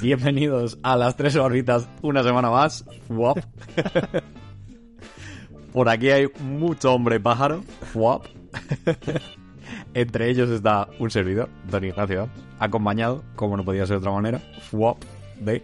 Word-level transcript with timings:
Bienvenidos 0.00 0.78
a 0.82 0.96
las 0.96 1.14
tres 1.14 1.36
órbitas 1.36 1.86
una 2.00 2.22
semana 2.22 2.50
más. 2.50 2.86
Por 5.72 5.88
aquí 5.90 6.10
hay 6.10 6.28
mucho 6.40 6.94
hombre 6.94 7.20
pájaro. 7.20 7.62
Entre 9.94 10.30
ellos 10.30 10.48
está 10.48 10.88
un 10.98 11.10
servidor, 11.10 11.50
Don 11.70 11.84
Ignacio, 11.84 12.30
acompañado, 12.58 13.22
como 13.36 13.56
no 13.56 13.64
podía 13.64 13.86
ser 13.86 13.96
de 13.96 13.98
otra 13.98 14.12
manera, 14.12 14.40
Fuap, 14.70 15.02
de 15.38 15.62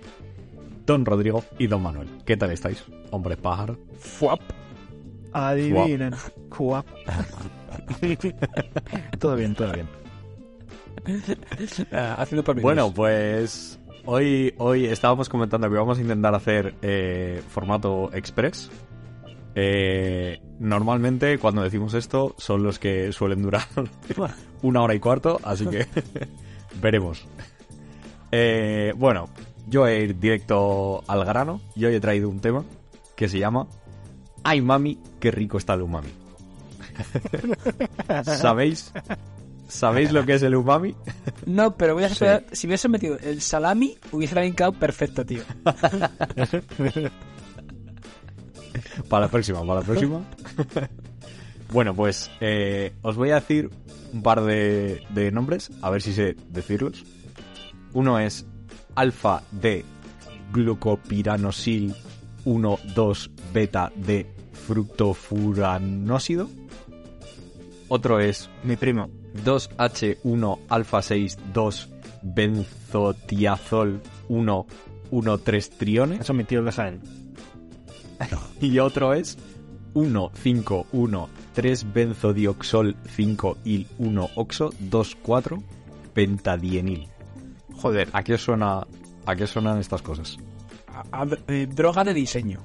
Don 0.84 1.06
Rodrigo 1.06 1.42
y 1.58 1.66
Don 1.66 1.82
Manuel. 1.82 2.08
¿Qué 2.26 2.36
tal 2.36 2.50
estáis, 2.50 2.84
hombres 3.10 3.38
pájaro? 3.38 3.78
Fuap. 3.98 4.40
Adivinen. 5.36 6.14
Fuap. 6.50 6.86
todo 9.18 9.36
bien, 9.36 9.54
todo 9.54 9.72
bien. 9.72 9.86
Ah, 11.92 12.16
haciendo 12.18 12.42
por 12.42 12.58
Bueno, 12.60 12.92
pues 12.92 13.78
hoy, 14.06 14.54
hoy 14.56 14.86
estábamos 14.86 15.28
comentando 15.28 15.68
que 15.68 15.76
vamos 15.76 15.98
a 15.98 16.00
intentar 16.00 16.34
hacer 16.34 16.74
eh, 16.80 17.42
formato 17.48 18.10
express. 18.14 18.70
Eh, 19.54 20.40
normalmente 20.58 21.38
cuando 21.38 21.62
decimos 21.62 21.94
esto 21.94 22.34
son 22.38 22.62
los 22.62 22.78
que 22.78 23.12
suelen 23.12 23.42
durar 23.42 23.62
una 24.62 24.82
hora 24.82 24.94
y 24.94 25.00
cuarto, 25.00 25.38
así 25.44 25.66
que 25.66 25.86
veremos. 26.80 27.26
Eh, 28.32 28.94
bueno, 28.96 29.28
yo 29.68 29.82
voy 29.82 29.90
a 29.90 29.98
ir 29.98 30.18
directo 30.18 31.04
al 31.06 31.26
grano 31.26 31.60
y 31.74 31.84
hoy 31.84 31.94
he 31.94 32.00
traído 32.00 32.30
un 32.30 32.40
tema 32.40 32.64
que 33.14 33.28
se 33.28 33.38
llama 33.38 33.66
Ay 34.48 34.62
mami, 34.62 34.96
qué 35.18 35.32
rico 35.32 35.58
está 35.58 35.74
el 35.74 35.82
umami. 35.82 36.08
¿Sabéis? 38.22 38.92
¿Sabéis 39.66 40.12
lo 40.12 40.24
que 40.24 40.34
es 40.34 40.42
el 40.44 40.54
umami? 40.54 40.94
No, 41.46 41.76
pero 41.76 41.94
voy 41.94 42.04
a 42.04 42.06
esperar. 42.06 42.44
Si 42.52 42.68
hubiese 42.68 42.88
metido 42.88 43.18
el 43.18 43.42
salami, 43.42 43.98
hubiese 44.12 44.36
brincado 44.36 44.70
perfecto, 44.72 45.26
tío. 45.26 45.42
Para 49.08 49.26
la 49.26 49.30
próxima, 49.32 49.60
para 49.62 49.80
la 49.80 49.86
próxima. 49.86 50.20
bueno, 51.72 51.92
pues 51.94 52.30
eh, 52.40 52.92
os 53.02 53.16
voy 53.16 53.30
a 53.30 53.36
decir 53.36 53.70
un 54.12 54.22
par 54.22 54.42
de, 54.42 55.02
de 55.10 55.32
nombres, 55.32 55.72
a 55.82 55.90
ver 55.90 56.02
si 56.02 56.12
sé 56.12 56.36
decirlos. 56.50 57.04
Uno 57.94 58.20
es 58.20 58.46
alfa 58.94 59.42
D 59.50 59.84
glucopiranosil 60.52 61.96
1,2 62.44 63.30
beta 63.52 63.90
D 63.96 64.35
fructofuranósido. 64.66 66.48
Otro 67.88 68.20
es 68.20 68.50
Mi 68.64 68.76
primo. 68.76 69.08
2H1 69.44 70.58
alfa 70.68 71.02
6 71.02 71.38
2 71.52 71.88
benzotiazol 72.22 74.00
1 74.28 74.66
1 75.10 75.38
3 75.38 75.70
triones. 75.70 76.20
Eso 76.20 76.32
es 76.32 76.36
mi 76.36 76.44
tío 76.44 76.62
de 76.64 76.72
Jaén. 76.72 77.00
Y 78.60 78.78
otro 78.78 79.12
es 79.12 79.36
1 79.94 80.30
5 80.42 80.86
1 80.92 81.28
3 81.54 81.92
benzodioxol 81.92 82.96
5 83.14 83.58
il 83.64 83.86
1 83.98 84.30
oxo 84.36 84.70
2 84.80 85.16
4 85.22 85.62
pentadienil. 86.14 87.06
Joder. 87.76 88.08
¿A 88.12 88.22
qué 88.22 88.38
suena 88.38 88.86
a 89.26 89.36
qué 89.36 89.46
suenan 89.46 89.78
estas 89.78 90.00
cosas? 90.02 90.38
A- 91.12 91.22
a- 91.22 91.28
eh, 91.48 91.66
droga 91.70 92.04
de 92.04 92.14
diseño. 92.14 92.60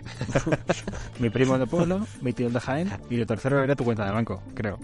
Mi 1.18 1.30
primo 1.30 1.58
de 1.58 1.66
pueblo, 1.66 2.06
mi 2.22 2.32
tío 2.32 2.48
de 2.50 2.60
Jaén 2.60 2.90
y 3.10 3.16
lo 3.16 3.26
tercero 3.26 3.62
era 3.62 3.74
tu 3.76 3.84
cuenta 3.84 4.04
de 4.06 4.12
banco, 4.12 4.42
creo. 4.54 4.78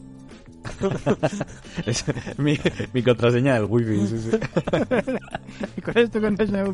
Es 1.86 2.04
mi, 2.38 2.58
mi 2.92 3.02
contraseña 3.02 3.54
del 3.54 3.64
wifi. 3.68 4.06
sí, 4.08 4.18
sí. 4.18 4.30
¿Y 5.76 5.80
cuál 5.82 5.96
es 5.98 6.10
tu 6.10 6.20
contraseña? 6.20 6.64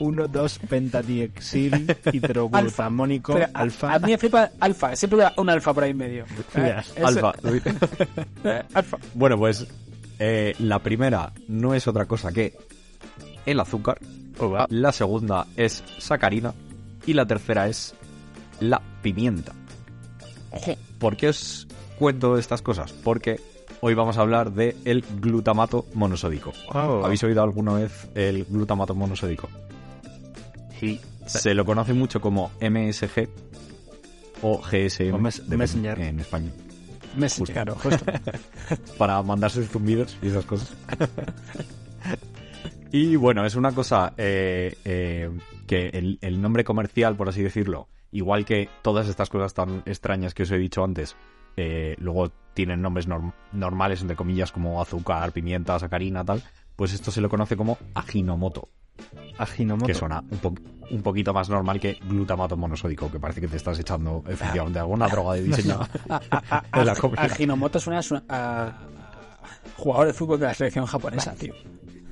1, 0.00 0.28
2, 0.28 0.58
pentadiexil, 0.68 1.96
hidroglutamonónico, 2.12 3.34
Pero 3.34 3.46
a- 3.54 3.60
alfa. 3.60 3.94
A, 3.94 3.98
mí 4.00 4.10
me 4.12 4.18
flipa 4.18 4.50
alfa. 4.58 4.96
Siempre 4.96 5.20
da 5.20 5.32
un 5.36 5.48
alfa 5.50 5.72
por 5.72 5.84
ahí 5.84 5.90
en 5.92 5.96
medio. 5.98 6.24
Ese- 6.54 7.04
Alfa. 7.04 7.32
eh, 8.44 8.62
alfa. 8.74 8.98
Bueno, 9.14 9.38
pues 9.38 9.66
eh, 10.18 10.54
la 10.58 10.80
primera 10.80 11.32
no 11.46 11.74
es 11.74 11.86
otra 11.86 12.06
cosa 12.06 12.32
que 12.32 12.54
el 13.46 13.60
azúcar. 13.60 13.98
Uva. 14.40 14.66
La 14.70 14.90
segunda 14.92 15.46
es 15.56 15.82
sacarina. 15.98 16.52
Y 17.08 17.14
la 17.14 17.24
tercera 17.26 17.68
es 17.68 17.94
la 18.60 18.82
pimienta. 19.00 19.54
¿Por 20.98 21.16
qué 21.16 21.30
os 21.30 21.66
cuento 21.98 22.36
estas 22.36 22.60
cosas? 22.60 22.92
Porque 22.92 23.40
hoy 23.80 23.94
vamos 23.94 24.18
a 24.18 24.20
hablar 24.20 24.52
de 24.52 24.76
el 24.84 25.02
glutamato 25.18 25.86
monosódico. 25.94 26.52
Oh. 26.74 27.00
¿Habéis 27.02 27.24
oído 27.24 27.42
alguna 27.42 27.72
vez 27.72 28.08
el 28.14 28.44
glutamato 28.44 28.94
monosódico? 28.94 29.48
Sí. 30.78 31.00
Se 31.24 31.54
lo 31.54 31.64
conoce 31.64 31.94
mucho 31.94 32.20
como 32.20 32.50
MSG 32.60 33.26
o 34.42 34.60
GSM 34.60 35.14
O 35.14 35.18
mes- 35.18 35.48
Messenger. 35.48 35.98
en 36.00 36.20
España. 36.20 36.50
Messenger. 37.16 37.54
Claro, 37.54 37.74
justo. 37.76 38.04
para 38.98 39.22
mandarse 39.22 39.64
zumbidos 39.64 40.14
y 40.20 40.26
esas 40.28 40.44
cosas. 40.44 40.74
y 42.92 43.16
bueno, 43.16 43.46
es 43.46 43.54
una 43.54 43.72
cosa 43.72 44.12
eh, 44.18 44.76
eh, 44.84 45.30
que 45.68 45.88
el, 45.96 46.18
el 46.22 46.42
nombre 46.42 46.64
comercial, 46.64 47.14
por 47.14 47.28
así 47.28 47.42
decirlo, 47.42 47.88
igual 48.10 48.44
que 48.44 48.68
todas 48.82 49.06
estas 49.08 49.28
cosas 49.28 49.54
tan 49.54 49.82
extrañas 49.86 50.34
que 50.34 50.42
os 50.42 50.50
he 50.50 50.58
dicho 50.58 50.82
antes, 50.82 51.14
eh, 51.56 51.94
luego 51.98 52.32
tienen 52.54 52.82
nombres 52.82 53.06
norm- 53.08 53.32
normales, 53.52 54.00
entre 54.00 54.16
comillas, 54.16 54.50
como 54.50 54.82
azúcar, 54.82 55.30
pimienta, 55.32 55.78
sacarina, 55.78 56.24
tal, 56.24 56.42
pues 56.74 56.92
esto 56.92 57.10
se 57.12 57.20
lo 57.20 57.28
conoce 57.28 57.56
como 57.56 57.78
aginomoto, 57.94 58.68
Aginomoto. 59.38 59.86
que 59.86 59.94
suena 59.94 60.20
un, 60.30 60.38
po- 60.38 60.54
un 60.90 61.02
poquito 61.02 61.32
más 61.32 61.48
normal 61.48 61.78
que 61.78 61.98
glutamato 62.08 62.56
monosódico, 62.56 63.10
que 63.10 63.20
parece 63.20 63.40
que 63.40 63.48
te 63.48 63.56
estás 63.56 63.78
echando 63.78 64.24
efectivamente 64.28 64.78
alguna 64.80 65.06
droga 65.08 65.34
de 65.34 65.42
diseño 65.42 65.78
A, 66.08 66.20
a- 66.30 66.64
a- 66.72 66.78
de 66.80 66.84
la 66.84 66.92
a- 66.92 66.96
comida. 66.96 67.22
a 67.22 67.42
Hinomoto 67.42 67.78
suena 67.78 68.00
a 68.28 68.72
jugador 69.76 70.06
de 70.08 70.12
fútbol 70.12 70.40
de 70.40 70.46
la 70.46 70.54
selección 70.54 70.86
japonesa, 70.86 71.34
tío. 71.34 71.54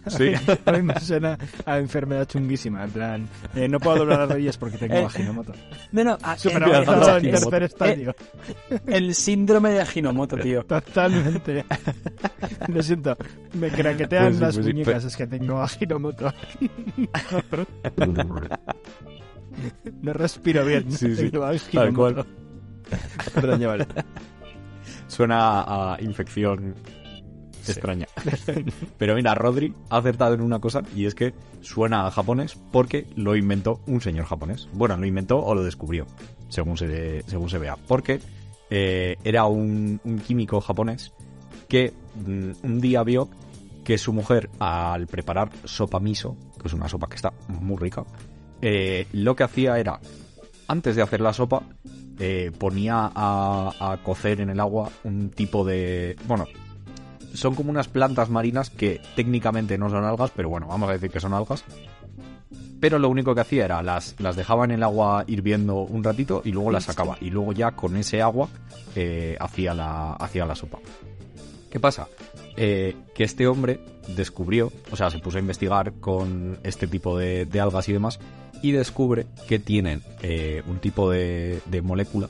Sí. 0.08 0.32
A 0.66 0.72
mí 0.72 0.82
me 0.82 0.98
suena 1.00 1.36
a 1.64 1.78
enfermedad 1.78 2.26
chunguísima, 2.26 2.84
en 2.84 2.90
plan, 2.90 3.28
eh, 3.54 3.68
no 3.68 3.80
puedo 3.80 3.98
doblar 3.98 4.20
las 4.20 4.28
rodillas 4.30 4.56
porque 4.56 4.78
tengo 4.78 4.94
Eh, 4.94 5.04
aginomoto. 5.04 5.52
No, 5.92 6.04
no, 6.04 6.18
a- 6.22 6.36
Superado 6.38 7.16
el, 7.16 7.24
en 7.26 7.30
tercer 7.32 7.62
estadio. 7.64 8.14
el 8.86 9.14
síndrome 9.14 9.70
de 9.70 9.84
Hinomoto, 9.94 10.36
tío. 10.36 10.64
Totalmente. 10.64 11.64
Lo 12.68 12.82
siento, 12.82 13.16
me 13.54 13.70
craquetean 13.70 14.24
Pues 14.26 14.36
sí, 14.36 14.40
las 14.40 14.54
pues 14.54 14.66
sí, 14.66 14.72
muñecas, 14.72 15.04
es 15.04 15.16
que 15.16 15.26
tengo 15.26 15.60
aginomoto. 15.62 16.32
no 20.02 20.12
respiro 20.12 20.64
bien. 20.64 20.90
Sí, 20.92 21.14
sí, 21.16 21.30
Tengo. 21.72 22.24
Perdón, 23.34 23.60
vale. 23.66 23.86
Suena 25.08 25.62
a 25.94 25.96
infección 26.00 26.74
extraña. 27.72 28.06
Pero 28.98 29.14
mira, 29.14 29.34
Rodri 29.34 29.74
ha 29.90 29.98
acertado 29.98 30.34
en 30.34 30.40
una 30.40 30.58
cosa 30.58 30.82
y 30.94 31.06
es 31.06 31.14
que 31.14 31.34
suena 31.60 32.06
a 32.06 32.10
japonés 32.10 32.58
porque 32.72 33.06
lo 33.16 33.36
inventó 33.36 33.80
un 33.86 34.00
señor 34.00 34.26
japonés. 34.26 34.68
Bueno, 34.72 34.96
lo 34.96 35.06
inventó 35.06 35.38
o 35.38 35.54
lo 35.54 35.62
descubrió, 35.62 36.06
según 36.48 36.76
se, 36.76 37.22
según 37.22 37.50
se 37.50 37.58
vea. 37.58 37.76
Porque 37.86 38.20
eh, 38.70 39.16
era 39.24 39.46
un, 39.46 40.00
un 40.04 40.18
químico 40.18 40.60
japonés 40.60 41.12
que 41.68 41.92
mm, 42.14 42.50
un 42.62 42.80
día 42.80 43.02
vio 43.02 43.28
que 43.84 43.98
su 43.98 44.12
mujer, 44.12 44.50
al 44.58 45.06
preparar 45.06 45.50
sopa 45.64 46.00
miso, 46.00 46.36
que 46.60 46.66
es 46.66 46.74
una 46.74 46.88
sopa 46.88 47.06
que 47.08 47.14
está 47.14 47.32
muy 47.46 47.76
rica, 47.76 48.04
eh, 48.60 49.06
lo 49.12 49.36
que 49.36 49.44
hacía 49.44 49.78
era, 49.78 50.00
antes 50.66 50.96
de 50.96 51.02
hacer 51.02 51.20
la 51.20 51.32
sopa, 51.32 51.62
eh, 52.18 52.50
ponía 52.58 53.12
a, 53.14 53.72
a 53.78 54.02
cocer 54.02 54.40
en 54.40 54.50
el 54.50 54.58
agua 54.58 54.90
un 55.04 55.30
tipo 55.30 55.64
de... 55.64 56.16
Bueno, 56.26 56.46
son 57.34 57.54
como 57.54 57.70
unas 57.70 57.88
plantas 57.88 58.30
marinas 58.30 58.70
que 58.70 59.00
técnicamente 59.14 59.78
no 59.78 59.90
son 59.90 60.04
algas, 60.04 60.30
pero 60.34 60.48
bueno, 60.48 60.66
vamos 60.66 60.88
a 60.88 60.92
decir 60.92 61.10
que 61.10 61.20
son 61.20 61.34
algas. 61.34 61.64
Pero 62.80 62.98
lo 62.98 63.08
único 63.08 63.34
que 63.34 63.40
hacía 63.40 63.64
era 63.64 63.82
las, 63.82 64.14
las 64.20 64.36
dejaba 64.36 64.64
en 64.64 64.70
el 64.70 64.82
agua 64.82 65.24
hirviendo 65.26 65.76
un 65.76 66.04
ratito 66.04 66.42
y 66.44 66.52
luego 66.52 66.70
las 66.70 66.84
sacaba. 66.84 67.16
Y 67.20 67.30
luego 67.30 67.52
ya 67.52 67.72
con 67.72 67.96
ese 67.96 68.20
agua 68.20 68.48
eh, 68.94 69.36
hacía, 69.40 69.72
la, 69.74 70.12
hacía 70.12 70.44
la 70.44 70.54
sopa. 70.54 70.78
¿Qué 71.70 71.80
pasa? 71.80 72.08
Eh, 72.56 72.96
que 73.14 73.24
este 73.24 73.46
hombre 73.46 73.80
descubrió, 74.14 74.72
o 74.90 74.96
sea, 74.96 75.10
se 75.10 75.18
puso 75.18 75.38
a 75.38 75.40
investigar 75.40 75.94
con 75.94 76.58
este 76.62 76.86
tipo 76.86 77.18
de, 77.18 77.46
de 77.46 77.60
algas 77.60 77.88
y 77.88 77.92
demás, 77.92 78.20
y 78.62 78.72
descubre 78.72 79.26
que 79.48 79.58
tienen 79.58 80.02
eh, 80.22 80.62
un 80.66 80.78
tipo 80.78 81.10
de, 81.10 81.60
de 81.66 81.82
molécula 81.82 82.28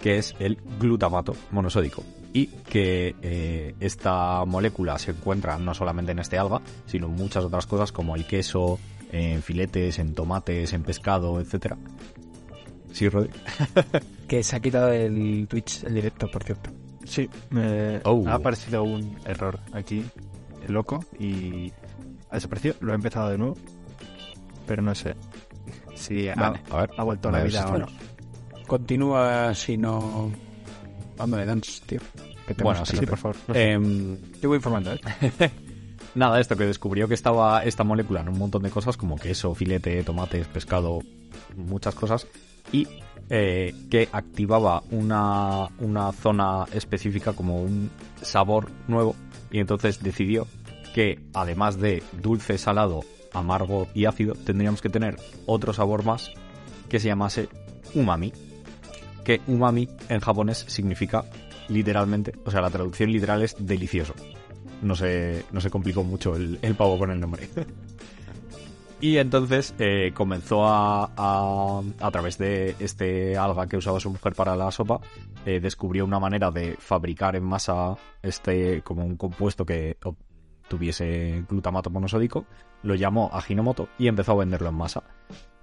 que 0.00 0.18
es 0.18 0.34
el 0.38 0.58
glutamato 0.78 1.36
monosódico. 1.50 2.02
Y 2.32 2.46
que 2.46 3.16
eh, 3.22 3.74
esta 3.80 4.44
molécula 4.44 4.98
se 4.98 5.10
encuentra 5.10 5.58
no 5.58 5.74
solamente 5.74 6.12
en 6.12 6.20
este 6.20 6.38
alga, 6.38 6.60
sino 6.86 7.06
en 7.06 7.14
muchas 7.14 7.44
otras 7.44 7.66
cosas 7.66 7.90
como 7.90 8.14
el 8.14 8.26
queso, 8.26 8.78
en 9.10 9.42
filetes, 9.42 9.98
en 9.98 10.14
tomates, 10.14 10.72
en 10.72 10.82
pescado, 10.84 11.40
etcétera. 11.40 11.76
Sí, 12.92 13.08
Rodri. 13.08 13.30
Que 14.28 14.44
se 14.44 14.54
ha 14.54 14.60
quitado 14.60 14.92
el 14.92 15.46
Twitch, 15.48 15.82
el 15.84 15.94
directo, 15.94 16.30
por 16.30 16.44
cierto. 16.44 16.70
Sí, 17.04 17.28
me 17.50 18.00
Oh. 18.04 18.22
ha 18.28 18.34
aparecido 18.34 18.84
un 18.84 19.16
error 19.24 19.58
aquí, 19.72 20.04
loco, 20.68 21.04
y 21.18 21.72
ha 22.30 22.34
desaparecido. 22.36 22.76
Lo 22.80 22.92
he 22.92 22.94
empezado 22.94 23.30
de 23.30 23.38
nuevo, 23.38 23.56
pero 24.66 24.82
no 24.82 24.94
sé 24.94 25.16
si 25.96 26.28
ha, 26.28 26.34
A 26.34 26.50
ver. 26.52 26.90
ha 26.96 27.02
vuelto 27.02 27.28
a 27.28 27.32
la 27.32 27.42
vida 27.42 27.66
o 27.66 27.78
no. 27.78 27.86
Continúa 28.68 29.52
si 29.54 29.76
no... 29.76 30.30
Dándole 31.20 31.44
dance, 31.44 31.82
tío. 31.84 32.00
Que 32.46 32.54
Bueno, 32.62 32.86
sí, 32.86 32.96
por 33.04 33.18
favor. 33.18 33.36
Em, 33.52 34.16
Yo 34.40 34.48
voy 34.48 34.56
informando, 34.56 34.94
¿eh? 34.94 35.00
Nada, 36.14 36.40
esto 36.40 36.56
que 36.56 36.64
descubrió 36.64 37.08
que 37.08 37.14
estaba 37.14 37.62
esta 37.62 37.84
molécula 37.84 38.22
en 38.22 38.30
un 38.30 38.38
montón 38.38 38.62
de 38.62 38.70
cosas 38.70 38.96
como 38.96 39.16
queso, 39.16 39.54
filete, 39.54 40.02
tomates, 40.02 40.48
pescado, 40.48 41.00
muchas 41.56 41.94
cosas, 41.94 42.26
y 42.72 42.88
eh, 43.28 43.74
que 43.90 44.08
activaba 44.10 44.82
una, 44.90 45.68
una 45.78 46.10
zona 46.12 46.64
específica 46.72 47.34
como 47.34 47.62
un 47.62 47.90
sabor 48.22 48.70
nuevo, 48.88 49.14
y 49.52 49.58
entonces 49.58 50.02
decidió 50.02 50.46
que 50.94 51.20
además 51.34 51.78
de 51.78 52.02
dulce, 52.22 52.56
salado, 52.56 53.02
amargo 53.34 53.88
y 53.94 54.06
ácido, 54.06 54.34
tendríamos 54.34 54.80
que 54.80 54.88
tener 54.88 55.16
otro 55.44 55.74
sabor 55.74 56.02
más 56.02 56.30
que 56.88 56.98
se 56.98 57.08
llamase 57.08 57.50
umami, 57.94 58.32
que 59.24 59.40
umami 59.46 59.88
en 60.08 60.20
japonés 60.20 60.64
significa 60.68 61.24
literalmente, 61.68 62.32
o 62.44 62.50
sea, 62.50 62.60
la 62.60 62.70
traducción 62.70 63.12
literal 63.12 63.42
es 63.42 63.54
delicioso 63.58 64.14
no 64.82 64.96
se, 64.96 65.44
no 65.52 65.60
se 65.60 65.70
complicó 65.70 66.02
mucho 66.02 66.36
el, 66.36 66.58
el 66.62 66.74
pavo 66.74 66.98
con 66.98 67.10
el 67.10 67.20
nombre. 67.20 67.48
y 69.00 69.16
entonces 69.18 69.74
eh, 69.78 70.12
comenzó 70.14 70.66
a, 70.66 71.10
a, 71.98 72.10
través 72.10 72.38
de 72.38 72.76
este 72.78 73.36
alga 73.36 73.66
que 73.66 73.76
usaba 73.76 74.00
su 74.00 74.10
mujer 74.10 74.34
para 74.34 74.56
la 74.56 74.70
sopa, 74.70 75.00
eh, 75.46 75.60
descubrió 75.60 76.04
una 76.04 76.18
manera 76.18 76.50
de 76.50 76.76
fabricar 76.78 77.36
en 77.36 77.44
masa 77.44 77.96
este 78.22 78.82
como 78.82 79.04
un 79.04 79.16
compuesto 79.16 79.64
que 79.64 79.96
tuviese 80.68 81.44
glutamato 81.48 81.90
monosódico, 81.90 82.46
lo 82.82 82.94
llamó 82.94 83.30
Ajinomoto 83.32 83.88
y 83.98 84.06
empezó 84.08 84.32
a 84.32 84.36
venderlo 84.36 84.68
en 84.68 84.74
masa. 84.74 85.02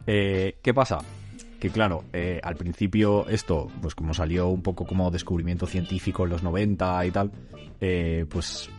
Eh, 0.05 0.57
¿Qué 0.61 0.73
pasa? 0.73 0.99
Que 1.59 1.69
claro, 1.69 2.03
eh, 2.13 2.39
al 2.43 2.55
principio 2.55 3.27
esto, 3.27 3.67
pues 3.81 3.95
como 3.95 4.13
salió 4.13 4.47
un 4.49 4.61
poco 4.61 4.85
como 4.85 5.09
descubrimiento 5.09 5.65
científico 5.65 6.23
en 6.23 6.29
los 6.29 6.43
90 6.43 7.05
y 7.05 7.11
tal, 7.11 7.31
eh, 7.81 8.25
pues 8.29 8.69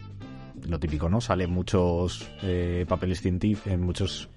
lo 0.67 0.79
típico, 0.79 1.09
¿no? 1.09 1.21
Salen 1.21 1.51
muchos 1.51 2.29
eh, 2.43 2.85
papeles 2.89 3.21
científicos, 3.21 3.73
en 3.73 3.81
muchos 3.83 4.29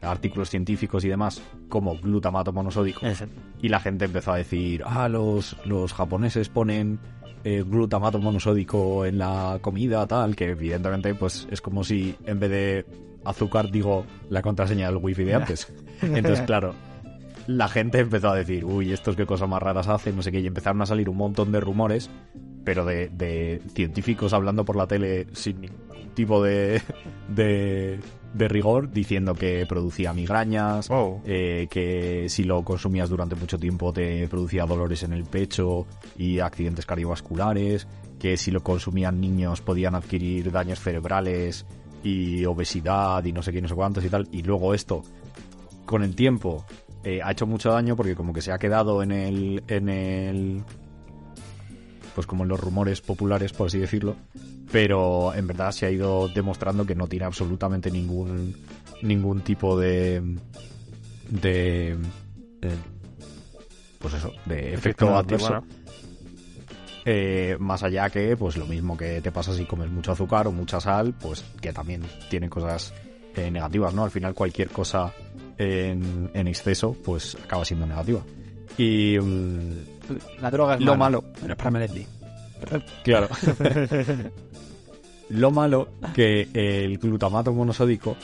artículos 0.00 0.50
científicos 0.50 1.04
y 1.04 1.08
demás, 1.08 1.42
como 1.68 1.98
glutamato 1.98 2.52
monosódico. 2.52 3.00
Y 3.60 3.68
la 3.68 3.80
gente 3.80 4.04
empezó 4.04 4.32
a 4.32 4.36
decir, 4.36 4.82
ah, 4.84 5.08
los, 5.08 5.56
los 5.64 5.92
japoneses 5.92 6.48
ponen 6.48 6.98
eh, 7.44 7.62
glutamato 7.66 8.18
monosódico 8.18 9.04
en 9.04 9.18
la 9.18 9.58
comida, 9.60 10.06
tal, 10.06 10.36
que 10.36 10.50
evidentemente 10.50 11.14
pues 11.14 11.46
es 11.50 11.60
como 11.60 11.84
si 11.84 12.16
en 12.24 12.40
vez 12.40 12.50
de 12.50 12.86
azúcar 13.24 13.70
digo 13.70 14.04
la 14.30 14.42
contraseña 14.42 14.86
del 14.86 14.96
wifi 14.96 15.24
de 15.24 15.34
antes. 15.36 15.72
Entonces, 16.02 16.40
claro, 16.42 16.74
la 17.46 17.68
gente 17.68 17.98
empezó 18.00 18.30
a 18.30 18.36
decir, 18.36 18.64
uy, 18.64 18.92
estos 18.92 19.16
qué 19.16 19.26
cosas 19.26 19.48
más 19.48 19.62
raras 19.62 19.88
hacen, 19.88 20.16
no 20.16 20.22
sé 20.22 20.32
qué, 20.32 20.40
y 20.40 20.46
empezaron 20.46 20.80
a 20.82 20.86
salir 20.86 21.08
un 21.08 21.16
montón 21.16 21.52
de 21.52 21.60
rumores, 21.60 22.10
pero 22.64 22.84
de, 22.84 23.08
de 23.10 23.60
científicos 23.74 24.32
hablando 24.32 24.64
por 24.64 24.76
la 24.76 24.86
tele 24.86 25.26
sin 25.32 25.60
ningún 25.60 26.10
tipo 26.14 26.42
de, 26.42 26.80
de, 27.28 28.00
de 28.32 28.48
rigor, 28.48 28.90
diciendo 28.90 29.34
que 29.34 29.66
producía 29.68 30.12
migrañas, 30.12 30.88
Wow. 30.88 31.20
eh, 31.24 31.66
que 31.70 32.28
si 32.28 32.44
lo 32.44 32.62
consumías 32.62 33.10
durante 33.10 33.34
mucho 33.34 33.58
tiempo 33.58 33.92
te 33.92 34.26
producía 34.28 34.64
dolores 34.64 35.02
en 35.02 35.12
el 35.12 35.24
pecho 35.24 35.86
y 36.16 36.38
accidentes 36.38 36.86
cardiovasculares, 36.86 37.86
que 38.18 38.36
si 38.36 38.50
lo 38.50 38.62
consumían 38.62 39.20
niños 39.20 39.60
podían 39.60 39.94
adquirir 39.94 40.50
daños 40.50 40.80
cerebrales 40.80 41.66
y 42.02 42.44
obesidad 42.46 43.24
y 43.24 43.32
no 43.32 43.42
sé 43.42 43.52
qué, 43.52 43.60
no 43.60 43.68
sé 43.68 43.74
cuántos 43.74 44.04
y 44.04 44.08
tal, 44.08 44.28
y 44.32 44.42
luego 44.42 44.72
esto 44.72 45.02
con 45.84 46.02
el 46.02 46.14
tiempo 46.14 46.64
eh, 47.04 47.20
ha 47.22 47.30
hecho 47.32 47.46
mucho 47.46 47.70
daño 47.70 47.94
porque 47.96 48.14
como 48.16 48.32
que 48.32 48.40
se 48.42 48.50
ha 48.52 48.58
quedado 48.58 49.02
en 49.02 49.12
el 49.12 49.62
en 49.68 49.88
el 49.88 50.62
pues 52.14 52.26
como 52.26 52.44
en 52.44 52.48
los 52.48 52.60
rumores 52.60 53.00
populares 53.00 53.52
por 53.52 53.66
así 53.68 53.78
decirlo. 53.78 54.16
Pero 54.72 55.34
en 55.34 55.46
verdad 55.46 55.70
se 55.72 55.86
ha 55.86 55.90
ido 55.90 56.28
demostrando 56.28 56.84
que 56.86 56.94
no 56.94 57.06
tiene 57.06 57.26
absolutamente 57.26 57.90
ningún 57.90 58.56
ningún 59.02 59.40
tipo 59.42 59.78
de 59.78 60.20
de, 61.28 61.96
de- 62.60 62.70
pues 63.98 64.14
eso 64.14 64.32
de 64.46 64.74
efecto 64.74 65.06
negativo, 65.06 65.46
adverso. 65.46 65.66
Eh, 67.06 67.56
más 67.60 67.82
allá 67.82 68.08
que 68.08 68.36
pues 68.36 68.56
lo 68.56 68.66
mismo 68.66 68.96
que 68.96 69.20
te 69.20 69.30
pasa 69.30 69.54
si 69.54 69.66
comes 69.66 69.90
mucho 69.90 70.12
azúcar 70.12 70.46
o 70.46 70.52
mucha 70.52 70.80
sal 70.80 71.12
pues 71.20 71.44
que 71.60 71.72
también 71.72 72.02
tiene 72.30 72.48
cosas 72.48 72.94
eh, 73.36 73.50
negativas 73.50 73.92
no 73.92 74.04
al 74.04 74.10
final 74.10 74.32
cualquier 74.34 74.70
cosa 74.70 75.12
en, 75.58 76.30
en 76.34 76.48
exceso 76.48 76.96
pues 77.04 77.36
acaba 77.44 77.64
siendo 77.64 77.86
negativa 77.86 78.22
y 78.76 79.18
mm, 79.20 80.40
La 80.40 80.50
droga 80.50 80.74
es 80.74 80.80
Lo 80.80 80.96
mala, 80.96 81.18
malo. 81.18 81.24
Pero 81.40 81.52
es 81.52 81.56
para 81.56 81.70
Melendi. 81.70 82.06
Claro. 83.02 83.28
Lo 85.30 85.50
malo 85.50 85.88
que 86.14 86.48
el 86.52 86.98
glutamato 86.98 87.52
monosódico 87.52 88.16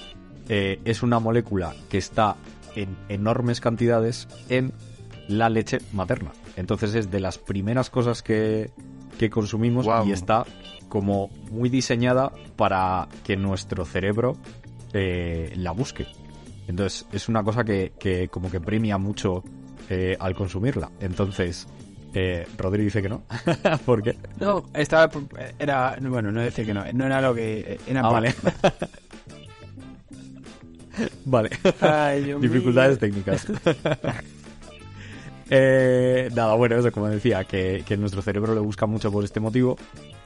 eh, 0.48 0.80
es 0.84 1.02
una 1.02 1.18
molécula 1.18 1.74
que 1.88 1.98
está 1.98 2.36
en 2.76 2.96
enormes 3.08 3.60
cantidades 3.60 4.28
en 4.48 4.72
la 5.28 5.48
leche 5.48 5.78
materna. 5.92 6.32
Entonces 6.56 6.94
es 6.94 7.10
de 7.10 7.20
las 7.20 7.38
primeras 7.38 7.90
cosas 7.90 8.22
que, 8.22 8.70
que 9.18 9.30
consumimos 9.30 9.86
y 10.06 10.12
está 10.12 10.44
como 10.88 11.28
muy 11.50 11.68
diseñada 11.68 12.32
para 12.56 13.08
que 13.24 13.36
nuestro 13.36 13.84
cerebro 13.84 14.36
eh, 14.92 15.52
la 15.56 15.70
busque. 15.72 16.06
Entonces 16.70 17.04
es 17.12 17.28
una 17.28 17.42
cosa 17.42 17.64
que, 17.64 17.92
que 17.98 18.28
como 18.28 18.48
que 18.48 18.60
premia 18.60 18.96
mucho 18.96 19.42
eh, 19.88 20.16
al 20.20 20.36
consumirla. 20.36 20.88
Entonces, 21.00 21.66
eh, 22.14 22.46
Rodri 22.56 22.84
dice 22.84 23.02
que 23.02 23.08
no. 23.08 23.24
¿Por 23.84 24.04
qué? 24.04 24.16
No, 24.38 24.66
estaba... 24.72 25.10
Era... 25.58 25.98
Bueno, 26.00 26.30
no 26.30 26.40
decir 26.40 26.64
que 26.64 26.72
no. 26.72 26.84
No 26.92 27.06
era 27.06 27.20
lo 27.20 27.34
que... 27.34 27.80
Era 27.88 28.02
Ah, 28.02 28.10
vale. 28.10 28.32
vale. 31.24 31.50
Ay, 31.80 32.34
Dificultades 32.40 32.98
técnicas. 32.98 33.46
Eh, 35.52 36.30
nada, 36.32 36.54
bueno, 36.54 36.76
eso 36.76 36.92
como 36.92 37.08
decía, 37.08 37.42
que, 37.42 37.82
que 37.84 37.96
nuestro 37.96 38.22
cerebro 38.22 38.54
le 38.54 38.60
busca 38.60 38.86
mucho 38.86 39.10
por 39.10 39.24
este 39.24 39.40
motivo 39.40 39.76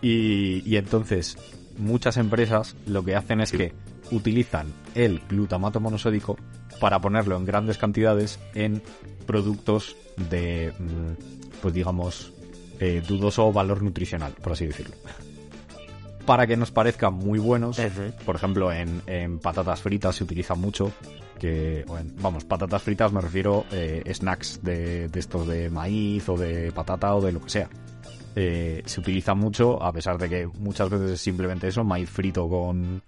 y, 0.03 0.63
y 0.71 0.77
entonces 0.77 1.39
muchas 1.79 2.17
empresas 2.17 2.77
lo 2.87 3.05
que 3.05 3.17
hacen 3.17 3.41
es 3.41 3.53
que 3.53 3.73
utilizan 4.11 4.73
el 4.95 5.21
glutamato 5.29 5.81
monosódico 5.81 6.37
para 6.81 7.01
ponerlo 7.01 7.37
en 7.37 7.45
grandes 7.45 7.79
cantidades 7.79 8.39
en 8.55 8.83
productos 9.27 9.97
de, 10.31 10.73
mm, 10.79 11.61
pues 11.63 11.73
digamos, 11.75 12.33
eh, 12.81 13.03
dudoso 13.07 13.53
valor 13.53 13.83
nutricional, 13.83 14.33
por 14.43 14.53
así 14.53 14.67
decirlo. 14.67 14.95
Para 16.27 16.47
que 16.47 16.57
nos 16.57 16.71
parezcan 16.71 17.13
muy 17.15 17.39
buenos, 17.39 17.79
por 18.25 18.37
ejemplo, 18.37 18.73
en, 18.73 19.03
en 19.07 19.39
patatas 19.39 19.83
fritas 19.83 20.17
se 20.17 20.25
utiliza 20.25 20.55
mucho, 20.55 20.91
que, 21.39 21.85
o 21.87 21.99
en- 21.99 22.15
vamos, 22.17 22.45
patatas 22.47 22.83
fritas 22.83 23.13
me 23.13 23.21
refiero 23.21 23.67
eh, 23.71 24.03
snacks 24.15 24.61
de, 24.63 25.09
de 25.09 25.21
estos 25.21 25.47
de 25.47 25.69
maíz 25.69 26.27
o 26.31 26.37
de 26.39 26.73
patata 26.73 27.15
o 27.15 27.21
de 27.21 27.31
lo 27.33 27.43
que 27.43 27.51
sea. 27.51 27.69
Eh, 28.37 28.83
se 28.85 29.01
utiliza 29.01 29.35
mucho, 29.35 29.83
a 29.83 29.93
pesar 29.93 30.19
de 30.19 30.29
que 30.29 30.47
muchas 30.47 30.91
veces 30.91 31.13
es 31.13 31.21
simplemente 31.21 31.69
eso, 31.69 31.85
maíz 31.85 32.11
frito 32.11 32.49
con 32.49 33.03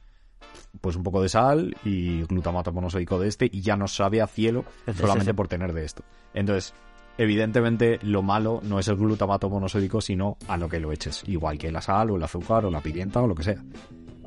pues 0.80 0.94
un 0.94 1.02
poco 1.02 1.22
de 1.22 1.28
sal 1.28 1.74
y 1.84 2.22
glutamato 2.24 2.72
monosódico 2.72 3.18
de 3.18 3.28
este 3.28 3.48
y 3.50 3.62
ya 3.62 3.76
nos 3.76 3.94
sabe 3.94 4.20
a 4.20 4.26
cielo 4.26 4.64
solamente 4.94 5.34
por 5.34 5.48
tener 5.48 5.72
de 5.72 5.84
esto. 5.84 6.04
Entonces, 6.34 6.74
evidentemente 7.18 7.98
lo 8.02 8.22
malo 8.22 8.60
no 8.62 8.78
es 8.78 8.88
el 8.88 8.96
glutamato 8.96 9.48
monosódico, 9.48 10.00
sino 10.00 10.36
a 10.48 10.56
lo 10.56 10.68
que 10.68 10.78
lo 10.78 10.92
eches, 10.92 11.24
igual 11.26 11.58
que 11.58 11.72
la 11.72 11.80
sal 11.80 12.10
o 12.10 12.16
el 12.16 12.22
azúcar 12.22 12.64
o 12.66 12.70
la 12.70 12.80
pimienta 12.80 13.22
o 13.22 13.26
lo 13.26 13.34
que 13.34 13.42
sea. 13.42 13.62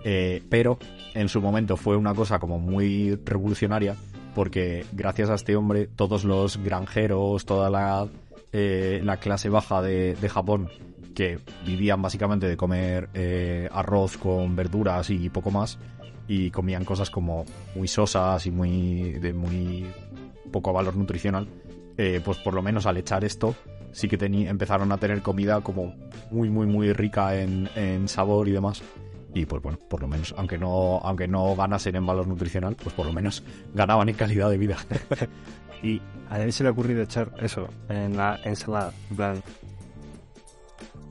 Eh, 0.04 0.42
pero 0.50 0.80
en 1.14 1.30
su 1.30 1.42
momento 1.42 1.78
fue 1.78 1.96
una 1.96 2.14
cosa 2.14 2.40
como 2.40 2.58
muy 2.58 3.16
revolucionaria 3.26 3.96
porque 4.34 4.86
gracias 4.94 5.30
a 5.30 5.36
este 5.36 5.56
hombre 5.56 5.88
todos 5.88 6.24
los 6.24 6.58
granjeros, 6.58 7.46
toda 7.46 7.70
la, 7.70 8.08
eh, 8.52 9.02
la 9.04 9.18
clase 9.18 9.50
baja 9.50 9.82
de, 9.82 10.16
Japón 10.30 10.70
que 11.16 11.40
vivían 11.66 12.02
básicamente 12.02 12.48
de 12.48 12.58
comer 12.58 13.10
eh, 13.14 13.68
arroz 13.72 14.18
con 14.18 14.56
verduras 14.56 15.10
y 15.10 15.30
poco 15.30 15.52
más 15.52 15.78
y 16.28 16.52
comían 16.52 16.86
cosas 16.86 17.10
como 17.10 17.46
muy 17.76 17.88
sosas 17.88 18.46
y 18.46 18.52
muy 18.52 19.14
de 19.14 19.34
muy 19.34 19.86
poco 20.52 20.72
valor 20.72 20.96
nutricional 20.96 21.48
eh, 21.98 22.22
pues 22.24 22.38
por 22.38 22.54
lo 22.54 22.62
menos 22.62 22.86
al 22.86 22.98
echar 22.98 23.26
esto 23.26 23.56
sí 23.92 24.08
que 24.08 24.18
empezaron 24.26 24.92
a 24.92 24.98
tener 24.98 25.22
comida 25.22 25.62
como 25.62 25.94
muy 26.32 26.50
muy 26.50 26.66
muy 26.66 26.94
rica 26.94 27.36
en, 27.36 27.70
en 27.76 28.08
sabor 28.08 28.48
y 28.48 28.52
demás. 28.52 28.82
Y 29.34 29.46
pues 29.46 29.62
bueno 29.62 29.78
por 29.88 30.02
lo 30.02 30.08
menos 30.08 30.34
aunque 30.38 30.58
no 30.58 31.00
aunque 31.04 31.28
no 31.28 31.56
ganasen 31.56 31.96
en 31.96 32.06
valor 32.06 32.28
nutricional 32.28 32.76
pues 32.76 32.96
por 32.96 33.06
lo 33.06 33.14
menos 33.14 33.44
ganaban 33.74 34.10
en 34.10 34.16
calidad 34.16 34.50
de 34.50 34.58
vida 34.58 34.78
Y 35.82 36.02
a 36.30 36.38
David 36.38 36.52
se 36.52 36.64
le 36.64 36.70
ha 36.70 36.72
ocurrido 36.72 37.02
echar 37.02 37.32
eso 37.42 37.68
en 37.90 38.18
la 38.18 38.40
ensalada. 38.44 38.94
En 39.10 39.16
plan, 39.16 39.44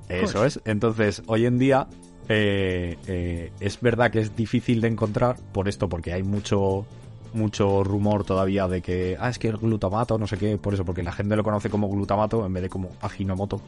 Eso 0.08 0.44
es. 0.44 0.60
Entonces, 0.64 1.22
hoy 1.26 1.46
en 1.46 1.58
día 1.58 1.88
eh, 2.28 2.98
eh, 3.06 3.52
es 3.60 3.80
verdad 3.80 4.10
que 4.10 4.20
es 4.20 4.36
difícil 4.36 4.80
de 4.80 4.88
encontrar 4.88 5.36
por 5.52 5.68
esto, 5.68 5.88
porque 5.88 6.12
hay 6.12 6.22
mucho 6.22 6.86
mucho 7.32 7.84
rumor 7.84 8.24
todavía 8.24 8.68
de 8.68 8.80
que, 8.80 9.16
ah, 9.20 9.28
es 9.28 9.38
que 9.38 9.48
el 9.48 9.58
glutamato, 9.58 10.18
no 10.18 10.26
sé 10.26 10.38
qué, 10.38 10.56
por 10.56 10.72
eso, 10.72 10.84
porque 10.84 11.02
la 11.02 11.12
gente 11.12 11.36
lo 11.36 11.44
conoce 11.44 11.68
como 11.68 11.88
glutamato 11.88 12.44
en 12.44 12.52
vez 12.52 12.62
de 12.62 12.68
como 12.68 12.90
Ajinomoto, 13.02 13.60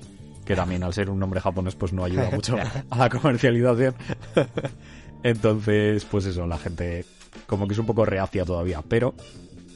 que 0.44 0.56
también 0.56 0.82
al 0.82 0.94
ser 0.94 1.10
un 1.10 1.18
nombre 1.18 1.40
japonés 1.40 1.74
pues 1.74 1.92
no 1.92 2.04
ayuda 2.04 2.30
mucho 2.30 2.56
a 2.90 2.98
la 2.98 3.08
comercialización. 3.08 3.94
Entonces, 5.22 6.04
pues 6.06 6.24
eso, 6.24 6.46
la 6.46 6.58
gente 6.58 7.04
como 7.46 7.66
que 7.66 7.74
es 7.74 7.78
un 7.78 7.86
poco 7.86 8.04
reacia 8.04 8.44
todavía, 8.44 8.82
pero 8.86 9.14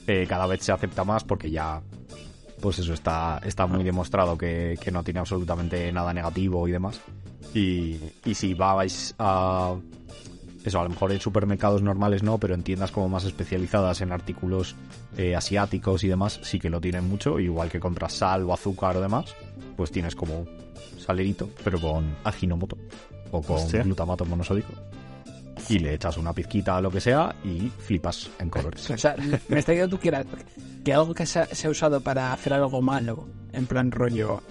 eh, 0.07 0.27
cada 0.29 0.47
vez 0.47 0.63
se 0.63 0.73
acepta 0.73 1.05
más 1.05 1.25
porque 1.25 1.51
ya 1.51 1.83
pues 2.61 2.79
eso 2.79 2.95
está, 2.95 3.41
está 3.45 3.67
muy 3.67 3.85
demostrado 3.85 4.39
que, 4.39 4.79
que 4.81 4.91
no 4.91 5.03
tiene 5.03 5.21
absolutamente 5.21 5.93
nada 5.93 6.15
negativo 6.15 6.67
y 6.67 6.73
demás. 6.73 7.01
Y, 7.53 8.01
y 8.25 8.35
si 8.35 8.55
vais 8.55 9.15
a 9.19 9.77
eso, 10.65 10.81
a 10.81 10.85
lo 10.85 10.89
mejor 10.89 11.13
en 11.13 11.21
supermercados 11.21 11.83
normales 11.83 12.23
no, 12.23 12.39
pero 12.39 12.55
en 12.55 12.63
tiendas 12.63 12.91
como 12.91 13.09
más 13.11 13.25
especializadas 13.25 14.01
en 14.01 14.13
artículos 14.13 14.77
eh, 15.19 15.37
asiáticos 15.37 16.05
y 16.05 16.09
demás, 16.09 16.41
sí 16.43 16.59
que 16.59 16.71
lo 16.71 16.81
tienen 16.81 17.07
mucho. 17.07 17.39
Igual 17.39 17.71
que 17.71 17.81
compras 17.81 18.15
sal 18.15 18.45
o 18.45 18.55
azúcar 18.55 18.97
o 18.97 19.01
demás, 19.03 19.35
pues 19.77 19.91
tienes 19.91 20.15
como 20.15 20.47
salerito, 20.99 21.51
pero 21.63 21.79
con 21.79 22.17
aginomoto 22.25 22.79
o 23.31 23.43
con 23.43 23.57
Hostia. 23.57 23.83
glutamato 23.83 24.25
monosódico. 24.25 24.73
Y 25.69 25.79
le 25.79 25.95
echas 25.95 26.17
una 26.17 26.33
pizquita 26.33 26.77
a 26.77 26.81
lo 26.81 26.91
que 26.91 27.01
sea 27.01 27.35
y 27.45 27.71
flipas 27.79 28.31
en 28.39 28.51
colores. 28.51 28.91
O 28.91 28.99
sea, 28.99 29.15
me 29.49 29.59
está 29.59 29.73
diciendo 29.73 29.97
tú 29.97 30.01
que, 30.01 30.09
era- 30.09 30.25
que 30.85 30.93
algo 30.95 31.15
que 31.15 31.27
se 31.27 31.41
ha, 31.41 31.47
se 31.47 31.67
ha 31.67 31.71
usado 31.71 32.01
para 32.01 32.33
hacer 32.33 32.53
algo 32.53 32.83
malo, 32.83 33.29
en 33.53 33.67
plan 33.67 33.91
rollo, 33.91 34.43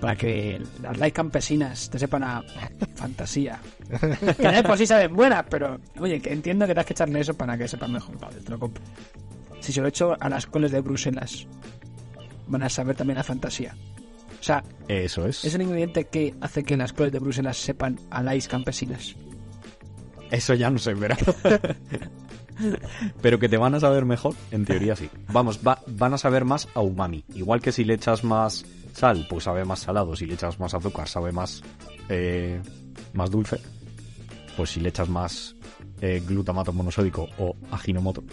para 0.00 0.14
que 0.16 0.60
las 0.82 0.98
likes 0.98 1.14
campesinas 1.16 1.88
te 1.88 1.98
sepan 1.98 2.22
a 2.24 2.42
fantasía. 2.94 3.60
Que 4.36 4.48
de 4.48 4.62
por 4.62 4.76
sí 4.76 4.86
saben 4.86 5.14
buenas, 5.14 5.44
pero 5.48 5.78
oye, 6.00 6.20
que 6.20 6.32
entiendo 6.32 6.66
que 6.66 6.74
te 6.74 6.80
has 6.80 6.86
que 6.86 6.92
echarle 6.92 7.20
eso 7.20 7.34
para 7.34 7.56
que 7.56 7.66
sepan 7.68 7.92
mejor. 7.92 8.18
Vale, 8.18 8.36
te 8.40 8.50
lo 8.50 8.58
compro. 8.58 8.82
Si 9.60 9.72
se 9.72 9.80
lo 9.80 9.88
echo 9.88 10.16
a 10.20 10.28
las 10.28 10.46
coles 10.46 10.70
de 10.72 10.80
Bruselas, 10.80 11.46
van 12.46 12.62
a 12.62 12.68
saber 12.68 12.94
también 12.96 13.18
a 13.18 13.22
fantasía. 13.24 13.74
O 14.38 14.42
sea, 14.42 14.62
Eso 14.86 15.26
es. 15.26 15.44
es 15.44 15.54
un 15.54 15.62
ingrediente 15.62 16.04
que 16.04 16.34
hace 16.40 16.62
que 16.62 16.76
las 16.76 16.92
coles 16.92 17.10
de 17.12 17.18
Bruselas 17.18 17.56
sepan 17.56 17.98
a 18.10 18.22
likes 18.22 18.46
campesinas. 18.48 19.16
Eso 20.30 20.54
ya 20.54 20.70
no 20.70 20.78
sé, 20.78 20.94
pero... 20.96 21.16
pero 23.22 23.38
que 23.38 23.48
te 23.48 23.56
van 23.56 23.74
a 23.74 23.80
saber 23.80 24.04
mejor, 24.04 24.34
en 24.50 24.64
teoría 24.64 24.96
sí. 24.96 25.10
Vamos, 25.32 25.60
va- 25.66 25.82
van 25.86 26.14
a 26.14 26.18
saber 26.18 26.44
más 26.44 26.68
a 26.74 26.80
umami. 26.80 27.24
Igual 27.34 27.60
que 27.60 27.72
si 27.72 27.84
le 27.84 27.94
echas 27.94 28.24
más 28.24 28.64
sal, 28.94 29.26
pues 29.28 29.44
sabe 29.44 29.64
más 29.64 29.80
salado. 29.80 30.16
Si 30.16 30.26
le 30.26 30.34
echas 30.34 30.58
más 30.58 30.74
azúcar, 30.74 31.08
sabe 31.08 31.32
más, 31.32 31.62
eh, 32.08 32.60
más 33.12 33.30
dulce. 33.30 33.60
Pues 34.56 34.70
si 34.70 34.80
le 34.80 34.88
echas 34.88 35.08
más 35.08 35.54
eh, 36.00 36.22
glutamato 36.26 36.72
monosódico 36.72 37.28
o 37.38 37.54
aginomoto, 37.70 38.24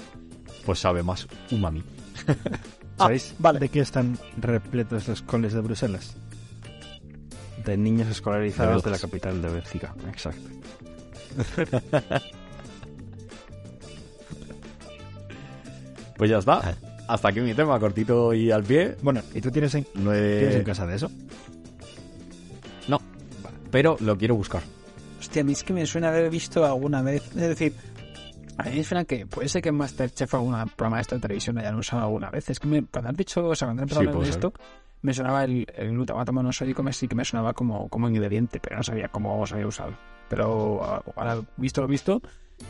pues 0.65 0.79
sabe 0.79 1.03
más 1.03 1.27
umami. 1.51 1.83
¿Sabéis 2.97 3.35
vale. 3.39 3.59
de 3.59 3.69
qué 3.69 3.79
están 3.81 4.17
repletos 4.38 5.07
los 5.07 5.21
coles 5.23 5.51
de 5.53 5.62
Bruselas? 5.62 6.15
De 7.65 7.75
niños 7.75 8.07
escolarizados 8.07 8.83
De 8.83 8.89
de, 8.89 8.95
la 8.95 9.01
capital 9.01 9.41
de 9.41 9.50
Bélgica. 9.50 9.93
Exacto. 10.07 10.50
Pues 16.17 16.29
ya 16.29 16.37
está. 16.37 16.75
Hasta 17.07 17.29
aquí 17.29 17.41
mi 17.41 17.53
tema, 17.53 17.79
cortito 17.79 18.33
y 18.33 18.51
al 18.51 18.63
pie. 18.63 18.95
Bueno, 19.01 19.21
¿y 19.33 19.41
tú 19.41 19.51
tienes 19.51 19.73
en, 19.75 19.83
tienes 19.83 20.63
casa 20.63 20.85
de 20.85 20.95
eso? 20.95 21.11
No, 22.87 22.99
pero 23.71 23.97
lo 23.99 24.17
quiero 24.17 24.35
buscar. 24.35 24.61
Hostia, 25.19 25.41
a 25.41 25.45
mí 25.45 25.51
es 25.53 25.63
que 25.63 25.73
me 25.73 25.85
suena 25.85 26.09
haber 26.09 26.29
visto 26.29 26.63
alguna 26.65 27.01
vez. 27.01 27.25
Es 27.29 27.35
decir, 27.35 27.73
a 28.57 28.63
mí 28.63 28.77
me 28.77 28.83
suena 28.83 29.05
que 29.05 29.25
puede 29.25 29.49
ser 29.49 29.61
que 29.61 29.69
en 29.69 29.75
Masterchef 29.75 30.33
o 30.33 30.37
algún 30.37 30.53
programa 30.75 30.97
de 30.97 31.01
esto 31.01 31.15
de 31.15 31.21
televisión 31.21 31.57
hayan 31.57 31.75
usado 31.75 32.03
alguna 32.03 32.29
vez. 32.29 32.49
Es 32.49 32.59
que 32.59 32.67
me- 32.67 32.85
cuando 32.85 33.09
has 33.09 33.17
dicho, 33.17 33.45
o 33.45 33.55
sea, 33.55 33.67
cuando 33.67 33.83
empezado 33.83 34.01
Sí, 34.03 34.07
a 34.07 34.11
hablar 34.11 34.25
de 34.25 34.31
ser. 34.31 34.37
esto, 34.39 34.53
me 35.01 35.13
sonaba 35.13 35.43
el, 35.43 35.65
el 35.75 35.89
glutamato 35.91 36.31
monosódico, 36.31 36.83
me, 36.83 36.93
sí 36.93 37.07
que 37.07 37.15
me 37.15 37.25
sonaba 37.25 37.53
como, 37.53 37.89
como 37.89 38.07
ingrediente, 38.07 38.59
pero 38.61 38.77
no 38.77 38.83
sabía 38.83 39.09
cómo 39.09 39.45
se 39.45 39.55
había 39.55 39.67
usado. 39.67 39.93
Pero 40.33 40.83
ah, 40.83 41.03
ahora, 41.15 41.41
visto 41.57 41.81
lo 41.81 41.87
visto, 41.87 42.19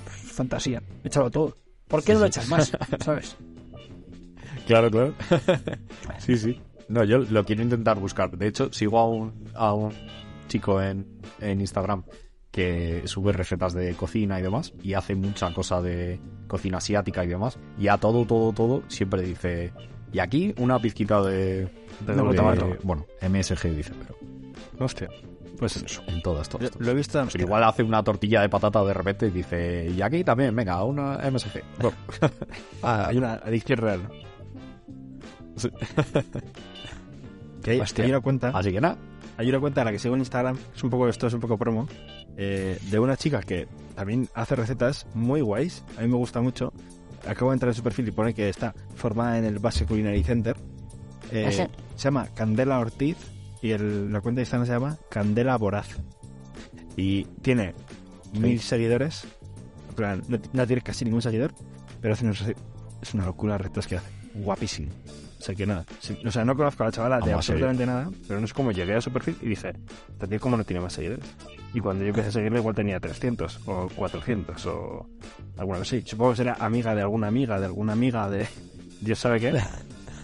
fantasía. 0.06 0.84
Échalo 1.02 1.32
todo. 1.32 1.58
¿Por 1.88 2.04
qué 2.04 2.14
no 2.14 2.20
lo 2.20 2.26
echas 2.26 2.50
más? 2.50 2.74
¿Sabes? 3.00 3.38
Claro, 4.68 4.92
claro. 4.92 5.14
sí, 6.20 6.38
sí. 6.38 6.62
No, 6.90 7.06
yo 7.06 7.20
lo 7.20 7.46
quiero 7.46 7.64
intentar 7.64 7.98
buscar. 8.00 8.38
De 8.38 8.48
hecho, 8.48 8.74
sigo 8.74 9.00
a 9.00 9.08
un, 9.08 9.50
a 9.56 9.74
un 9.74 9.94
chico 10.50 10.82
en, 10.82 11.08
en 11.40 11.62
Instagram 11.62 12.04
que 12.52 13.04
sube 13.06 13.32
recetas 13.32 13.74
de 13.74 13.94
cocina 13.94 14.42
y 14.42 14.44
demás 14.44 14.74
y 14.84 14.94
hace 14.96 15.16
mucha 15.16 15.54
cosa 15.54 15.82
de 15.82 16.20
cocina 16.48 16.80
asiática 16.80 17.24
y 17.24 17.28
demás. 17.28 17.58
Y 17.80 17.88
a 17.88 17.98
todo, 17.98 18.26
todo, 18.26 18.52
todo 18.52 18.84
siempre 18.90 19.22
dice... 19.22 19.72
Y 20.12 20.20
aquí 20.20 20.54
una 20.58 20.80
pizquita 20.80 21.22
de... 21.22 21.70
De 22.06 22.14
glutamato. 22.14 22.76
Bueno, 22.84 23.06
MSG 23.22 23.74
dice, 23.74 23.94
pero 23.98 24.18
Hostia. 24.84 25.08
Pues 25.64 25.78
eso, 25.78 26.04
en 26.08 26.22
todas, 26.22 26.50
todas. 26.50 26.72
lo 26.78 26.92
he 26.92 26.94
visto. 26.94 27.26
Pero 27.32 27.46
igual 27.46 27.64
hace 27.64 27.84
una 27.84 28.04
tortilla 28.04 28.42
de 28.42 28.50
patata 28.50 28.84
de 28.84 28.94
repente 28.94 29.28
y 29.28 29.30
dice... 29.30 29.90
Y 29.96 30.02
aquí 30.02 30.22
también, 30.22 30.54
venga, 30.54 30.84
una 30.84 31.20
MSG. 31.32 31.62
Bueno, 31.80 31.96
Ah, 32.82 33.06
hay 33.08 33.18
una 33.18 33.36
adicción 33.36 33.80
real. 33.80 34.02
Sí. 35.56 35.70
Que 37.64 37.72
hay, 37.72 37.82
hay 37.98 38.10
una 38.10 38.20
cuenta. 38.20 38.50
así 38.50 38.74
que 38.74 38.82
nada. 38.82 38.98
Hay 39.38 39.48
una 39.48 39.62
cuenta 39.62 39.84
a 39.84 39.86
la 39.86 39.94
que 39.94 40.00
sigo 40.00 40.16
en 40.16 40.20
Instagram, 40.20 40.58
es 40.76 40.84
un 40.84 40.90
poco 40.90 41.08
esto, 41.08 41.28
es 41.28 41.34
un 41.34 41.40
poco 41.40 41.58
promo, 41.58 41.88
eh, 42.36 42.78
de 42.92 43.00
una 43.00 43.16
chica 43.16 43.40
que 43.42 43.70
también 43.96 44.28
hace 44.34 44.58
recetas 44.58 45.08
muy 45.14 45.40
guays, 45.40 45.82
a 45.98 46.02
mí 46.02 46.10
me 46.10 46.18
gusta 46.18 46.42
mucho. 46.42 46.74
Acabo 47.26 47.52
de 47.52 47.56
entrar 47.56 47.70
en 47.70 47.76
su 47.76 47.84
perfil 47.84 48.10
y 48.10 48.12
pone 48.12 48.34
que 48.34 48.50
está 48.50 48.76
formada 48.96 49.38
en 49.38 49.46
el 49.46 49.60
Base 49.60 49.86
Culinary 49.86 50.24
Center. 50.24 50.58
Eh, 51.32 51.70
se 51.96 52.04
llama 52.04 52.28
Candela 52.36 52.80
Ortiz 52.80 53.16
y 53.64 53.72
el- 53.72 54.12
la 54.14 54.22
cuenta 54.22 54.38
de 54.40 54.44
Instagram 54.44 54.68
se 54.68 54.74
llama 54.74 54.98
Candela 55.10 55.58
Voraz. 55.58 55.88
Y 56.96 57.24
tiene 57.42 57.74
mil 58.40 58.60
seguidores, 58.60 59.26
plan, 59.96 60.22
no, 60.28 60.38
no 60.54 60.68
tiene 60.68 60.82
casi 60.84 61.06
ningún 61.06 61.22
seguidor, 61.24 61.54
pero 62.02 62.14
hace 62.14 62.26
unos 62.26 62.46
rece- 62.46 62.56
es 63.02 63.14
una 63.16 63.26
locura 63.26 63.54
las 63.54 63.62
recetas 63.62 63.88
que 63.88 63.98
hace. 63.98 64.10
Guapísimo. 64.36 64.90
O 65.40 65.46
sea 65.46 65.56
que 65.56 65.66
nada, 65.66 65.86
sí, 66.00 66.18
o 66.26 66.32
sea, 66.32 66.46
no 66.46 66.56
conozco 66.56 66.84
a 66.84 66.86
la 66.86 66.92
chavala 66.94 67.20
de 67.20 67.34
absolutamente 67.34 67.86
nada, 67.86 68.10
pero 68.28 68.40
no 68.40 68.46
es 68.46 68.54
como 68.54 68.72
llegué 68.72 68.96
a 68.96 69.02
su 69.02 69.12
perfil 69.12 69.36
y 69.42 69.50
dije, 69.50 69.74
tía 70.30 70.40
como 70.40 70.56
no 70.56 70.64
tiene 70.64 70.80
más 70.82 70.94
seguidores. 70.94 71.26
Y 71.74 71.80
cuando 71.82 72.04
yo 72.06 72.12
empecé 72.12 72.30
a 72.30 72.32
seguirle 72.32 72.60
igual 72.60 72.74
tenía 72.76 73.00
300 73.00 73.60
o 73.66 73.90
400 73.94 74.66
o 74.68 75.06
alguna 75.58 75.80
cosa 75.80 75.98
así. 75.98 76.06
Supongo 76.08 76.32
que 76.32 76.38
será 76.38 76.54
amiga 76.60 76.96
de 76.96 77.02
alguna 77.02 77.28
amiga, 77.28 77.60
de 77.60 77.66
alguna 77.66 77.92
amiga 77.94 78.30
de 78.30 78.48
Dios 79.02 79.20
sabe 79.20 79.40
qué. 79.40 79.60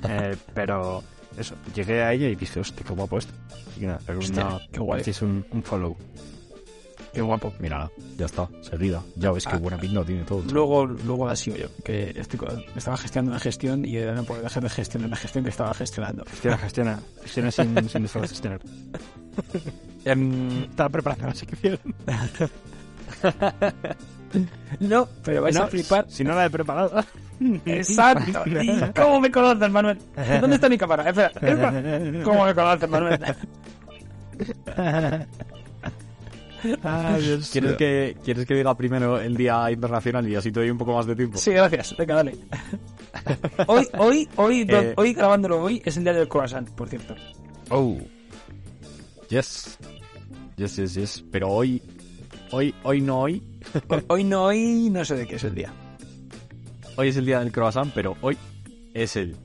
Eh, 0.08 0.38
pero 0.54 1.04
eso, 1.40 1.56
llegué 1.74 2.02
a 2.04 2.14
ella 2.14 2.28
y 2.28 2.36
dije, 2.36 2.60
hostia, 2.60 2.86
qué 2.86 2.94
guapo 2.94 3.18
esto. 3.18 3.34
Que 3.80 3.86
nada, 3.88 4.00
Hostia, 4.18 4.46
una- 4.48 4.60
qué 4.72 4.80
guay. 4.80 5.04
un, 5.22 5.46
un 5.52 5.64
follow. 5.64 5.96
Qué 7.14 7.22
guapo. 7.22 7.52
Mira, 7.60 7.90
ya 8.18 8.28
está, 8.28 8.48
seguida. 8.62 9.02
Ya 9.16 9.32
ves 9.32 9.46
que 9.46 9.56
Ah. 9.56 9.58
buena 9.58 9.78
pinta 9.80 10.04
tiene 10.06 10.24
todo. 10.26 10.44
Luego, 10.52 10.86
luego 10.86 11.26
la 11.28 11.36
sigo 11.36 11.58
yo, 11.58 11.68
que 11.84 12.12
estoy 12.16 12.38
estaba 12.76 12.98
gestionando 12.98 13.32
una 13.32 13.40
gestión 13.40 13.84
y 13.84 13.94
no 13.98 14.24
puedo 14.26 14.42
dejar 14.44 14.62
de 14.62 14.70
gestionar 14.70 15.08
una 15.08 15.18
gestión 15.18 15.44
que 15.44 15.50
estaba 15.50 15.74
gestionando. 15.74 16.24
Gestiona, 16.26 16.58
gestiona, 16.60 17.00
gestiona 17.24 17.52
sin, 17.52 17.76
sin 17.90 18.04
dejar 18.04 18.22
de 18.22 18.28
gestionar. 18.28 18.62
Em, 20.06 20.64
Estaba 20.66 20.90
preparando 20.90 21.28
la 21.28 21.34
sección. 21.36 21.80
no, 24.80 25.08
pero 25.24 25.42
vais 25.42 25.56
No, 25.56 25.64
a 25.64 25.68
flipar. 25.68 26.06
Si 26.10 26.24
no 26.24 26.36
la 26.36 26.46
he 26.46 26.50
preparado. 26.50 27.04
Exacto. 27.66 28.44
¿Y 28.48 28.80
¿Cómo 28.96 29.20
me 29.22 29.32
conoces, 29.32 29.70
Manuel? 29.72 29.98
¿Dónde 30.42 30.56
está 30.56 30.70
mi 30.70 30.78
cámara? 30.78 31.10
Espera, 31.10 31.28
espera. 31.28 32.22
¿Cómo 32.24 32.46
me 32.46 32.54
conoces, 32.56 32.90
Manuel? 32.90 33.20
Ay, 36.84 37.22
Dios 37.22 37.50
¿Quieres 37.52 37.78
que, 37.78 38.18
¿Quieres 38.24 38.46
que 38.46 38.54
diga 38.54 38.76
primero 38.76 39.20
el 39.20 39.38
Día 39.38 39.72
Internacional 39.72 40.28
y 40.28 40.36
así 40.36 40.52
te 40.52 40.60
doy 40.60 40.70
un 40.70 40.78
poco 40.78 40.94
más 40.94 41.06
de 41.06 41.16
tiempo? 41.16 41.38
Sí, 41.38 41.52
gracias. 41.52 41.96
Venga, 41.98 42.16
dale. 42.16 42.36
Hoy, 43.68 43.88
hoy, 43.98 44.30
hoy, 44.36 44.66
Eh. 44.68 44.94
hoy 44.98 45.14
grabándolo 45.14 45.64
hoy 45.64 45.82
es 45.86 45.96
el 45.98 46.04
día 46.04 46.14
del 46.14 46.28
croissant, 46.28 46.70
por 46.72 46.90
cierto. 46.90 47.16
Oh. 47.70 47.98
Yes. 49.30 49.78
Yes, 50.58 50.76
yes, 50.76 50.94
yes. 50.96 51.24
Pero 51.32 51.48
hoy, 51.48 51.82
hoy, 52.52 52.76
hoy 52.84 53.02
no 53.02 53.22
hoy. 53.22 53.42
Hoy, 53.88 54.04
hoy 54.08 54.24
no, 54.26 54.44
hoy 54.44 54.90
no 54.92 55.06
sé 55.06 55.16
de 55.16 55.28
qué 55.28 55.36
es 55.36 55.44
el 55.46 55.56
día. 55.56 55.72
Hoy 57.00 57.08
es 57.08 57.16
el 57.16 57.26
Día 57.26 57.40
del 57.40 57.54
Croissant, 57.54 57.94
pero 57.96 58.18
hoy 58.20 58.38
es 58.94 59.16
el 59.16 59.38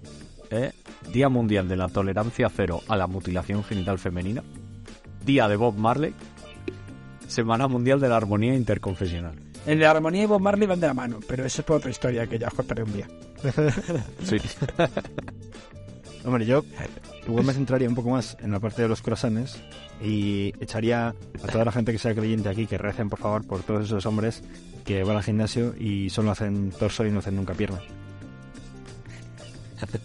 ¿eh? 0.51 0.73
Día 1.13 1.29
Mundial 1.29 1.69
de 1.69 1.77
la 1.77 1.87
Tolerancia 1.87 2.49
Cero 2.49 2.81
a 2.89 2.97
la 2.97 3.07
Mutilación 3.07 3.63
Genital 3.63 4.01
Femenina. 4.01 4.43
Día 5.25 5.47
de 5.47 5.55
Bob 5.55 5.77
Marley. 5.77 6.13
Semana 7.29 7.69
Mundial 7.69 8.01
de 8.01 8.09
la 8.09 8.17
Armonía 8.17 8.57
Interconfesional. 8.57 9.37
En 9.67 9.79
la 9.79 9.93
armonía 9.93 10.25
y 10.25 10.27
Bob 10.27 10.41
Marley 10.41 10.67
van 10.67 10.81
de 10.81 10.89
la 10.89 10.95
mano, 10.95 11.21
pero 11.29 11.45
eso 11.45 11.61
es 11.61 11.65
por 11.65 11.77
otra 11.77 11.93
historia 11.93 12.27
que 12.27 12.41
ya 12.41 12.49
os 12.49 12.55
contaré 12.55 12.83
un 12.83 12.93
día. 12.93 13.07
Sí. 14.25 14.39
Hombre, 16.25 16.47
yo 16.47 16.65
igual 17.27 17.45
me 17.45 17.53
centraría 17.53 17.89
un 17.89 17.95
poco 17.95 18.11
más 18.11 18.37
en 18.41 18.51
la 18.51 18.59
parte 18.61 18.81
de 18.83 18.89
los 18.89 19.03
croissants 19.03 19.61
y 20.03 20.53
echaría 20.59 21.09
a 21.09 21.47
toda 21.53 21.65
la 21.67 21.73
gente 21.73 21.93
que 21.93 21.99
sea 21.99 22.15
creyente 22.15 22.49
aquí 22.49 22.67
que 22.67 22.79
recen, 22.79 23.11
por 23.11 23.19
favor, 23.19 23.47
por 23.47 23.63
todos 23.63 23.85
esos 23.85 24.07
hombres 24.07 24.43
que 24.87 25.05
van 25.05 25.17
al 25.17 25.23
gimnasio 25.23 25.75
y 25.79 26.09
solo 26.11 26.31
hacen 26.31 26.71
torso 26.71 27.05
y 27.07 27.11
no 27.11 27.19
hacen 27.19 27.37
nunca 27.37 27.53
pierna. 27.55 27.79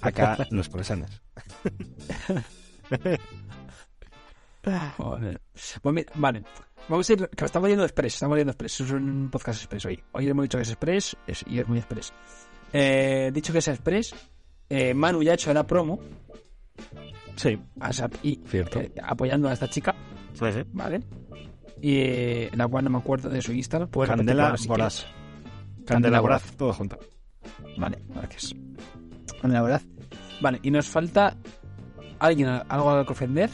Acá 0.02 0.46
los 0.52 0.68
croissants. 0.68 1.22
Pues 4.62 4.80
vale. 6.16 6.44
Vamos 6.90 7.10
a 7.10 7.14
ir. 7.14 7.30
Que 7.30 7.46
estamos 7.46 7.70
yendo 7.70 7.84
express. 7.86 8.16
Estamos 8.16 8.38
yendo 8.38 8.52
express. 8.52 8.82
Es 8.82 8.92
un 8.92 9.30
podcast 9.32 9.62
express 9.62 9.86
hoy. 9.86 10.04
Hoy 10.12 10.28
hemos 10.28 10.44
dicho 10.44 10.58
que 10.58 10.64
es 10.64 10.70
express 10.70 11.16
es- 11.28 11.46
y 11.48 11.60
es 11.60 11.68
muy 11.68 11.78
express. 11.80 12.12
Eh, 12.74 13.32
dicho 13.34 13.52
que 13.54 13.60
es 13.60 13.68
express, 13.68 14.14
eh, 14.70 14.94
Manu 14.94 15.22
ya 15.24 15.32
ha 15.32 15.36
hecho 15.36 15.54
la 15.54 15.66
promo. 15.66 16.00
Sí, 17.36 17.58
a 17.80 17.92
Sap- 17.94 18.16
y, 18.24 18.42
Cierto. 18.46 18.80
eh, 18.82 18.92
apoyando 19.04 19.48
a 19.48 19.54
esta 19.54 19.68
chica, 19.70 19.96
sí, 20.34 20.46
sí. 20.52 20.60
¿vale? 20.74 21.02
Y 21.82 21.96
eh, 21.98 22.50
la 22.54 22.68
cual 22.68 22.84
no 22.84 22.90
me 22.90 22.98
acuerdo 22.98 23.30
de 23.30 23.42
su 23.42 23.54
Instagram. 23.54 23.90
Candela 23.90 24.56
quieres. 24.56 25.08
Candela 25.86 26.20
Voraz, 26.20 26.44
todo 26.58 26.74
junto. 26.74 27.00
Vale, 27.78 28.00
gracias. 28.14 28.54
Candela 29.42 29.62
Voraz. 29.62 29.84
Vale, 30.42 30.60
y 30.64 30.72
nos 30.72 30.88
falta 30.88 31.36
alguien, 32.20 32.50
algo 32.68 33.06
que 33.06 33.12
ofender. 33.14 33.50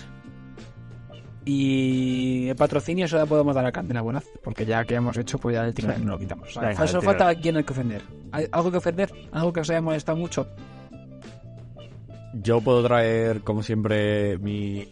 Y 1.48 2.48
el 2.50 2.56
patrocinio 2.56 3.08
se 3.08 3.18
lo 3.20 3.28
podemos 3.28 3.54
dar 3.54 3.66
a 3.68 3.72
Candela 3.72 4.02
Voraz, 4.02 4.26
porque 4.44 4.66
ya 4.66 4.84
que 4.84 4.96
hemos 4.96 5.16
hecho, 5.16 5.38
pues 5.38 5.54
ya 5.56 5.64
el 5.64 5.74
titular 5.76 6.00
no 6.00 6.14
lo 6.14 6.18
quitamos. 6.18 6.56
Venga, 6.60 6.88
falta 6.88 7.28
alguien 7.28 7.58
al 7.58 7.66
que 7.66 7.74
ofender. 7.74 8.02
¿Hay 8.32 8.48
¿Algo 8.52 8.72
que 8.72 8.78
ofender? 8.78 9.14
¿Algo 9.32 9.54
que 9.54 9.60
os 9.60 9.70
haya 9.70 9.82
molestado 9.82 10.18
mucho? 10.18 10.48
Yo 12.42 12.62
puedo 12.62 12.84
traer, 12.84 13.42
como 13.42 13.64
siempre, 13.64 14.38
mi 14.40 14.88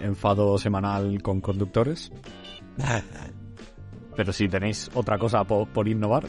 enfado 0.00 0.56
semanal 0.58 1.20
con 1.22 1.40
conductores. 1.40 2.10
Pero 4.16 4.32
si 4.32 4.48
tenéis 4.48 4.90
otra 4.94 5.18
cosa 5.18 5.44
po- 5.44 5.66
por, 5.66 5.88
innovar, 5.88 6.26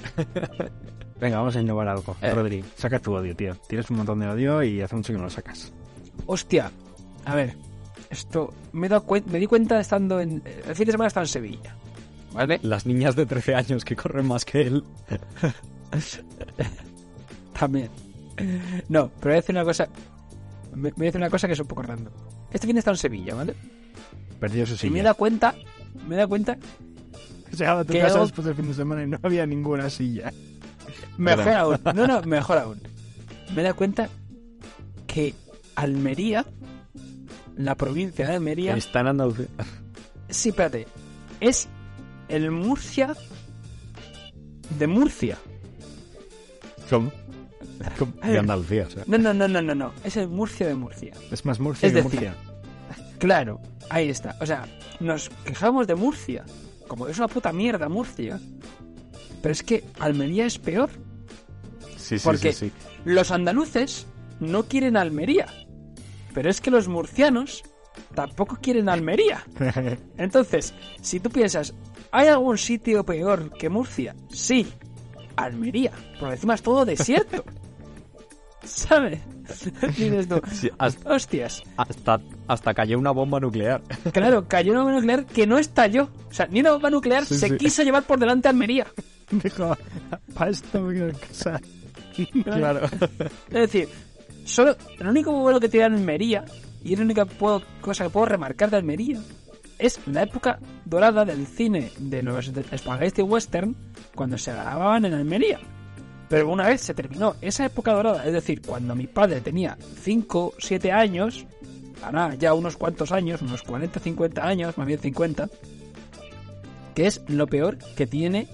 Venga, 1.20 1.38
vamos 1.38 1.56
a 1.56 1.62
innovar 1.62 1.88
algo. 1.88 2.16
Eh. 2.22 2.34
Rodri, 2.34 2.64
saca 2.76 3.00
tu 3.00 3.14
odio, 3.14 3.36
tío. 3.36 3.56
Tienes 3.68 3.90
un 3.92 3.98
montón 3.98 4.20
de 4.20 4.28
odio 4.30 4.64
y 4.64 4.82
hace 4.82 4.96
mucho 4.96 5.14
que 5.14 5.18
no 5.18 5.26
lo 5.26 5.30
sacas. 5.30 5.72
Hostia, 6.26 6.72
a 7.26 7.36
ver, 7.36 7.56
esto 8.10 8.52
me, 8.72 8.88
he 8.88 8.90
dado 8.90 9.06
cuen- 9.06 9.26
me 9.28 9.38
di 9.40 9.46
cuenta 9.46 9.80
estando 9.80 10.20
en. 10.20 10.42
El 10.68 10.76
fin 10.76 10.86
de 10.88 10.92
semana 10.94 11.08
estaba 11.10 11.26
en 11.26 11.30
Sevilla. 11.30 11.76
¿Vale? 12.34 12.60
las 12.64 12.86
niñas 12.86 13.16
de 13.18 13.26
13 13.26 13.56
años 13.56 13.84
que 13.86 13.94
corren 13.96 14.26
más 14.26 14.46
que 14.46 14.62
él. 14.62 14.84
También. 17.60 17.90
No, 18.90 19.10
pero 19.20 19.26
voy 19.26 19.32
a 19.34 19.36
decir 19.36 19.54
una 19.56 19.64
cosa. 19.66 19.88
Me, 20.76 20.92
voy 20.92 21.04
a 21.04 21.06
decir 21.06 21.18
una 21.22 21.30
cosa 21.30 21.48
que 21.48 21.54
es 21.54 21.60
un 21.60 21.68
poco 21.68 21.82
random. 21.84 22.14
Este 22.52 22.68
fin 22.68 22.76
de 22.76 22.80
estado 22.80 22.96
en 22.96 23.00
Sevilla, 23.00 23.36
¿vale? 23.36 23.56
Perdió 24.40 24.66
su 24.66 24.74
Y 24.74 24.78
silla. 24.78 24.94
me 24.94 25.00
he 25.00 25.04
dado 25.04 25.16
cuenta. 25.16 25.56
Me 26.08 26.16
he 26.16 26.18
dado 26.18 26.30
cuenta. 26.30 26.58
Llegaba 27.58 27.82
a 27.82 27.84
tu 27.84 27.94
¿Qué 27.94 28.00
casa 28.00 28.16
hago? 28.16 28.26
después 28.26 28.46
del 28.46 28.56
fin 28.56 28.68
de 28.68 28.74
semana 28.74 29.04
y 29.04 29.08
no 29.08 29.20
había 29.22 29.46
ninguna 29.46 29.90
silla. 29.90 30.32
Mejor 31.18 31.44
Perdón. 31.44 31.60
aún. 31.60 31.80
No, 31.96 32.08
no, 32.08 32.22
mejor 32.26 32.58
aún. 32.58 32.82
Me 33.54 33.62
he 33.62 33.64
dado 33.64 33.76
cuenta 33.76 34.10
que 35.08 35.34
Almería, 35.76 36.46
la 37.58 37.76
provincia 37.76 38.26
de 38.28 38.34
Almería. 38.36 38.76
Está 38.76 39.02
en 39.02 39.08
Andalucía. 39.08 39.48
Sí, 40.30 40.50
espérate. 40.50 40.88
Es 41.42 41.68
el 42.30 42.50
Murcia 42.52 43.14
de 44.80 44.88
Murcia. 44.88 45.38
¿Cómo? 46.90 47.12
De 48.24 48.40
Andalucía, 48.40 48.86
o 48.88 48.90
sea. 48.90 49.04
No, 49.08 49.18
no, 49.18 49.34
no, 49.34 49.48
no, 49.48 49.62
no, 49.62 49.76
no. 49.76 49.94
Es 50.04 50.18
el 50.18 50.28
Murcia 50.28 50.68
de 50.68 50.76
Murcia. 50.76 51.14
Es 51.32 51.46
más 51.46 51.60
Murcia 51.60 51.88
Es 51.88 51.94
que 51.94 52.02
decir, 52.02 52.20
Murcia. 52.20 52.36
Claro, 53.20 53.60
ahí 53.90 54.10
está. 54.10 54.36
O 54.42 54.46
sea, 54.46 54.66
nos 55.00 55.30
quejamos 55.46 55.88
de 55.88 55.96
Murcia. 55.96 56.44
Como 56.88 57.08
es 57.08 57.18
una 57.18 57.28
puta 57.28 57.52
mierda 57.54 57.88
Murcia. 57.88 58.40
Pero 59.42 59.52
es 59.52 59.64
que 59.64 59.84
Almería 60.00 60.46
es 60.46 60.58
peor. 60.60 60.90
Sí, 61.98 62.20
sí, 62.20 62.24
Porque 62.24 62.52
sí, 62.54 62.70
sí. 62.70 62.74
los 63.06 63.32
andaluces 63.32 64.08
no 64.40 64.64
quieren 64.64 64.98
Almería. 64.98 65.48
Pero 66.34 66.50
es 66.50 66.62
que 66.62 66.72
los 66.72 66.88
murcianos 66.88 67.64
tampoco 68.16 68.58
quieren 68.62 68.90
Almería. 68.90 69.46
Entonces, 70.18 70.74
si 71.02 71.20
tú 71.20 71.30
piensas, 71.30 71.74
¿hay 72.12 72.28
algún 72.28 72.58
sitio 72.58 73.06
peor 73.06 73.52
que 73.54 73.70
Murcia? 73.70 74.16
Sí, 74.30 74.68
Almería. 75.36 75.92
Por 76.20 76.32
encima 76.32 76.56
es 76.56 76.62
todo 76.62 76.86
desierto. 76.86 77.44
¿Sabes? 78.64 79.20
Dices 79.98 80.28
tú, 80.28 80.40
Sí, 80.52 80.70
hasta, 80.78 81.14
hostias. 81.14 81.64
hasta, 81.78 82.20
hasta 82.48 82.74
cayó 82.74 82.98
una 83.00 83.12
bomba 83.12 83.40
nuclear. 83.40 83.82
Claro, 84.14 84.48
cayó 84.48 84.72
una 84.74 84.82
bomba 84.84 84.96
nuclear 84.98 85.26
que 85.26 85.48
no 85.48 85.58
estalló. 85.58 86.10
O 86.30 86.34
sea, 86.34 86.48
ni 86.48 86.60
una 86.60 86.72
bomba 86.74 86.90
nuclear 86.90 87.26
Sí, 87.26 87.36
se 87.36 87.50
sí. 87.50 87.58
quiso 87.58 87.84
llevar 87.84 88.04
por 88.04 88.20
delante 88.20 88.48
a 88.48 88.52
Almería. 88.52 88.86
Dijo, 89.32 89.76
para 90.34 90.52
esto 90.52 90.82
me 90.82 90.94
quiero 90.94 91.18
casar. 91.20 91.62
Claro. 92.44 92.82
Es 93.50 93.54
decir, 93.54 93.90
solo 94.46 94.76
lo 95.00 95.10
único 95.10 95.32
bueno 95.32 95.60
que 95.60 95.70
tiene 95.70 95.86
Almería, 95.88 96.46
y 96.84 96.94
es 96.94 97.00
la 97.00 97.06
única 97.06 97.26
puedo- 97.26 97.64
cosa 97.82 98.04
que 98.04 98.10
puedo 98.10 98.26
remarcar 98.28 98.70
de 98.70 98.78
Almería, 98.78 99.20
es 99.80 100.00
la 100.06 100.24
época 100.24 100.60
dorada 100.86 101.26
del 101.26 101.48
cine 101.48 101.92
de 101.98 102.22
los 102.22 102.52
Spaghetti 102.78 103.22
Western 103.24 103.76
cuando 104.14 104.38
se 104.38 104.52
grababan 104.54 105.06
en 105.06 105.14
Almería. 105.14 105.60
Pero 106.32 106.50
una 106.50 106.66
vez 106.68 106.80
se 106.82 106.94
terminó 106.96 107.36
esa 107.42 107.66
época 107.66 107.92
dorada, 107.94 108.26
es 108.26 108.32
decir, 108.34 108.62
cuando 108.66 108.96
mi 108.96 109.06
padre 109.06 109.42
tenía 109.42 109.78
5, 110.02 110.54
7 110.58 110.90
años, 110.92 111.46
ahora 112.02 112.34
ya 112.36 112.54
unos 112.54 112.78
cuantos 112.78 113.12
años, 113.12 113.42
unos 113.44 113.62
40, 113.64 114.00
50 114.00 114.48
años, 114.48 114.78
más 114.78 114.88
bien 114.88 115.00
50, 115.00 115.50
que 116.96 117.06
es 117.08 117.22
lo 117.28 117.48
peor 117.48 117.78
que 117.98 118.08
tiene. 118.08 118.48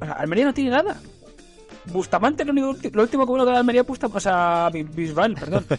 O 0.00 0.04
sea, 0.06 0.14
Almería 0.14 0.46
no 0.46 0.54
tiene 0.54 0.70
nada. 0.70 0.98
Bustamante, 1.92 2.44
lo, 2.44 2.52
único, 2.52 2.74
lo 2.92 3.02
último 3.02 3.24
que 3.26 3.30
bueno 3.30 3.44
que 3.44 3.52
da 3.52 3.58
Almería 3.58 3.82
Bustamante, 3.82 4.16
o 4.16 4.20
sea, 4.20 4.70
Bi- 4.72 4.82
Bisbal, 4.84 5.34
perdón. 5.34 5.64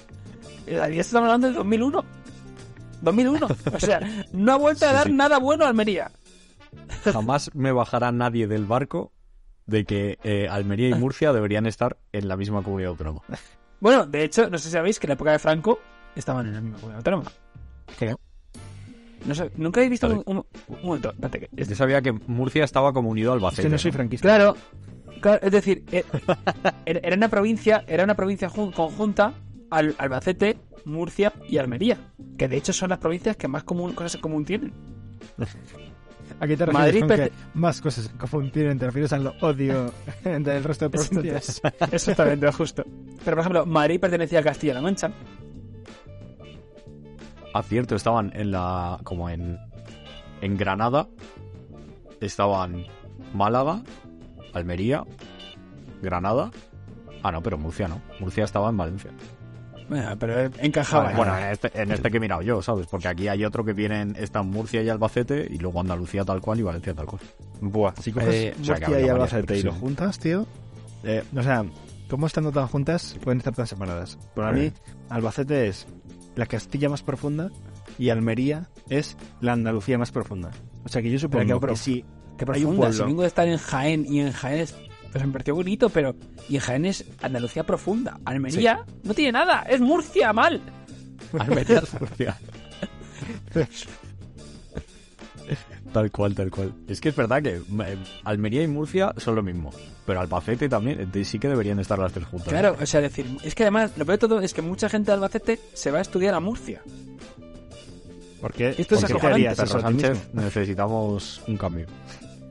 Eh, 0.66 0.80
Ahí 0.80 0.98
estamos 0.98 1.26
hablando 1.26 1.48
de 1.50 1.56
2001. 1.56 2.06
2001. 3.02 3.48
O 3.74 3.80
sea, 3.82 4.00
no 4.32 4.54
ha 4.54 4.56
vuelto 4.56 4.86
a 4.86 4.90
Sí, 4.90 4.94
dar 4.96 5.08
sí. 5.08 5.12
nada 5.14 5.38
bueno 5.38 5.66
a 5.66 5.68
Almería. 5.68 6.10
Jamás 7.04 7.52
me 7.54 7.74
bajará 7.74 8.14
nadie 8.14 8.48
del 8.48 8.64
barco 8.66 9.12
de 9.66 9.86
que 9.86 10.18
eh, 10.24 10.48
Almería 10.50 10.90
y 10.90 10.94
Murcia 10.96 11.32
deberían 11.34 11.66
estar 11.66 11.98
en 12.12 12.28
la 12.28 12.36
misma 12.38 12.62
comunidad 12.64 12.92
autónoma. 12.92 13.22
Bueno, 13.80 14.06
de 14.06 14.24
hecho, 14.24 14.50
no 14.50 14.58
sé 14.58 14.66
si 14.66 14.72
sabéis 14.72 15.00
que 15.00 15.08
en 15.08 15.10
la 15.10 15.14
época 15.16 15.32
de 15.32 15.40
Franco 15.40 15.80
estaban 16.16 16.46
en 16.48 16.54
la 16.54 16.62
misma 16.62 16.78
comunidad 16.78 16.98
autónoma. 17.00 17.32
¿Qué? 18.00 18.16
No 19.26 19.34
sé, 19.36 19.52
nunca 19.56 19.82
he 19.82 19.88
visto 19.90 20.08
un, 20.08 20.22
un- 20.26 20.46
un 20.68 20.82
momento, 20.84 21.12
espérate, 21.12 21.40
que- 21.42 21.50
es- 21.56 21.70
Yo 21.70 21.76
sabía 21.76 22.02
que 22.02 22.12
Murcia 22.12 22.64
estaba 22.66 22.92
como 22.94 23.10
unido 23.10 23.32
al 23.32 23.38
Es 23.40 23.44
Albacete. 23.44 23.64
que 23.64 23.70
no 23.72 23.78
soy 23.78 23.92
franquista. 23.94 24.28
Claro, 24.28 24.56
claro, 25.22 25.40
es 25.42 25.52
decir, 25.52 25.86
eh, 25.92 26.04
era 26.86 27.16
una 27.16 27.30
provincia, 27.30 27.84
era 27.88 28.04
una 28.04 28.16
provincia 28.16 28.50
jun- 28.50 28.72
conjunta 28.74 29.34
al 29.70 29.96
Albacete, 29.98 30.58
Murcia 30.86 31.32
y 31.48 31.58
Almería, 31.58 31.98
que 32.38 32.50
de 32.50 32.58
hecho 32.58 32.74
son 32.74 32.90
las 32.90 33.00
provincias 33.00 33.38
que 33.38 33.48
más 33.48 33.64
común, 33.64 33.94
cosas 33.94 34.16
en 34.16 34.22
común 34.22 34.44
tienen. 34.44 34.74
Aquí 36.40 36.56
te 36.58 36.66
refieres 36.66 36.74
Madrid 36.74 37.00
con 37.02 37.10
perte- 37.10 37.30
que 37.30 37.34
más 37.54 37.82
cosas 37.82 38.12
tienen, 38.52 38.78
te 38.80 38.86
refieres 38.88 39.14
al 39.14 39.28
odio 39.42 39.92
del 40.24 40.64
resto 40.64 40.86
de 40.86 40.90
provincias. 40.90 41.62
Exactamente, 41.92 42.52
justo. 42.52 42.84
Pero 43.24 43.36
por 43.38 43.40
ejemplo, 43.40 43.66
Madrid 43.66 44.00
pertenecía 44.00 44.40
a 44.40 44.44
Castilla-La 44.44 44.82
Mancha. 44.82 45.12
Ah, 47.54 47.62
cierto, 47.64 47.96
estaban 47.96 48.32
en 48.36 48.52
la. 48.52 49.00
como 49.04 49.30
en. 49.30 49.58
En 50.42 50.58
Granada. 50.58 51.08
Estaban 52.20 52.86
Málaga, 53.34 53.82
Almería, 54.54 55.04
Granada. 56.02 56.52
Ah, 57.22 57.32
no, 57.32 57.42
pero 57.44 57.58
Murcia 57.58 57.88
no. 57.88 58.02
Murcia 58.20 58.44
estaba 58.46 58.70
en 58.70 58.78
Valencia. 58.78 59.12
Bueno, 59.90 60.16
pero 60.20 60.50
encajaba. 60.60 61.12
Bueno, 61.14 61.38
en 61.38 61.46
este, 61.52 61.72
en 61.82 61.92
este 61.92 62.10
que 62.10 62.18
he 62.18 62.20
mirado 62.20 62.42
yo, 62.42 62.62
¿sabes? 62.62 62.88
Porque 62.88 63.08
aquí 63.08 63.28
hay 63.28 63.44
otro 63.46 63.64
que 63.64 63.74
vienen, 63.74 64.16
están 64.18 64.50
Murcia 64.50 64.82
y 64.82 64.90
Albacete, 64.90 65.48
y 65.50 65.58
luego 65.58 65.82
Andalucía 65.82 66.24
tal 66.24 66.42
cual 66.42 66.60
y 66.60 66.64
Valencia 66.64 66.94
tal 66.94 67.06
cual. 67.06 67.22
Buah, 67.62 67.94
si 68.02 68.12
coges 68.12 68.30
Eh, 68.34 68.56
o 68.62 68.64
sea, 68.64 68.76
que 68.76 68.88
Murcia 68.88 69.06
y 69.06 69.10
Albacete 69.10 69.58
y 69.58 69.64
lo 69.64 69.74
juntas, 69.74 70.20
tío. 70.20 70.46
eh, 71.04 71.24
o 71.36 71.42
sea, 71.44 71.66
¿cómo 72.10 72.28
estando 72.28 72.52
tan 72.52 72.68
juntas? 72.68 73.18
Pueden 73.24 73.40
estar 73.40 73.54
tan 73.54 73.68
separadas. 73.68 74.18
Para 74.36 74.52
Eh. 74.52 74.54
mí, 74.54 74.72
Albacete 75.10 75.68
es 75.68 75.86
la 76.36 76.46
Castilla 76.46 76.90
más 76.90 77.04
profunda 77.04 77.52
y 78.00 78.10
Almería 78.10 78.70
es 78.90 79.18
la 79.42 79.54
Andalucía 79.54 79.98
más 79.98 80.12
profunda. 80.12 80.52
O 80.86 80.90
sea 80.90 81.02
que 81.02 81.12
yo 81.12 81.20
supongo 81.20 81.44
Pero 81.46 81.60
qué 81.60 81.62
que 81.62 81.68
pro- 81.68 81.76
si 81.76 82.06
Qué 82.38 82.46
hay 82.52 82.64
un 82.66 82.78
profunda. 82.78 82.92
Si 82.92 82.98
pueblo- 82.98 83.06
vengo 83.06 83.22
de 83.22 83.28
estar 83.28 83.48
en 83.48 83.58
Jaén 83.58 84.06
y 84.08 84.20
en 84.22 84.32
Jaén 84.32 84.60
es. 84.62 84.76
Pues 85.14 85.26
me 85.28 85.32
pareció 85.32 85.54
bonito, 85.54 85.90
pero. 85.90 86.16
Y 86.50 86.56
en 86.56 86.62
Jaén 86.62 86.86
es 86.86 87.06
Andalucía 87.22 87.64
profunda. 87.64 88.20
Almería 88.26 88.84
no 89.04 89.14
tiene 89.14 89.32
nada. 89.32 89.62
Es 89.70 89.80
Murcia, 89.80 90.34
mal. 90.34 90.60
Almería 91.40 91.80
es 91.80 91.94
Murcia. 92.02 92.38
Tal 95.94 96.10
cual, 96.10 96.34
tal 96.34 96.50
cual. 96.50 96.74
Es 96.88 97.00
que 97.00 97.10
es 97.10 97.16
verdad 97.16 97.44
que 97.44 97.58
eh, 97.58 97.98
Almería 98.24 98.64
y 98.64 98.68
Murcia 98.68 99.14
son 99.18 99.36
lo 99.36 99.44
mismo. 99.44 99.70
Pero 100.08 100.20
Albacete 100.20 100.68
también, 100.68 101.12
eh, 101.14 101.24
sí 101.24 101.38
que 101.38 101.48
deberían 101.48 101.80
estar 101.80 102.00
las 102.00 102.12
tres 102.12 102.26
juntas. 102.26 102.50
Claro, 102.50 102.76
o 102.82 102.86
sea, 102.88 103.00
decir, 103.00 103.28
es 103.44 103.54
que 103.54 103.62
además, 103.62 103.92
lo 103.96 104.06
peor 104.06 104.18
de 104.18 104.28
todo 104.28 104.42
es 104.42 104.56
que 104.56 104.64
mucha 104.64 104.90
gente 104.90 105.12
de 105.12 105.14
Albacete 105.14 105.60
se 105.74 105.92
va 105.92 106.00
a 106.00 106.02
estudiar 106.02 106.34
a 106.34 106.40
Murcia. 106.40 106.82
Porque 108.42 108.74
Esto 108.76 108.96
es 108.96 109.04
acojonante. 109.04 110.14
necesitamos 110.34 111.42
un 111.48 111.58
cambio. 111.58 111.86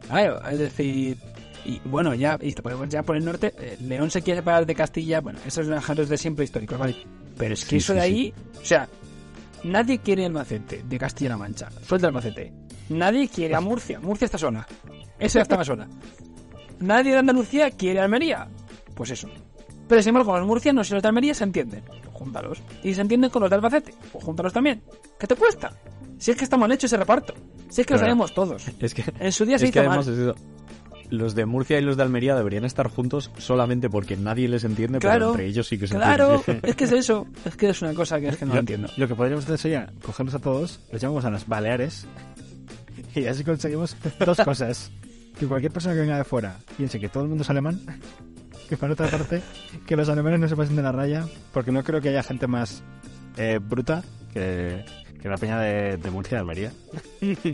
Claro, 0.09 0.41
es 0.49 0.59
decir, 0.61 1.19
y 1.65 1.81
bueno, 1.85 2.15
ya, 2.15 2.39
y 2.41 2.53
podemos 2.53 2.89
ya 2.89 3.03
por 3.03 3.17
el 3.17 3.25
norte, 3.25 3.55
eh, 3.59 3.77
León 3.83 4.11
se 4.11 4.23
quiere 4.23 4.41
separar 4.41 4.67
de 4.67 4.75
Castilla, 4.75 5.21
bueno, 5.21 5.39
esos 5.47 5.67
son 5.67 5.77
ejemplos 5.77 6.09
de 6.09 6.19
siempre 6.19 6.45
históricos, 6.45 6.79
¿vale? 6.79 6.97
Pero 7.37 7.55
es 7.55 7.65
que 7.65 7.71
Sí, 7.71 7.77
eso 7.77 7.93
sí, 7.93 7.99
de 7.99 8.05
ahí, 8.05 8.35
o 8.61 8.65
sea, 8.65 8.89
nadie 9.65 9.99
quiere 9.99 10.27
Albacete, 10.27 10.83
de 10.89 10.99
Castilla-La 10.99 11.37
Mancha, 11.37 11.69
suelta 11.87 12.09
Albacete. 12.09 12.53
Nadie 12.89 13.29
quiere 13.29 13.55
a 13.55 13.61
Murcia, 13.61 14.01
Murcia 14.01 14.25
está 14.27 14.39
sola, 14.39 14.67
esa 15.19 15.39
ya 15.39 15.43
estaba 15.43 15.65
sola. 15.65 15.89
Nadie 16.81 17.13
de 17.13 17.19
Andalucía 17.19 17.71
quiere 17.71 18.01
Almería, 18.01 18.49
pues 18.95 19.11
eso. 19.11 19.29
Pero 19.89 20.03
sin 20.03 20.11
embargo, 20.11 20.37
los 20.39 20.47
murcianos 20.47 20.91
y 20.91 20.95
los 20.95 21.03
de 21.03 21.09
Almería 21.09 21.35
se 21.35 21.45
entienden, 21.45 21.83
pues 21.85 22.01
júntalos. 22.13 22.63
Y 22.83 22.95
se 22.95 23.01
entienden 23.03 23.31
con 23.31 23.43
los 23.43 23.51
de 23.51 23.57
Albacete, 23.57 23.95
pues 24.11 24.25
júntalos 24.25 24.53
también. 24.53 24.83
¿Qué 25.19 25.27
te 25.27 25.37
cuesta? 25.37 25.73
Si 26.19 26.31
es 26.31 26.37
que 26.37 26.45
está 26.45 26.57
mal 26.57 26.71
hecho 26.73 26.87
ese 26.87 26.97
reparto, 26.97 27.35
si 27.69 27.81
es 27.83 27.87
que 27.87 27.95
lo 27.95 28.01
sabemos 28.01 28.33
todos. 28.35 28.65
Es 28.81 28.95
que, 28.95 29.05
En 29.19 29.33
su 29.33 29.45
día 29.45 29.59
se 29.59 29.67
es 29.67 29.71
hizo 29.71 29.83
mal. 29.85 30.01
es 30.01 30.09
eso. 30.09 30.35
Los 31.13 31.35
de 31.35 31.45
Murcia 31.45 31.79
y 31.79 31.83
los 31.83 31.97
de 31.99 32.03
Almería 32.05 32.35
deberían 32.35 32.65
estar 32.65 32.89
juntos 32.89 33.31
solamente 33.37 33.91
porque 33.91 34.17
nadie 34.17 34.49
les 34.49 34.65
entiende, 34.65 34.99
pero 34.99 35.31
entre 35.33 35.47
ellos 35.47 35.69
sí 35.69 35.77
que 35.79 35.87
se 35.87 35.95
Claro, 35.95 36.37
entienden. 36.37 36.71
es 36.71 36.75
que 36.77 36.85
es 36.85 36.93
eso. 36.93 37.27
Es 37.45 37.55
que 37.55 37.69
es 37.69 37.83
una 37.83 37.93
cosa 37.93 38.19
que 38.19 38.29
es 38.29 38.37
que 38.39 38.47
no 38.47 38.55
Lo- 38.55 38.61
entiendo. 38.61 38.89
Lo 38.97 39.07
que 39.07 39.15
podríamos 39.15 39.45
hacer 39.45 39.59
sería 39.59 39.93
cogerlos 40.03 40.35
a 40.35 40.39
todos, 40.39 40.81
los 40.91 41.01
llamamos 41.03 41.25
a 41.27 41.31
las 41.31 41.47
Baleares 41.47 42.07
y 43.15 43.27
así 43.27 43.45
conseguimos 43.45 43.95
dos 44.25 44.39
cosas. 44.39 44.91
Que 45.39 45.47
cualquier 45.47 45.71
persona 45.73 45.95
que 45.95 46.01
venga 46.01 46.17
de 46.17 46.25
fuera 46.25 46.57
piense 46.77 46.99
que 46.99 47.09
todo 47.11 47.25
el 47.25 47.29
mundo 47.29 47.43
es 47.43 47.51
alemán, 47.51 47.81
que 48.71 48.77
para 48.79 48.95
otra 48.95 49.09
parte, 49.09 49.43
que 49.87 49.97
los 49.97 50.09
alemanes 50.09 50.41
no 50.41 50.49
se 50.49 50.57
pasen 50.57 50.77
de 50.77 50.83
la 50.83 50.93
raya, 50.93 51.27
porque 51.53 51.73
no 51.73 51.83
creo 51.85 52.01
que 52.01 52.09
haya 52.09 52.23
gente 52.23 52.47
más 52.47 52.83
eh, 53.37 53.59
bruta 53.63 54.03
que, 54.33 54.85
que 55.23 55.29
la 55.29 55.37
peña 55.37 55.59
de, 55.61 55.97
de 55.97 56.11
Murcia 56.11 56.37
de 56.39 56.41
Almería. 56.41 56.73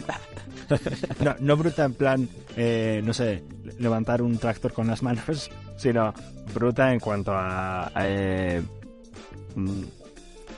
No, 1.24 1.34
no 1.40 1.56
bruta 1.56 1.84
en 1.86 1.94
plan, 1.94 2.28
eh, 2.56 3.00
no 3.02 3.14
sé, 3.14 3.42
levantar 3.78 4.20
un 4.20 4.36
tractor 4.38 4.72
con 4.74 4.86
las 4.86 5.02
manos, 5.02 5.50
sino 5.78 6.12
bruta 6.54 6.92
en 6.92 7.00
cuanto 7.00 7.32
a... 7.32 7.86
a, 7.86 7.92
eh, 8.06 8.62
mm, 9.54 9.82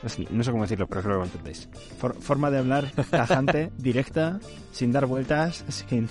no 0.02 0.42
sé- 0.42 0.50
cómo 0.50 0.62
decirlo, 0.64 0.88
pero 0.88 1.02
creo 1.02 1.12
que 1.14 1.18
lo 1.18 1.24
entendéis. 1.24 1.68
For- 1.98 2.20
forma 2.20 2.50
de 2.50 2.58
hablar 2.58 2.90
tajante, 3.10 3.70
directa, 3.78 4.40
sin 4.72 4.90
dar 4.90 5.06
vueltas, 5.06 5.64
sin... 5.68 6.08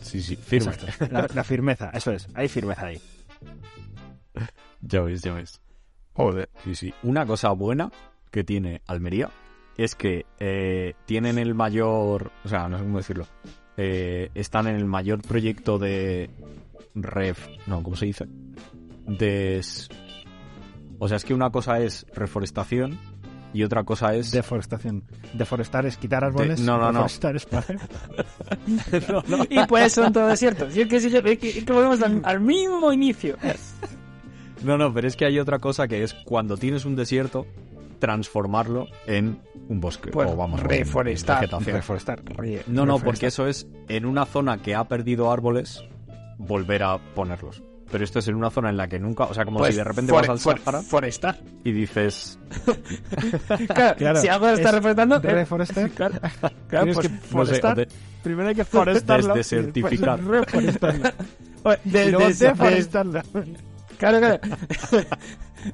Sí, 0.00 0.22
sí, 0.22 0.36
firme. 0.36 0.72
La 1.10 1.44
firmeza, 1.44 1.90
eso 1.92 2.12
es, 2.12 2.28
hay 2.34 2.48
firmeza 2.48 2.86
ahí. 2.86 3.00
Ya 4.80 5.00
ves, 5.02 5.20
ya 5.20 5.34
ves. 5.34 5.60
Joder. 6.14 6.48
Sí, 6.64 6.74
sí. 6.74 6.94
Una 7.02 7.26
cosa 7.26 7.50
buena 7.50 7.90
que 8.30 8.42
tiene 8.42 8.80
Almería 8.86 9.28
es 9.84 9.94
que 9.94 10.26
eh, 10.38 10.94
tienen 11.06 11.38
el 11.38 11.54
mayor, 11.54 12.30
o 12.44 12.48
sea, 12.48 12.68
no 12.68 12.78
sé 12.78 12.84
cómo 12.84 12.98
decirlo, 12.98 13.26
eh, 13.76 14.30
están 14.34 14.66
en 14.66 14.76
el 14.76 14.84
mayor 14.84 15.22
proyecto 15.22 15.78
de 15.78 16.30
ref, 16.94 17.46
no, 17.66 17.82
¿cómo 17.82 17.96
se 17.96 18.06
dice? 18.06 18.26
Des... 19.06 19.88
O 20.98 21.08
sea, 21.08 21.16
es 21.16 21.24
que 21.24 21.32
una 21.34 21.50
cosa 21.50 21.80
es 21.80 22.04
reforestación 22.14 22.98
y 23.54 23.62
otra 23.64 23.82
cosa 23.84 24.14
es... 24.14 24.30
Deforestación. 24.32 25.02
Deforestar 25.32 25.86
es 25.86 25.96
quitar 25.96 26.22
árboles. 26.24 26.60
no, 26.60 26.76
no, 26.78 26.92
no. 26.92 27.02
Deforestar 27.04 27.36
es 27.36 27.48
poner- 27.48 27.80
Y 29.50 29.66
pues 29.66 29.92
son 29.94 30.12
todo 30.12 30.26
desiertos. 30.28 30.76
Y 30.76 30.82
es 30.82 30.88
que, 30.88 31.00
si- 31.00 31.16
es 31.16 31.38
que, 31.38 31.48
es 31.48 31.64
que 31.64 31.72
volvemos 31.72 32.02
al, 32.02 32.20
al 32.24 32.40
mismo 32.40 32.92
inicio. 32.92 33.36
No, 34.62 34.76
no, 34.76 34.92
pero 34.92 35.08
es 35.08 35.16
que 35.16 35.24
hay 35.24 35.38
otra 35.38 35.58
cosa 35.58 35.88
que 35.88 36.02
es 36.02 36.12
cuando 36.12 36.56
tienes 36.58 36.84
un 36.84 36.94
desierto, 36.96 37.46
transformarlo 38.00 38.88
en 39.06 39.40
un 39.68 39.80
bosque. 39.80 40.10
Pues 40.10 40.28
o 40.28 40.34
vamos, 40.36 40.60
reforestar. 40.60 41.44
en. 41.44 41.64
Reforestar. 41.64 42.22
Oye, 42.38 42.62
No, 42.66 42.84
no, 42.84 42.94
reforestar. 42.96 43.04
porque 43.04 43.26
eso 43.26 43.46
es 43.46 43.68
en 43.88 44.04
una 44.06 44.26
zona 44.26 44.58
que 44.58 44.74
ha 44.74 44.82
perdido 44.88 45.30
árboles, 45.30 45.84
volver 46.38 46.82
a 46.82 46.98
ponerlos. 47.14 47.62
Pero 47.92 48.04
esto 48.04 48.20
es 48.20 48.28
en 48.28 48.36
una 48.36 48.50
zona 48.50 48.70
en 48.70 48.76
la 48.76 48.86
que 48.86 49.00
nunca, 49.00 49.24
o 49.24 49.34
sea, 49.34 49.44
como 49.44 49.58
Pues 49.58 49.72
si 49.74 49.78
de 49.78 49.84
repente 49.84 50.12
fore- 50.12 50.20
vas 50.28 50.30
al 50.30 50.38
for- 50.38 50.58
Sahara 50.60 50.82
Forestar. 50.82 51.38
y 51.64 51.72
dices, 51.72 52.38
Claro, 53.66 53.96
Claro, 53.96 54.20
si 54.20 54.28
algo 54.28 54.46
se 54.46 54.54
está 54.54 54.68
es 54.68 54.74
reforestando. 54.76 55.16
eh, 55.16 55.20
Reforestar. 55.20 55.90
claro, 55.90 56.14
claro, 56.68 56.84
Tienes 56.86 56.94
pues 56.94 57.08
que- 57.08 57.14
no 57.14 57.20
sé, 57.20 57.28
forestar. 57.28 57.76
de- 57.76 57.88
Primero 58.22 58.48
hay 58.48 58.54
que 58.54 58.64
forestarlo. 58.64 59.34
Desdesertificar. 59.34 60.18
y 60.18 60.22
después 60.22 60.40
reforestarlo. 60.52 61.10
Oye, 61.64 61.78
de- 61.84 62.04
y 62.06 62.10
luego 62.12 62.28
de- 62.28 62.34
de-. 62.34 63.69
Claro, 64.00 64.18
claro. 64.18 64.40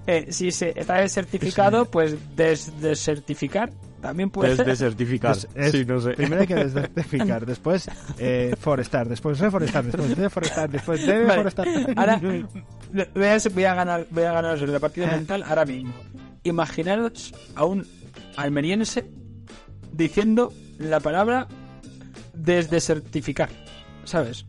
Eh, 0.05 0.33
si 0.33 0.51
se 0.51 0.73
está 0.75 0.97
desertificado, 0.97 1.85
pues 1.85 2.17
des 2.35 2.73
desertificar 2.81 3.71
también 4.03 4.31
puede 4.31 4.57
ser. 4.57 4.67
desdesertificar. 4.67 5.31
Pues 5.37 5.47
es- 5.55 5.71
sí, 5.71 5.85
no 5.85 6.01
sé. 6.01 6.11
Primero 6.15 6.41
hay 6.41 6.47
que 6.49 6.55
desertificar, 6.65 7.47
después 7.47 7.89
eh, 8.19 8.57
forestar, 8.59 9.09
después 9.09 9.39
reforestar, 9.39 9.85
después 9.85 10.17
deforestar, 10.17 10.69
después 10.69 11.07
Vale. 11.07 11.19
deforestar. 11.25 11.69
Ahora 11.95 12.17
voy 13.15 13.27
a, 13.27 13.39
voy 13.55 13.65
a 13.65 13.75
ganar, 13.77 14.07
voy 14.11 14.25
a 14.25 14.33
ganar 14.33 14.61
la 14.61 14.81
partida 14.81 15.07
mental 15.07 15.45
ahora 15.45 15.65
mismo. 15.65 15.95
Imaginaros 16.43 17.33
a 17.55 17.65
un 17.65 17.87
almeriense 18.37 19.09
diciendo 19.93 20.53
la 20.81 20.99
palabra 20.99 21.47
desdesertificar, 22.35 23.51
¿sabes? 24.05 24.47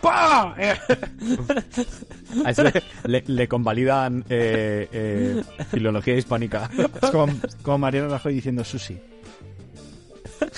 ¡Pah! 0.00 0.54
A 2.44 2.50
ese 2.50 2.62
le, 2.64 2.72
le- 3.04 3.24
le 3.26 3.48
convalidan 3.48 4.24
eh, 4.28 4.88
eh, 4.92 5.42
filología 5.70 6.16
hispánica. 6.16 6.70
Es 7.02 7.10
como, 7.10 7.32
como 7.62 7.78
Mariano 7.78 8.08
Rajoy 8.08 8.34
diciendo 8.34 8.64
sushi. 8.64 8.98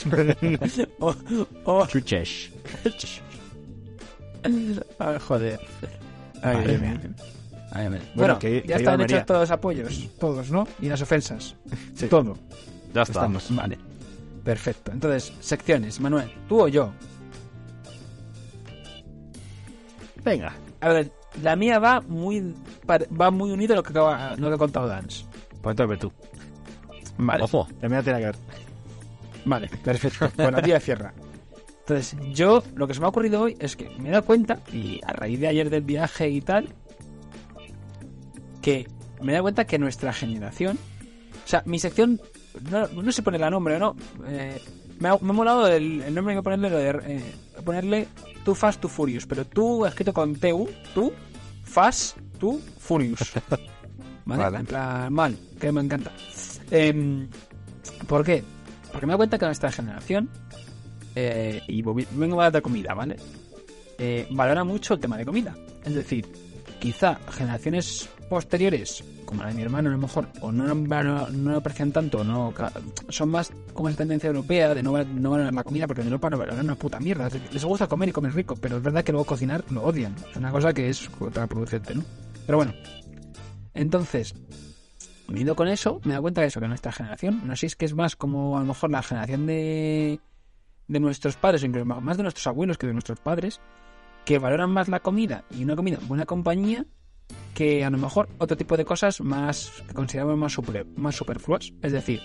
o, 1.01 1.15
o- 1.65 1.87
Chuchesh. 1.87 2.51
Ay, 4.99 5.19
joder. 5.27 5.61
Ay, 6.43 6.65
Dios 6.67 6.81
mía. 6.81 7.01
Ay, 7.73 7.89
madre. 7.89 8.01
Bueno, 8.01 8.05
Bueno, 8.15 8.39
que- 8.39 8.65
ya 8.67 8.77
están 8.77 9.01
hechos 9.01 9.27
todos 9.27 9.41
los 9.43 9.51
apoyos. 9.51 10.09
Todos, 10.19 10.51
¿no? 10.51 10.67
Y 10.81 10.89
las 10.89 11.01
ofensas. 11.03 11.55
Todo. 12.11 12.37
Ya. 12.95 13.03
Estamos. 13.03 13.47
Vale. 13.55 13.79
Perfecto. 14.45 14.93
Entonces, 14.93 15.33
secciones. 15.41 16.01
Manuel, 16.01 16.31
¿tú 16.49 16.61
o 16.63 16.69
yo? 16.69 16.93
Venga, 20.25 20.55
A 20.81 20.89
ver, 20.89 21.13
la 21.43 21.57
mía 21.57 21.79
va 21.79 22.01
muy 22.01 22.55
va 22.89 23.31
muy 23.31 23.51
unida 23.51 23.75
a 23.75 23.77
lo 23.77 23.83
que, 23.83 23.91
acaba, 23.91 24.35
lo 24.37 24.49
que 24.49 24.55
ha 24.55 24.59
contado 24.59 24.89
Dance. 24.89 25.25
pues 25.61 25.73
entonces 25.79 25.99
tú. 25.99 26.13
Vale. 27.19 27.45
Ojo. 27.45 27.69
La 27.81 27.89
mía 27.89 28.03
tiene 28.03 28.21
que 28.21 28.27
ver. 28.27 28.37
Vale, 29.45 29.69
perfecto. 29.83 30.31
Bueno, 30.37 30.61
día 30.63 30.81
cierra. 30.81 31.13
Entonces, 31.81 32.17
yo 32.33 32.63
lo 32.75 32.87
que 32.87 32.95
se 32.95 33.01
me 33.01 33.07
ha 33.07 33.11
ocurrido 33.11 33.43
hoy 33.43 33.57
es 33.61 33.77
que 33.77 33.91
me 33.99 34.09
he 34.09 34.13
dado 34.13 34.25
cuenta, 34.25 34.61
y 34.73 35.01
a 35.05 35.13
raíz 35.13 35.39
de 35.39 35.49
ayer 35.49 35.69
del 35.69 35.83
viaje 35.83 36.31
y 36.31 36.41
tal, 36.41 36.71
que 38.63 38.89
me 39.21 39.33
he 39.33 39.35
dado 39.35 39.43
cuenta 39.45 39.67
que 39.67 39.79
nuestra 39.79 40.15
generación, 40.15 40.79
o 41.45 41.47
sea, 41.49 41.63
mi 41.67 41.79
sección, 41.79 42.23
no, 42.71 42.89
no 42.89 43.13
sé 43.13 43.23
ponerle 43.23 43.51
nombre 43.51 43.77
o 43.77 43.79
no, 43.79 43.97
eh, 44.27 44.63
me, 44.99 45.11
ha, 45.11 45.19
me 45.21 45.31
ha 45.31 45.33
molado 45.35 45.69
el, 45.69 46.01
el 46.01 46.15
nombre 46.15 46.35
que 46.35 46.43
ponerle, 46.43 46.71
lo 46.71 46.79
de, 46.79 47.17
eh, 47.17 47.35
ponerle 47.63 48.09
Too 48.45 48.55
Fast, 48.55 48.81
Too 48.81 48.89
Furious, 48.89 49.27
pero 49.27 49.45
tú 49.45 49.87
escrito 49.87 50.13
con 50.13 50.35
TU, 50.37 50.69
tú, 50.95 51.13
Fast, 51.65 52.19
Too 52.39 52.61
Furious. 52.79 53.33
¿Vale? 54.27 54.43
Vale. 54.43 54.59
En 54.59 54.67
plan, 54.67 55.13
mal, 55.13 55.39
que 55.61 55.73
me 55.73 55.81
encanta. 55.81 56.13
Em, 56.71 57.29
¿Por 58.07 58.25
qué? 58.25 58.43
Porque 58.91 59.07
me 59.07 59.13
doy 59.13 59.19
cuenta 59.19 59.39
que 59.39 59.47
nuestra 59.47 59.73
generación, 59.73 60.31
eh, 61.15 61.63
y 61.69 61.83
vengo 61.83 62.41
a 62.41 62.51
de 62.51 62.63
comida, 62.63 62.95
¿vale? 62.95 63.17
Eh, 63.99 64.27
valora 64.31 64.65
mucho 64.65 64.95
el 64.95 65.01
tema 65.01 65.17
de 65.17 65.25
comida. 65.25 65.55
Es 65.85 65.95
decir, 65.95 66.27
quizá 66.81 67.19
generaciones 67.31 68.09
posteriores, 68.29 69.05
de 69.43 69.55
mi 69.55 69.63
hermano 69.63 69.89
a 69.89 69.93
lo 69.93 69.99
mejor, 69.99 70.29
o 70.41 70.53
no, 70.53 70.75
no, 70.75 71.29
no 71.31 71.51
lo 71.51 71.57
aprecian 71.57 71.93
tanto, 71.93 72.25
no, 72.25 72.53
son 73.09 73.29
más 73.31 73.53
como 73.73 73.89
esa 73.89 73.99
tendencia 73.99 74.29
europea 74.29 74.75
de 74.75 74.83
no, 74.83 74.93
no 75.05 75.31
valorar 75.31 75.53
la 75.53 75.65
comida 75.65 75.87
porque 75.87 76.03
en 76.03 76.09
Europa 76.09 76.31
no 76.31 76.39
valoran 76.39 76.65
una 76.65 76.75
puta 76.75 77.01
mierda. 77.01 77.29
Es 77.29 77.53
Les 77.53 77.65
gusta 77.65 77.87
comer 77.87 78.09
y 78.09 78.13
comer 78.13 78.35
rico, 78.35 78.57
pero 78.57 78.77
es 78.77 78.83
verdad 78.83 79.05
que 79.05 79.13
luego 79.13 79.27
cocinar 79.27 79.65
lo 79.71 79.83
odian. 79.83 80.15
Es 80.31 80.37
una 80.37 80.51
cosa 80.51 80.73
que 80.73 80.89
es 80.89 81.09
contraproducente, 81.11 81.95
¿no? 81.95 82.05
Pero 82.47 82.59
bueno, 82.59 82.73
entonces, 83.75 84.35
unido 85.29 85.57
con 85.57 85.69
eso, 85.69 86.01
me 86.05 86.15
da 86.15 86.21
cuenta 86.21 86.41
de 86.41 86.49
eso, 86.49 86.61
que 86.61 86.69
nuestra 86.69 86.93
generación, 86.93 87.43
no 87.45 87.57
sé 87.57 87.61
si 87.61 87.67
es 87.67 87.77
que 87.77 87.85
es 87.85 87.95
más 87.95 88.17
como 88.17 88.57
a 88.57 88.61
lo 88.61 88.67
mejor 88.67 88.91
la 88.91 89.03
generación 89.03 89.47
de, 89.47 90.21
de 90.89 91.01
nuestros 91.01 91.37
padres, 91.37 91.65
incluso 91.65 91.85
más 91.87 92.17
de 92.17 92.23
nuestros 92.23 92.47
abuelos 92.47 92.79
que 92.79 92.87
de 92.87 92.93
nuestros 92.93 93.21
padres, 93.21 93.61
que 94.25 94.39
valoran 94.39 94.71
más 94.71 94.89
la 94.89 95.01
comida 95.01 95.45
y 95.51 95.65
una 95.65 95.77
comida 95.77 95.99
en 96.01 96.09
buena 96.09 96.27
compañía 96.27 96.87
que 97.55 97.85
a 97.85 97.91
lo 97.91 97.99
mejor 97.99 98.29
otro 98.39 98.57
tipo 98.57 98.77
de 98.77 98.85
cosas 98.85 99.21
más 99.21 99.71
que 99.87 99.95
consideramos 99.95 100.37
más, 100.37 100.53
super, 100.53 100.87
más 100.97 101.15
superfluas. 101.15 101.73
Es 101.83 101.93
decir, 101.93 102.21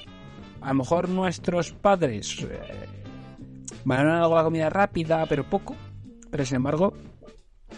a 0.61 0.69
lo 0.69 0.75
mejor 0.75 1.07
nuestros 1.07 1.71
padres, 1.71 2.41
eh, 2.41 2.59
valoran 3.85 4.21
algo 4.21 4.35
la 4.35 4.43
comida 4.43 4.69
rápida, 4.69 5.25
pero 5.27 5.43
poco. 5.43 5.75
Pero 6.31 6.45
sin 6.45 6.57
embargo, 6.57 6.93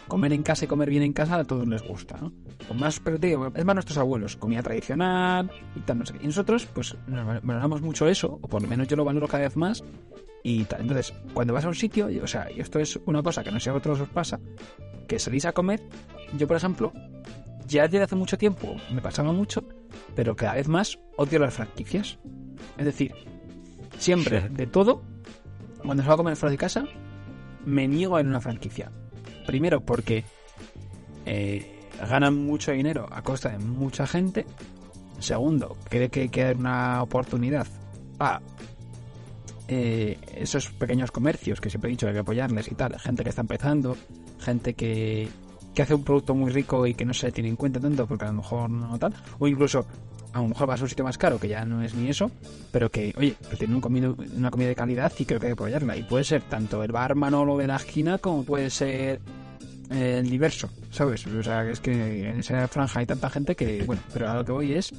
comer 0.07 0.33
en 0.33 0.43
casa 0.43 0.65
y 0.65 0.67
comer 0.67 0.89
bien 0.89 1.03
en 1.03 1.13
casa 1.13 1.37
a 1.37 1.43
todos 1.43 1.67
les 1.67 1.81
gusta. 1.83 2.19
Con 2.67 2.79
más, 2.79 2.99
pero 2.99 3.17
digo, 3.17 3.51
es 3.53 3.65
más 3.65 3.75
nuestros 3.75 3.97
abuelos, 3.97 4.35
comida 4.37 4.61
tradicional 4.61 5.51
y 5.75 5.79
tal. 5.81 6.03
Y 6.21 6.27
nosotros, 6.27 6.67
pues, 6.73 6.95
valoramos 7.07 7.81
mucho 7.81 8.07
eso, 8.07 8.39
o 8.41 8.47
por 8.47 8.61
lo 8.61 8.67
menos 8.67 8.87
yo 8.87 8.95
lo 8.95 9.05
valoro 9.05 9.27
cada 9.27 9.43
vez 9.43 9.55
más. 9.55 9.83
Y 10.43 10.63
tal. 10.65 10.81
Entonces, 10.81 11.13
cuando 11.33 11.53
vas 11.53 11.65
a 11.65 11.67
un 11.67 11.75
sitio, 11.75 12.09
y, 12.09 12.19
o 12.19 12.27
sea, 12.27 12.49
y 12.51 12.59
esto 12.59 12.79
es 12.79 12.99
una 13.05 13.21
cosa 13.21 13.43
que 13.43 13.51
no 13.51 13.59
sé 13.59 13.69
a 13.69 13.73
vosotros 13.73 14.01
os 14.01 14.09
pasa, 14.09 14.39
que 15.07 15.19
salís 15.19 15.45
a 15.45 15.51
comer, 15.51 15.81
yo 16.37 16.47
por 16.47 16.57
ejemplo, 16.57 16.93
ya 17.67 17.83
desde 17.83 18.03
hace 18.03 18.15
mucho 18.15 18.37
tiempo 18.37 18.75
me 18.93 19.01
pasaba 19.01 19.31
mucho, 19.31 19.63
pero 20.15 20.35
cada 20.35 20.55
vez 20.55 20.67
más 20.67 20.99
odio 21.17 21.39
las 21.39 21.53
franquicias. 21.53 22.17
Es 22.77 22.85
decir, 22.85 23.13
siempre, 23.97 24.49
de 24.49 24.67
todo, 24.67 25.03
cuando 25.83 26.03
salgo 26.03 26.13
a 26.13 26.17
comer 26.17 26.35
fuera 26.35 26.51
de 26.51 26.57
casa, 26.57 26.85
me 27.65 27.87
niego 27.87 28.15
a 28.15 28.21
ir 28.21 28.25
a 28.25 28.29
una 28.29 28.41
franquicia. 28.41 28.91
Primero 29.45 29.81
porque 29.81 30.23
eh, 31.25 31.87
ganan 32.09 32.45
mucho 32.45 32.71
dinero 32.71 33.07
a 33.11 33.21
costa 33.21 33.49
de 33.49 33.59
mucha 33.59 34.07
gente. 34.07 34.45
Segundo, 35.19 35.77
creo 35.89 36.09
que 36.09 36.21
hay 36.21 36.29
que 36.29 36.43
dar 36.43 36.57
una 36.57 37.03
oportunidad 37.03 37.67
a 38.19 38.41
eh, 39.73 40.17
esos 40.35 40.69
pequeños 40.71 41.11
comercios 41.11 41.61
que 41.61 41.69
siempre 41.69 41.89
he 41.89 41.91
dicho 41.91 42.05
que 42.05 42.09
hay 42.09 42.15
que 42.15 42.19
apoyarles 42.19 42.69
y 42.69 42.75
tal. 42.75 42.99
Gente 42.99 43.23
que 43.23 43.29
está 43.29 43.39
empezando, 43.39 43.95
gente 44.39 44.73
que, 44.73 45.29
que 45.73 45.81
hace 45.81 45.95
un 45.95 46.03
producto 46.03 46.35
muy 46.35 46.51
rico 46.51 46.85
y 46.85 46.93
que 46.93 47.05
no 47.05 47.13
se 47.13 47.31
tiene 47.31 47.47
en 47.47 47.55
cuenta 47.55 47.79
tanto 47.79 48.05
porque 48.05 48.25
a 48.25 48.27
lo 48.27 48.33
mejor 48.33 48.69
no 48.69 48.99
tal. 48.99 49.13
O 49.39 49.47
incluso 49.47 49.85
a 50.33 50.41
lo 50.41 50.49
mejor 50.49 50.67
vas 50.67 50.81
a 50.81 50.83
un 50.83 50.89
sitio 50.89 51.05
más 51.05 51.17
caro 51.17 51.39
que 51.39 51.47
ya 51.47 51.63
no 51.63 51.81
es 51.81 51.93
ni 51.93 52.09
eso, 52.09 52.29
pero 52.71 52.91
que, 52.91 53.13
oye, 53.17 53.35
que 53.49 53.55
tiene 53.55 53.73
un 53.73 53.79
comido, 53.79 54.15
una 54.35 54.51
comida 54.51 54.67
de 54.67 54.75
calidad 54.75 55.13
y 55.17 55.23
creo 55.23 55.39
que 55.39 55.47
hay 55.47 55.51
que 55.51 55.53
apoyarla. 55.53 55.95
Y 55.95 56.03
puede 56.03 56.25
ser 56.25 56.41
tanto 56.43 56.83
el 56.83 56.91
bar 56.91 57.15
Manolo 57.15 57.57
de 57.57 57.67
la 57.67 57.77
esquina 57.77 58.17
como 58.17 58.43
puede 58.43 58.69
ser 58.69 59.21
eh, 59.89 60.19
el 60.19 60.29
diverso, 60.29 60.69
¿sabes? 60.91 61.25
O 61.27 61.43
sea, 61.43 61.69
es 61.69 61.79
que 61.79 62.29
en 62.29 62.39
esa 62.39 62.67
franja 62.67 62.99
hay 62.99 63.05
tanta 63.05 63.29
gente 63.29 63.55
que, 63.55 63.83
bueno, 63.83 64.01
pero 64.13 64.29
a 64.29 64.35
lo 64.35 64.43
que 64.43 64.51
voy 64.51 64.73
es 64.73 64.91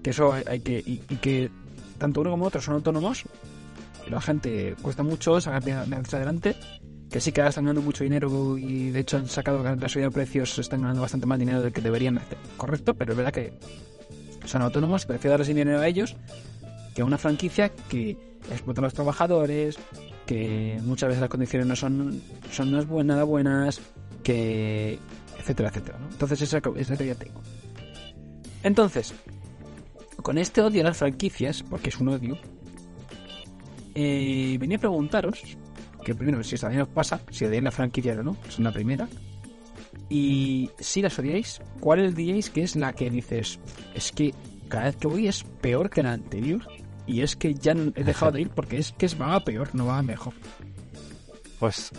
que 0.00 0.10
eso 0.10 0.32
hay 0.32 0.60
que, 0.60 0.78
y, 0.84 0.98
que 0.98 1.50
tanto 1.98 2.20
uno 2.20 2.30
como 2.30 2.46
otro 2.46 2.60
son 2.60 2.74
autónomos, 2.74 3.24
la 4.14 4.20
gente 4.20 4.74
cuesta 4.82 5.02
mucho 5.02 5.40
sacar 5.40 5.62
hacia 5.62 5.82
adelante, 5.82 6.56
que 7.10 7.20
sí 7.20 7.32
que 7.32 7.46
están 7.46 7.64
ganando 7.64 7.82
mucho 7.82 8.04
dinero 8.04 8.56
y 8.56 8.90
de 8.90 9.00
hecho 9.00 9.18
han 9.18 9.28
sacado 9.28 9.62
la 9.62 9.88
subida 9.88 10.06
de 10.06 10.12
precios, 10.12 10.58
están 10.58 10.82
ganando 10.82 11.02
bastante 11.02 11.26
más 11.26 11.38
dinero 11.38 11.62
del 11.62 11.72
que 11.72 11.80
deberían 11.80 12.18
hacer, 12.18 12.38
correcto, 12.56 12.94
pero 12.94 13.12
es 13.12 13.16
verdad 13.16 13.32
que 13.32 13.52
son 14.44 14.62
autónomos, 14.62 15.06
prefiero 15.06 15.32
darles 15.32 15.48
dinero 15.48 15.78
a 15.78 15.86
ellos 15.86 16.16
que 16.94 17.02
a 17.02 17.04
una 17.04 17.18
franquicia 17.18 17.70
que 17.88 18.16
explota 18.50 18.80
a 18.80 18.84
los 18.84 18.94
trabajadores, 18.94 19.78
que 20.26 20.78
muchas 20.84 21.08
veces 21.08 21.20
las 21.20 21.30
condiciones 21.30 21.66
no 21.66 21.76
son, 21.76 22.22
son 22.50 22.70
no 22.70 22.78
es 22.78 23.06
nada 23.06 23.24
buenas, 23.24 23.80
que 24.22 24.98
etcétera, 25.38 25.70
etcétera. 25.70 25.98
¿no? 25.98 26.08
Entonces 26.10 26.42
esa 26.42 26.60
teoría 26.60 27.14
tengo. 27.14 27.40
Entonces, 28.62 29.14
con 30.22 30.38
este 30.38 30.60
odio 30.60 30.82
a 30.82 30.84
las 30.84 30.96
franquicias, 30.96 31.62
porque 31.62 31.88
es 31.88 31.98
un 31.98 32.08
odio, 32.08 32.38
eh, 33.94 34.56
venía 34.58 34.76
a 34.76 34.80
preguntaros, 34.80 35.40
que 36.04 36.14
primero 36.14 36.42
si 36.42 36.56
también 36.56 36.82
os 36.82 36.88
pasa, 36.88 37.20
si 37.30 37.44
odiáis 37.44 37.62
las 37.62 37.74
franquicias 37.74 38.18
o 38.18 38.22
no, 38.22 38.36
es 38.48 38.58
una 38.58 38.72
primera. 38.72 39.08
Y 40.08 40.70
si 40.78 41.02
las 41.02 41.18
odiáis, 41.18 41.60
¿cuál 41.80 42.14
diríais 42.14 42.50
que 42.50 42.62
es 42.62 42.76
la 42.76 42.92
que 42.92 43.10
dices, 43.10 43.58
es 43.94 44.12
que 44.12 44.34
cada 44.68 44.84
vez 44.84 44.96
que 44.96 45.08
voy 45.08 45.28
es 45.28 45.44
peor 45.60 45.90
que 45.90 46.02
la 46.02 46.12
anterior? 46.12 46.62
Y 47.06 47.22
es 47.22 47.34
que 47.34 47.54
ya 47.54 47.72
he 47.72 48.04
dejado 48.04 48.32
de 48.32 48.42
ir 48.42 48.50
porque 48.50 48.78
es 48.78 48.92
que 48.92 49.06
es 49.06 49.20
va 49.20 49.34
a 49.34 49.44
peor, 49.44 49.74
no 49.74 49.86
va 49.86 49.98
a 49.98 50.02
mejor. 50.02 50.34
Pues 51.58 51.90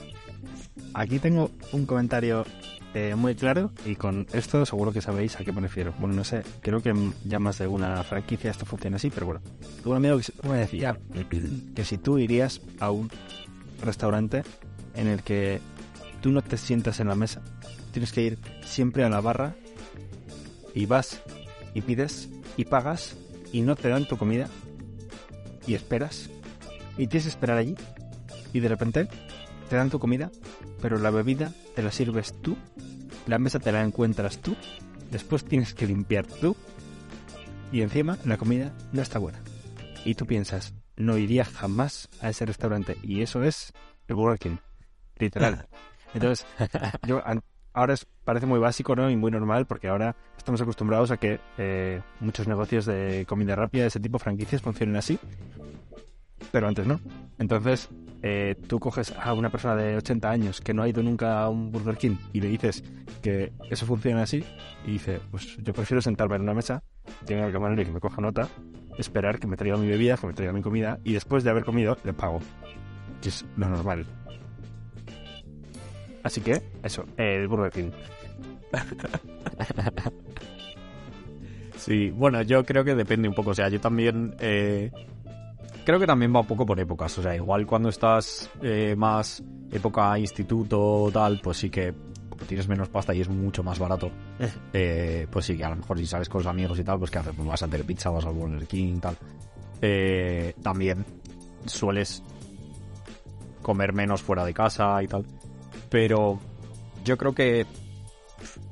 aquí 0.93 1.19
tengo 1.19 1.51
un 1.71 1.85
comentario 1.85 2.45
eh, 2.93 3.15
muy 3.15 3.33
claro 3.33 3.71
y 3.85 3.95
con 3.95 4.27
esto 4.33 4.65
seguro 4.65 4.91
que 4.91 5.01
sabéis 5.01 5.39
a 5.39 5.43
qué 5.43 5.51
me 5.51 5.61
refiero. 5.61 5.93
Bueno, 5.99 6.15
no 6.15 6.23
sé, 6.23 6.43
creo 6.61 6.81
que 6.81 6.93
ya 7.25 7.39
más 7.39 7.57
de 7.57 7.67
una 7.67 8.03
franquicia 8.03 8.51
esto 8.51 8.65
funciona 8.65 8.97
así, 8.97 9.09
pero 9.09 9.25
bueno. 9.25 9.41
Tengo 9.77 9.91
un 9.91 9.97
amigo 9.97 10.19
que 10.19 10.47
me 10.47 10.57
decía 10.57 10.97
que 11.75 11.85
si 11.85 11.97
tú 11.97 12.19
irías 12.19 12.61
a 12.79 12.91
un 12.91 13.09
restaurante 13.83 14.43
en 14.95 15.07
el 15.07 15.23
que 15.23 15.59
tú 16.21 16.31
no 16.31 16.41
te 16.41 16.57
sientas 16.57 16.99
en 16.99 17.07
la 17.07 17.15
mesa, 17.15 17.41
tienes 17.91 18.11
que 18.11 18.21
ir 18.21 18.37
siempre 18.63 19.03
a 19.03 19.09
la 19.09 19.21
barra 19.21 19.55
y 20.75 20.85
vas 20.85 21.21
y 21.73 21.81
pides 21.81 22.29
y 22.57 22.65
pagas 22.65 23.15
y 23.51 23.61
no 23.61 23.75
te 23.75 23.89
dan 23.89 24.07
tu 24.07 24.17
comida 24.17 24.47
y 25.65 25.73
esperas 25.73 26.29
y 26.97 27.07
tienes 27.07 27.23
que 27.23 27.29
esperar 27.29 27.57
allí 27.57 27.75
y 28.53 28.59
de 28.59 28.69
repente 28.69 29.07
te 29.73 29.77
dan 29.77 29.89
tu 29.89 29.97
comida, 29.97 30.29
pero 30.83 30.99
la 30.99 31.09
bebida 31.09 31.51
te 31.73 31.81
la 31.81 31.91
sirves 31.91 32.39
tú, 32.43 32.55
la 33.25 33.39
mesa 33.39 33.57
te 33.57 33.71
la 33.71 33.81
encuentras 33.81 34.37
tú, 34.37 34.55
después 35.09 35.45
tienes 35.45 35.73
que 35.73 35.87
limpiar 35.87 36.27
tú 36.27 36.55
y 37.71 37.81
encima 37.81 38.19
la 38.23 38.37
comida 38.37 38.71
no 38.91 39.01
está 39.01 39.17
buena. 39.17 39.39
Y 40.05 40.13
tú 40.13 40.27
piensas, 40.27 40.75
no 40.95 41.17
iría 41.17 41.43
jamás 41.43 42.07
a 42.21 42.29
ese 42.29 42.45
restaurante 42.45 42.97
y 43.01 43.23
eso 43.23 43.41
es 43.41 43.73
el 44.07 44.13
Burger 44.13 44.37
King, 44.37 44.57
literal. 45.17 45.67
Entonces, 46.13 46.45
yo 47.07 47.23
ahora 47.73 47.95
es, 47.95 48.05
parece 48.23 48.45
muy 48.45 48.59
básico 48.59 48.95
¿no? 48.95 49.09
y 49.09 49.15
muy 49.15 49.31
normal 49.31 49.65
porque 49.65 49.87
ahora 49.87 50.15
estamos 50.37 50.61
acostumbrados 50.61 51.09
a 51.09 51.17
que 51.17 51.39
eh, 51.57 51.99
muchos 52.19 52.47
negocios 52.47 52.85
de 52.85 53.25
comida 53.27 53.55
rápida 53.55 53.81
de 53.81 53.87
ese 53.87 53.99
tipo, 53.99 54.19
franquicias, 54.19 54.61
funcionen 54.61 54.97
así, 54.97 55.17
pero 56.53 56.67
antes 56.67 56.85
no. 56.85 56.99
Entonces, 57.39 57.89
eh, 58.21 58.55
tú 58.67 58.79
coges 58.79 59.11
a 59.19 59.33
una 59.33 59.49
persona 59.49 59.75
de 59.75 59.97
80 59.97 60.29
años 60.29 60.61
que 60.61 60.71
no 60.71 60.83
ha 60.83 60.87
ido 60.87 61.01
nunca 61.01 61.41
a 61.41 61.49
un 61.49 61.71
Burger 61.71 61.97
King 61.97 62.15
y 62.31 62.41
le 62.41 62.47
dices 62.47 62.83
que 63.23 63.51
eso 63.71 63.87
funciona 63.87 64.21
así 64.21 64.45
y 64.85 64.91
dice, 64.91 65.19
pues 65.31 65.57
yo 65.57 65.73
prefiero 65.73 65.99
sentarme 65.99 66.35
en 66.35 66.43
una 66.43 66.53
mesa, 66.53 66.83
tener 67.25 67.45
el 67.45 67.51
camarero 67.51 67.81
y 67.81 67.85
que 67.85 67.91
me 67.91 67.99
coja 67.99 68.21
nota, 68.21 68.47
esperar 68.99 69.39
que 69.39 69.47
me 69.47 69.57
traiga 69.57 69.77
mi 69.77 69.87
bebida, 69.87 70.15
que 70.15 70.27
me 70.27 70.33
traiga 70.33 70.53
mi 70.53 70.61
comida 70.61 70.99
y 71.03 71.13
después 71.13 71.43
de 71.43 71.49
haber 71.49 71.65
comido 71.65 71.97
le 72.03 72.13
pago. 72.13 72.39
Que 73.19 73.29
es 73.29 73.43
lo 73.57 73.67
normal. 73.67 74.05
Así 76.21 76.39
que, 76.41 76.61
eso, 76.83 77.05
el 77.17 77.47
Burger 77.47 77.71
King. 77.71 77.91
Sí, 81.75 82.11
bueno, 82.11 82.41
yo 82.43 82.63
creo 82.63 82.85
que 82.85 82.95
depende 82.95 83.27
un 83.27 83.33
poco. 83.33 83.49
O 83.49 83.53
sea, 83.53 83.67
yo 83.67 83.81
también. 83.81 84.35
eh, 84.39 84.89
creo 85.83 85.99
que 85.99 86.07
también 86.07 86.33
va 86.33 86.41
un 86.41 86.47
poco 86.47 86.65
por 86.65 86.79
épocas. 86.79 87.17
O 87.17 87.21
sea, 87.21 87.35
igual 87.35 87.65
cuando 87.65 87.89
estás 87.89 88.49
eh, 88.61 88.95
más 88.97 89.43
época 89.71 90.17
instituto 90.17 91.09
tal, 91.11 91.39
pues 91.41 91.57
sí 91.57 91.69
que 91.69 91.93
tienes 92.47 92.67
menos 92.67 92.89
pasta 92.89 93.13
y 93.13 93.21
es 93.21 93.29
mucho 93.29 93.63
más 93.63 93.79
barato. 93.79 94.11
eh, 94.73 95.27
pues 95.31 95.45
sí 95.45 95.57
que 95.57 95.63
a 95.63 95.69
lo 95.69 95.77
mejor 95.77 95.97
si 95.97 96.05
sales 96.05 96.29
con 96.29 96.39
los 96.39 96.47
amigos 96.47 96.79
y 96.79 96.83
tal, 96.83 96.99
pues 96.99 97.11
que 97.11 97.19
haces? 97.19 97.33
Pues 97.35 97.47
vas 97.47 97.63
a 97.63 97.67
Telepizza, 97.67 98.09
vas 98.09 98.25
al 98.25 98.33
Burger 98.33 98.67
King 98.67 98.99
tal. 98.99 99.17
Eh, 99.81 100.53
también 100.61 101.05
sueles 101.65 102.23
comer 103.61 103.93
menos 103.93 104.21
fuera 104.21 104.45
de 104.45 104.53
casa 104.53 105.01
y 105.03 105.07
tal. 105.07 105.25
Pero 105.89 106.39
yo 107.03 107.17
creo 107.17 107.33
que 107.33 107.65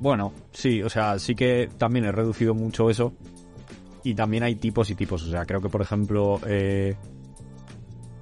bueno, 0.00 0.32
sí, 0.52 0.82
o 0.82 0.90
sea, 0.90 1.18
sí 1.18 1.34
que 1.34 1.70
también 1.78 2.04
he 2.04 2.12
reducido 2.12 2.54
mucho 2.54 2.90
eso. 2.90 3.12
Y 4.04 4.14
también 4.14 4.42
hay 4.42 4.56
tipos 4.56 4.90
y 4.90 4.94
tipos. 4.94 5.22
O 5.22 5.30
sea, 5.30 5.44
creo 5.44 5.60
que, 5.60 5.68
por 5.68 5.80
ejemplo, 5.80 6.40
eh, 6.46 6.96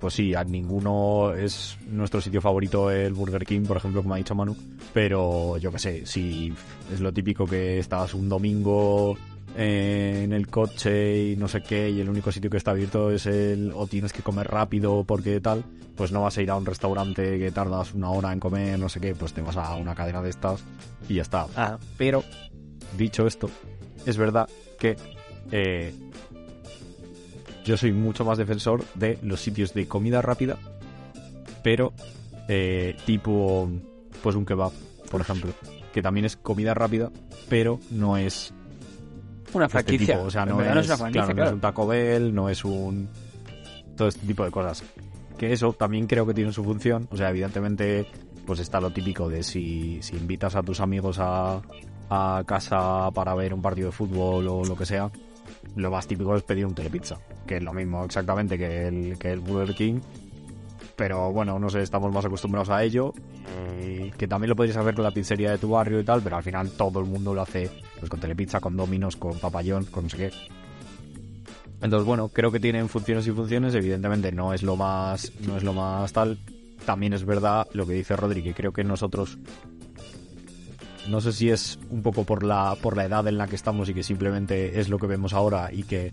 pues 0.01 0.15
sí, 0.15 0.35
a 0.35 0.43
ninguno 0.45 1.35
es 1.35 1.79
nuestro 1.89 2.21
sitio 2.21 2.41
favorito 2.41 2.91
el 2.91 3.13
Burger 3.13 3.45
King, 3.45 3.63
por 3.63 3.77
ejemplo, 3.77 4.03
como 4.03 4.15
ha 4.15 4.19
dicho 4.19 4.35
Manu. 4.35 4.57
Pero 4.93 5.59
yo 5.59 5.71
qué 5.71 5.79
sé, 5.79 6.07
si 6.07 6.53
es 6.93 7.01
lo 7.01 7.13
típico 7.13 7.47
que 7.47 7.79
estás 7.79 8.15
un 8.15 8.29
domingo 8.29 9.17
eh, 9.57 10.23
en 10.25 10.33
el 10.33 10.49
coche 10.49 11.33
y 11.33 11.37
no 11.37 11.49
sé 11.49 11.63
qué, 11.63 11.91
y 11.91 12.01
el 12.01 12.09
único 12.09 12.33
sitio 12.33 12.51
que 12.51 12.57
está 12.57 12.71
abierto 12.71 13.11
es 13.11 13.27
el. 13.27 13.73
o 13.75 13.87
tienes 13.87 14.13
que 14.13 14.23
comer 14.23 14.49
rápido 14.49 15.05
porque 15.05 15.41
tal, 15.41 15.65
pues 15.97 16.13
no 16.13 16.23
vas 16.23 16.39
a 16.39 16.43
ir 16.43 16.51
a 16.51 16.57
un 16.57 16.65
restaurante 16.65 17.39
que 17.39 17.51
tardas 17.51 17.93
una 17.93 18.11
hora 18.11 18.33
en 18.33 18.41
comer, 18.41 18.79
no 18.79 18.89
sé 18.89 19.01
qué, 19.01 19.15
pues 19.15 19.35
te 19.35 19.43
vas 19.43 19.57
a 19.57 19.77
una 19.77 19.95
cadena 19.95 20.23
de 20.23 20.31
estas 20.31 20.65
y 21.09 21.15
ya 21.15 21.23
está. 21.23 21.47
Ah, 21.57 21.79
Pero, 21.99 22.25
dicho 22.97 23.27
esto, 23.27 23.51
es 24.07 24.17
verdad 24.17 24.49
que 24.79 24.97
eh, 25.53 25.95
yo 27.65 27.77
soy 27.77 27.93
mucho 27.93 28.25
más 28.25 28.39
defensor 28.39 28.85
de 28.95 29.19
los 29.23 29.41
sitios 29.41 29.75
de 29.75 29.87
comida 29.87 30.23
rápida, 30.23 30.57
pero 31.63 31.93
eh, 32.49 32.97
tipo, 33.07 33.71
pues 34.23 34.37
un 34.37 34.45
kebab, 34.45 34.73
por 35.11 35.21
ejemplo, 35.21 35.53
que 35.93 36.03
también 36.03 36.27
es 36.27 36.37
comida 36.37 36.75
rápida, 36.75 37.11
pero 37.49 37.79
no 37.91 38.17
es 38.17 38.53
Una 39.53 39.67
este 39.67 39.79
franquicia. 39.79 40.15
tipo, 40.17 40.27
o 40.27 40.31
sea, 40.31 40.47
no 40.47 40.61
es, 40.61 40.87
una 40.87 40.97
franquicia, 40.97 41.27
claro, 41.27 41.37
no 41.37 41.45
es 41.47 41.53
un 41.53 41.61
Taco 41.61 41.87
Bell, 41.87 42.35
no 42.35 42.49
es 42.49 42.65
un 42.65 43.09
todo 43.97 44.09
este 44.09 44.27
tipo 44.27 44.45
de 44.45 44.51
cosas. 44.51 44.83
Que 45.37 45.53
eso 45.53 45.73
también 45.73 46.07
creo 46.07 46.27
que 46.27 46.35
tiene 46.35 46.53
su 46.53 46.65
función. 46.65 47.09
O 47.11 47.17
sea, 47.17 47.31
evidentemente, 47.31 48.07
pues 48.47 48.61
está 48.61 48.81
lo 48.81 48.91
típico 48.91 49.29
de 49.29 49.43
si, 49.43 50.03
si 50.03 50.17
invitas 50.17 50.57
a 50.57 50.63
tus 50.63 50.81
amigos 50.81 51.19
a, 51.19 51.61
a 52.09 52.43
casa 52.47 53.11
para 53.13 53.35
ver 53.35 53.55
un 53.55 53.63
partido 53.63 53.89
de 53.89 53.93
fútbol 53.93 54.49
o 54.49 54.65
lo 54.65 54.77
que 54.77 54.87
sea, 54.87 55.11
lo 55.77 55.91
más 55.91 56.07
típico 56.07 56.35
es 56.37 56.43
pedir 56.43 56.67
un 56.67 56.75
telepizza. 56.75 57.19
Que 57.47 57.57
es 57.57 57.63
lo 57.63 57.73
mismo 57.73 58.05
exactamente 58.05 58.59
que 58.59 58.89
el, 58.89 59.19
que 59.19 59.33
el 59.33 59.41
Burger 59.41 59.75
King. 59.75 60.01
pero 60.97 61.33
bueno, 61.33 61.59
no 61.59 61.71
sé, 61.71 61.83
estamos 61.83 62.13
más 62.13 62.25
acostumbrados 62.25 62.69
a 62.71 62.83
ello. 62.83 63.13
que 64.19 64.29
también 64.29 64.51
lo 64.51 64.57
podrías 64.57 64.77
hacer 64.77 64.95
con 64.95 65.05
la 65.05 65.11
pizzería 65.13 65.51
de 65.51 65.59
tu 65.59 65.71
barrio 65.71 66.01
y 66.01 66.05
tal, 66.05 66.21
pero 66.23 66.37
al 66.37 66.43
final 66.43 66.71
todo 66.73 67.01
el 67.01 67.07
mundo 67.07 67.35
lo 67.35 67.43
hace 67.43 67.71
pues 67.99 68.11
con 68.11 68.21
Telepizza, 68.21 68.61
con 68.61 68.77
Dominos, 68.77 69.17
con 69.17 69.39
Papayón, 69.39 69.85
con 69.87 70.05
no 70.05 70.11
sé 70.11 70.17
qué. 70.17 70.31
Entonces, 71.83 72.07
bueno, 72.07 72.29
creo 72.29 72.53
que 72.53 72.61
tienen 72.61 72.89
funciones 72.89 73.27
y 73.27 73.31
funciones. 73.31 73.75
Evidentemente 73.75 74.33
no 74.33 74.53
es 74.53 74.63
lo 74.63 74.77
más, 74.77 75.33
no 75.41 75.57
es 75.57 75.65
lo 75.65 75.73
más 75.73 76.13
tal. 76.13 76.39
También 76.85 77.13
es 77.13 77.25
verdad 77.25 77.67
lo 77.73 77.87
que 77.87 77.95
dice 77.95 78.17
Rodri, 78.17 78.43
que 78.43 78.55
creo 78.55 78.73
que 78.73 78.85
nosotros 78.85 79.39
no 81.09 81.21
sé 81.21 81.33
si 81.33 81.51
es 81.51 81.79
un 81.91 82.03
poco 82.03 82.25
por 82.25 82.43
la 82.45 82.77
por 82.81 82.97
la 82.97 83.05
edad 83.05 83.27
en 83.29 83.39
la 83.39 83.47
que 83.47 83.57
estamos 83.57 83.89
y 83.89 83.95
que 83.95 84.03
simplemente 84.03 84.79
es 84.81 84.89
lo 84.89 84.99
que 84.99 85.07
vemos 85.07 85.33
ahora 85.33 85.71
y 85.73 85.83
que 85.85 86.13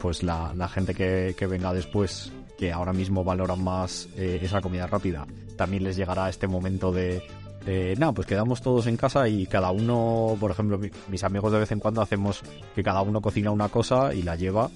pues 0.00 0.22
la, 0.22 0.52
la 0.54 0.68
gente 0.68 0.94
que, 0.94 1.34
que 1.36 1.46
venga 1.46 1.72
después 1.72 2.32
que 2.58 2.72
ahora 2.72 2.92
mismo 2.92 3.24
valoran 3.24 3.62
más 3.62 4.08
eh, 4.16 4.38
esa 4.42 4.60
comida 4.60 4.86
rápida 4.86 5.26
también 5.56 5.84
les 5.84 5.96
llegará 5.96 6.28
este 6.28 6.46
momento 6.46 6.92
de 6.92 7.22
de, 7.66 7.94
nada, 7.98 8.12
pues 8.12 8.26
quedamos 8.26 8.62
todos 8.62 8.86
en 8.86 8.96
casa 8.96 9.28
y 9.28 9.44
cada 9.46 9.70
uno, 9.70 10.34
por 10.40 10.50
ejemplo, 10.50 10.78
mi- 10.78 10.88
mis 11.08 11.22
amigos 11.24 11.52
de 11.52 11.58
vez 11.58 11.70
en 11.72 11.78
cuando 11.78 12.00
hacemos 12.00 12.40
que 12.74 12.82
cada 12.82 13.02
uno 13.02 13.20
cocina 13.20 13.50
una 13.50 13.68
cosa 13.68 14.14
y 14.14 14.22
la 14.22 14.34
lleva 14.34 14.70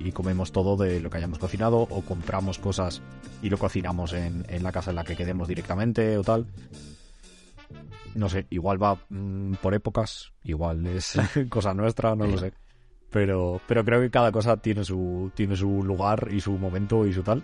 y, 0.00 0.06
y 0.06 0.12
comemos 0.12 0.52
todo 0.52 0.76
de 0.76 1.00
lo 1.00 1.10
que 1.10 1.16
hayamos 1.18 1.40
cocinado 1.40 1.78
o 1.78 2.00
compramos 2.02 2.60
cosas 2.60 3.02
y 3.42 3.50
lo 3.50 3.58
cocinamos 3.58 4.12
en, 4.12 4.46
en 4.48 4.62
la 4.62 4.70
casa 4.70 4.90
en 4.90 4.96
la 4.96 5.02
que 5.04 5.16
quedemos 5.16 5.48
directamente 5.48 6.16
o 6.16 6.22
tal. 6.22 6.46
No 8.14 8.28
sé, 8.28 8.46
igual 8.50 8.82
va 8.82 8.98
mm, 9.08 9.54
por 9.54 9.74
épocas, 9.74 10.32
igual 10.44 10.86
es 10.86 11.14
cosa 11.48 11.74
nuestra, 11.74 12.14
no 12.14 12.26
lo 12.26 12.38
sé. 12.38 12.52
Pero, 13.10 13.60
pero 13.66 13.84
creo 13.84 14.00
que 14.00 14.10
cada 14.10 14.32
cosa 14.32 14.56
tiene 14.56 14.84
su, 14.84 15.30
tiene 15.34 15.54
su 15.56 15.82
lugar 15.82 16.28
y 16.30 16.40
su 16.40 16.52
momento 16.52 17.06
y 17.06 17.12
su 17.12 17.22
tal. 17.22 17.42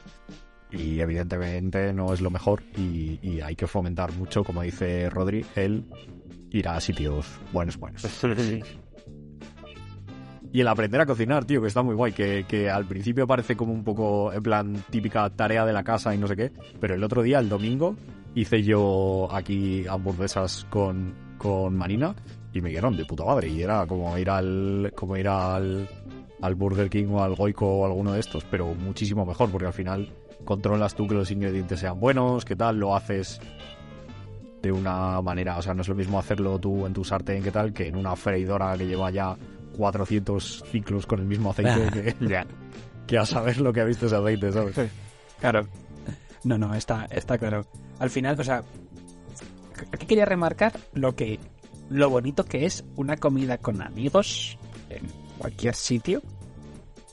Y 0.70 1.00
evidentemente 1.00 1.92
no 1.92 2.12
es 2.12 2.20
lo 2.20 2.30
mejor 2.30 2.62
y, 2.76 3.18
y 3.22 3.40
hay 3.40 3.56
que 3.56 3.66
fomentar 3.66 4.12
mucho, 4.12 4.44
como 4.44 4.62
dice 4.62 5.08
Rodri, 5.08 5.44
el 5.56 5.84
ir 6.50 6.68
a 6.68 6.80
sitios 6.80 7.26
buenos, 7.52 7.76
buenos. 7.78 8.06
Y 10.50 10.60
el 10.60 10.68
aprender 10.68 11.00
a 11.00 11.06
cocinar, 11.06 11.44
tío, 11.44 11.60
que 11.60 11.68
está 11.68 11.82
muy 11.82 11.94
guay, 11.94 12.12
que, 12.12 12.46
que 12.48 12.70
al 12.70 12.86
principio 12.86 13.26
parece 13.26 13.54
como 13.54 13.72
un 13.72 13.84
poco, 13.84 14.32
en 14.32 14.42
plan, 14.42 14.82
típica 14.88 15.28
tarea 15.30 15.66
de 15.66 15.72
la 15.74 15.84
casa 15.84 16.14
y 16.14 16.18
no 16.18 16.26
sé 16.26 16.36
qué, 16.36 16.52
pero 16.80 16.94
el 16.94 17.04
otro 17.04 17.22
día, 17.22 17.38
el 17.38 17.50
domingo, 17.50 17.96
hice 18.40 18.62
yo 18.62 19.28
aquí 19.32 19.86
hamburguesas 19.86 20.66
con, 20.70 21.14
con 21.38 21.76
Marina 21.76 22.14
y 22.52 22.60
me 22.60 22.70
quedaron 22.70 22.96
de 22.96 23.04
puta 23.04 23.24
madre 23.24 23.48
y 23.48 23.62
era 23.62 23.86
como 23.86 24.16
ir 24.16 24.30
al, 24.30 24.92
como 24.94 25.16
ir 25.16 25.28
al, 25.28 25.88
al 26.40 26.54
Burger 26.54 26.88
King 26.88 27.08
o 27.10 27.22
al 27.22 27.34
Goico 27.34 27.66
o 27.66 27.86
alguno 27.86 28.12
de 28.12 28.20
estos, 28.20 28.44
pero 28.44 28.74
muchísimo 28.74 29.26
mejor 29.26 29.50
porque 29.50 29.66
al 29.66 29.72
final 29.72 30.12
controlas 30.44 30.94
tú 30.94 31.06
que 31.08 31.14
los 31.14 31.30
ingredientes 31.30 31.80
sean 31.80 31.98
buenos, 31.98 32.44
que 32.44 32.54
tal, 32.54 32.78
lo 32.78 32.94
haces 32.94 33.40
de 34.62 34.72
una 34.72 35.20
manera, 35.20 35.58
o 35.58 35.62
sea, 35.62 35.74
no 35.74 35.82
es 35.82 35.88
lo 35.88 35.94
mismo 35.94 36.18
hacerlo 36.18 36.58
tú 36.58 36.86
en 36.86 36.92
tu 36.92 37.04
sartén 37.04 37.42
que 37.42 37.50
tal 37.50 37.72
que 37.72 37.88
en 37.88 37.96
una 37.96 38.16
freidora 38.16 38.76
que 38.76 38.86
lleva 38.86 39.10
ya 39.10 39.36
400 39.76 40.64
ciclos 40.70 41.06
con 41.06 41.20
el 41.20 41.26
mismo 41.26 41.50
aceite 41.50 42.14
que, 42.18 42.46
que 43.06 43.18
a 43.18 43.26
saber 43.26 43.60
lo 43.60 43.72
que 43.72 43.80
ha 43.80 43.84
visto 43.84 44.06
ese 44.06 44.16
aceite, 44.16 44.52
¿sabes? 44.52 44.76
Claro. 45.40 45.66
No, 46.44 46.56
no, 46.56 46.74
está, 46.74 47.06
está 47.10 47.36
claro. 47.36 47.66
Al 47.98 48.10
final, 48.10 48.38
o 48.38 48.44
sea, 48.44 48.62
aquí 49.92 50.06
quería 50.06 50.24
remarcar 50.24 50.72
lo 50.94 51.14
que 51.14 51.38
lo 51.90 52.10
bonito 52.10 52.44
que 52.44 52.66
es 52.66 52.84
una 52.96 53.16
comida 53.16 53.58
con 53.58 53.80
amigos 53.82 54.58
en 54.90 55.06
cualquier 55.38 55.74
sitio. 55.74 56.22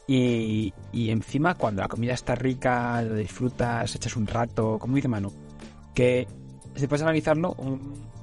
Y, 0.08 0.72
y 0.92 1.10
encima 1.10 1.56
cuando 1.56 1.82
la 1.82 1.88
comida 1.88 2.14
está 2.14 2.36
rica, 2.36 3.02
lo 3.02 3.16
disfrutas, 3.16 3.96
echas 3.96 4.16
un 4.16 4.28
rato, 4.28 4.78
como 4.78 4.96
dice 4.96 5.08
Manu, 5.08 5.32
que 5.96 6.28
si 6.76 6.86
puedes 6.86 7.02
analizarlo, 7.02 7.54
un, 7.58 7.70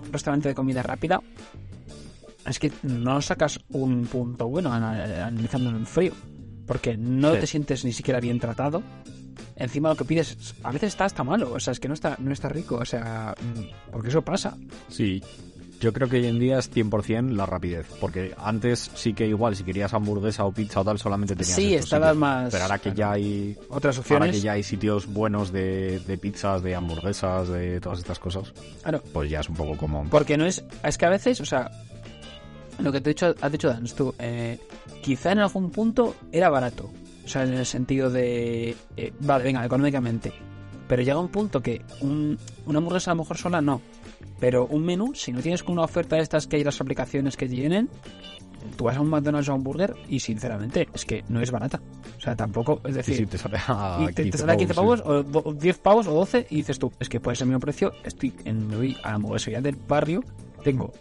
un 0.04 0.12
restaurante 0.12 0.48
de 0.48 0.54
comida 0.54 0.82
rápida, 0.84 1.20
es 2.46 2.58
que 2.60 2.70
no 2.84 3.20
sacas 3.20 3.58
un 3.70 4.04
punto 4.06 4.46
bueno 4.46 4.72
ana- 4.72 5.26
analizándolo 5.26 5.76
en 5.78 5.86
frío, 5.86 6.12
porque 6.68 6.96
no 6.96 7.34
Sí. 7.34 7.40
te 7.40 7.46
sientes 7.48 7.84
ni 7.84 7.92
siquiera 7.92 8.20
bien 8.20 8.38
tratado. 8.38 8.80
Encima 9.56 9.88
lo 9.90 9.96
que 9.96 10.04
pides 10.04 10.54
a 10.62 10.70
veces 10.72 10.88
está 10.88 11.04
hasta 11.04 11.24
malo, 11.24 11.52
o 11.52 11.60
sea, 11.60 11.72
es 11.72 11.80
que 11.80 11.88
no 11.88 11.94
está, 11.94 12.16
no 12.18 12.32
está 12.32 12.48
rico, 12.48 12.76
o 12.76 12.84
sea, 12.84 13.34
porque 13.90 14.08
eso 14.08 14.22
pasa. 14.22 14.56
Sí, 14.88 15.22
yo 15.80 15.92
creo 15.92 16.08
que 16.08 16.16
hoy 16.18 16.26
en 16.26 16.38
día 16.38 16.58
es 16.60 16.70
100% 16.70 17.30
la 17.32 17.44
rapidez, 17.44 17.86
porque 18.00 18.34
antes 18.38 18.90
sí 18.94 19.14
que 19.14 19.26
igual 19.26 19.56
si 19.56 19.64
querías 19.64 19.92
hamburguesa 19.94 20.44
o 20.44 20.52
pizza 20.52 20.80
o 20.80 20.84
tal 20.84 20.96
solamente 20.98 21.34
tenías 21.34 21.56
Sí, 21.56 21.74
estabas 21.74 22.16
más- 22.16 22.52
Pero 22.52 22.62
ahora 22.64 22.78
que 22.78 22.92
ya 22.94 23.10
hay 23.12 23.56
Otras 23.68 23.96
ahora 23.96 24.00
opciones. 24.02 24.30
que 24.36 24.40
ya 24.42 24.52
hay 24.52 24.62
sitios 24.62 25.06
buenos 25.06 25.50
de, 25.52 25.98
de 26.06 26.18
pizzas, 26.18 26.62
de 26.62 26.74
hamburguesas, 26.76 27.48
de 27.48 27.80
todas 27.80 27.98
estas 27.98 28.18
cosas, 28.20 28.52
Claro, 28.82 29.02
pues 29.12 29.28
ya 29.28 29.40
es 29.40 29.48
un 29.48 29.56
poco 29.56 29.76
como 29.76 30.08
porque 30.08 30.36
no 30.36 30.46
es. 30.46 30.64
Es 30.84 30.96
que 30.96 31.06
a 31.06 31.10
veces, 31.10 31.40
o 31.40 31.44
sea, 31.44 31.68
lo 32.78 32.92
que 32.92 33.00
te 33.00 33.10
he 33.10 33.14
dicho, 33.14 33.34
has 33.40 33.52
dicho, 33.52 33.68
Dans, 33.68 33.94
tú, 33.94 34.14
eh, 34.18 34.58
quizá 35.02 35.32
en 35.32 35.40
algún 35.40 35.70
punto 35.70 36.14
era 36.30 36.48
barato. 36.48 36.90
O 37.24 37.28
sea, 37.28 37.44
en 37.44 37.54
el 37.54 37.66
sentido 37.66 38.10
de. 38.10 38.74
eh, 38.96 39.12
vale, 39.20 39.44
venga, 39.44 39.64
económicamente. 39.64 40.32
Pero 40.88 41.02
llega 41.02 41.18
un 41.18 41.28
punto 41.28 41.62
que 41.62 41.82
un, 42.00 42.36
una 42.66 42.78
hamburguesa 42.78 43.12
a 43.12 43.14
lo 43.14 43.22
mejor 43.22 43.38
sola 43.38 43.60
no. 43.62 43.80
Pero 44.40 44.66
un 44.66 44.84
menú, 44.84 45.12
si 45.14 45.32
no 45.32 45.40
tienes 45.40 45.62
una 45.62 45.82
oferta 45.82 46.16
de 46.16 46.22
estas 46.22 46.46
que 46.46 46.56
hay 46.56 46.64
las 46.64 46.80
aplicaciones 46.80 47.36
que 47.36 47.48
tienen, 47.48 47.88
tú 48.76 48.84
vas 48.84 48.96
a 48.96 49.00
un 49.00 49.08
McDonald's 49.08 49.48
o 49.48 49.52
a 49.52 49.54
un 49.54 49.62
burger 49.62 49.94
y 50.08 50.18
sinceramente 50.20 50.88
es 50.92 51.04
que 51.04 51.24
no 51.28 51.40
es 51.40 51.50
barata. 51.50 51.80
O 52.18 52.20
sea, 52.20 52.34
tampoco, 52.36 52.80
es 52.84 52.94
decir, 52.96 53.26
te 53.28 53.38
sale 53.38 53.58
a 53.66 53.98
y 54.02 54.06
te, 54.06 54.12
te 54.14 54.22
15 54.24 54.38
sale 54.38 54.52
a 54.52 54.56
15 54.56 54.74
pavos, 54.74 55.00
pavos, 55.02 55.26
o 55.26 55.42
do- 55.42 55.52
10 55.54 55.78
pavos 55.78 56.06
o 56.08 56.12
12 56.14 56.46
y 56.50 56.56
dices 56.56 56.78
tú, 56.78 56.92
es 57.00 57.08
que 57.08 57.20
puede 57.20 57.36
ser 57.36 57.44
el 57.44 57.50
mismo 57.50 57.60
precio, 57.60 57.92
estoy 58.04 58.32
en 58.44 58.66
me 58.68 58.76
voy 58.76 58.96
a 59.04 59.10
la 59.10 59.14
hamburguesería 59.14 59.60
del 59.60 59.76
barrio, 59.76 60.22
tengo 60.64 60.92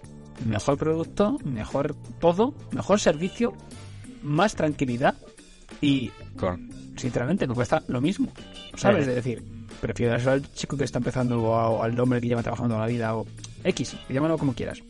mejor 0.46 0.78
producto, 0.78 1.38
mejor 1.44 1.96
todo, 2.20 2.54
mejor 2.72 3.00
servicio, 3.00 3.54
más 4.24 4.56
tranquilidad 4.56 5.16
y 5.82 6.12
sí. 6.40 6.46
Sinceramente 6.98 7.48
me 7.48 7.56
cuesta 7.56 7.82
lo 7.88 8.02
mismo, 8.02 8.28
¿sabes? 8.76 9.08
Eh. 9.08 9.10
Es 9.10 9.16
decir, 9.16 9.44
prefiero 9.80 10.16
eso 10.16 10.32
al 10.32 10.54
chico 10.54 10.78
que 10.78 10.84
está 10.84 11.00
empezando 11.00 11.42
o, 11.42 11.82
al 11.82 12.00
hombre 12.00 12.22
que 12.22 12.28
lleva 12.28 12.44
trabajando 12.44 12.76
toda 12.76 12.86
la 12.86 12.92
vida 12.92 13.16
o 13.16 13.26
X, 13.64 13.96
llámalo 14.10 14.38
como 14.38 14.54
quieras. 14.54 14.84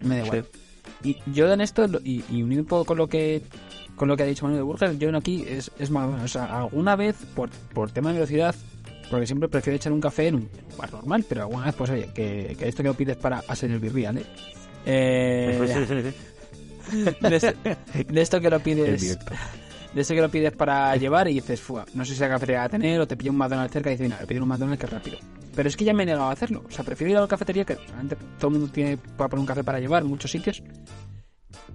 Me 0.00 0.18
da 0.18 0.26
igual. 0.26 0.46
Y 1.02 1.16
yo 1.32 1.52
en 1.52 1.60
esto, 1.60 1.86
y, 2.04 2.22
y 2.30 2.42
unido 2.42 2.62
un 2.62 2.68
poco 2.68 2.84
con 2.84 2.98
lo 2.98 3.08
que 3.08 3.42
con 3.96 4.08
lo 4.08 4.16
que 4.16 4.22
ha 4.22 4.26
dicho 4.26 4.44
Manuel 4.44 4.60
de 4.60 4.62
Burger, 4.62 4.98
yo 4.98 5.10
en 5.10 5.14
aquí 5.14 5.44
es, 5.46 5.70
es 5.78 5.90
más, 5.90 6.22
o 6.22 6.28
sea, 6.28 6.60
alguna 6.60 6.96
vez 6.96 7.16
por, 7.34 7.50
por 7.74 7.90
tema 7.90 8.08
de 8.10 8.14
velocidad, 8.14 8.54
porque 9.10 9.26
siempre 9.26 9.46
prefiero 9.48 9.76
echar 9.76 9.92
un 9.92 10.00
café 10.00 10.28
en 10.28 10.36
un 10.36 10.48
bar 10.78 10.90
normal, 10.90 11.22
pero 11.28 11.42
alguna 11.42 11.66
vez, 11.66 11.74
pues 11.74 11.90
oye, 11.90 12.08
que, 12.14 12.56
que 12.58 12.68
esto 12.68 12.82
que 12.82 12.88
lo 12.88 12.94
pides 12.94 13.18
para 13.18 13.42
hacer 13.46 13.70
el 13.70 13.78
birrial, 13.78 14.16
¿eh? 14.16 14.24
Eh, 14.86 16.12
de, 17.20 18.04
de 18.08 18.22
esto 18.22 18.40
que 18.40 18.48
lo 18.48 18.60
pides. 18.60 19.18
De 19.94 20.00
ese 20.00 20.14
que 20.14 20.20
lo 20.20 20.28
pides 20.28 20.52
para 20.52 20.94
llevar 20.96 21.28
y 21.28 21.34
dices, 21.34 21.60
Fua, 21.60 21.84
no 21.94 22.04
sé 22.04 22.14
si 22.14 22.20
la 22.20 22.28
cafetería 22.28 22.60
va 22.60 22.64
a 22.66 22.68
tener 22.68 23.00
o 23.00 23.06
te 23.08 23.16
pilla 23.16 23.30
un 23.30 23.36
McDonald's 23.38 23.72
cerca 23.72 23.90
y 23.90 23.94
dices, 23.94 24.06
mira, 24.08 24.20
le 24.20 24.26
pido 24.26 24.42
un 24.42 24.48
McDonald's 24.48 24.80
que 24.80 24.86
es 24.86 24.92
rápido. 24.92 25.18
Pero 25.54 25.68
es 25.68 25.76
que 25.76 25.84
ya 25.84 25.92
me 25.92 26.04
he 26.04 26.06
negado 26.06 26.28
a 26.28 26.32
hacerlo. 26.32 26.62
O 26.66 26.70
sea, 26.70 26.84
prefiero 26.84 27.10
ir 27.10 27.16
a 27.16 27.22
la 27.22 27.28
cafetería 27.28 27.64
que 27.64 27.74
realmente 27.74 28.16
todo 28.38 28.48
el 28.48 28.58
mundo 28.58 28.72
tiene 28.72 28.96
para 28.96 29.28
poner 29.28 29.40
un 29.40 29.46
café 29.46 29.64
para 29.64 29.80
llevar 29.80 30.02
en 30.02 30.08
muchos 30.08 30.30
sitios. 30.30 30.62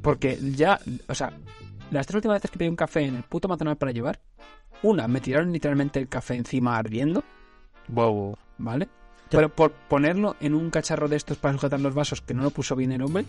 Porque 0.01 0.39
ya, 0.56 0.80
o 1.08 1.15
sea, 1.15 1.34
las 1.91 2.08
tres 2.08 2.15
últimas 2.15 2.38
veces 2.38 2.51
que 2.51 2.58
pedí 2.58 2.69
un 2.69 2.75
café 2.75 3.01
en 3.01 3.15
el 3.15 3.23
puto 3.23 3.47
McDonald's 3.47 3.80
para 3.80 3.91
llevar, 3.91 4.19
una, 4.84 5.08
me 5.08 5.19
tiraron 5.19 5.51
literalmente 5.51 5.99
el 5.99 6.08
café 6.08 6.36
encima 6.36 6.78
ardiendo, 6.78 7.23
Wow. 7.88 8.38
¿vale? 8.58 8.88
Pero 9.30 9.49
por 9.49 9.71
ponerlo 9.71 10.36
en 10.39 10.54
un 10.54 10.69
cacharro 10.69 11.08
de 11.08 11.15
estos 11.17 11.38
para 11.38 11.54
sujetar 11.54 11.80
los 11.80 11.93
vasos 11.93 12.21
que 12.21 12.34
no 12.34 12.43
lo 12.43 12.51
puso 12.51 12.75
bien 12.75 12.91
el 12.91 13.01
hombre 13.01 13.25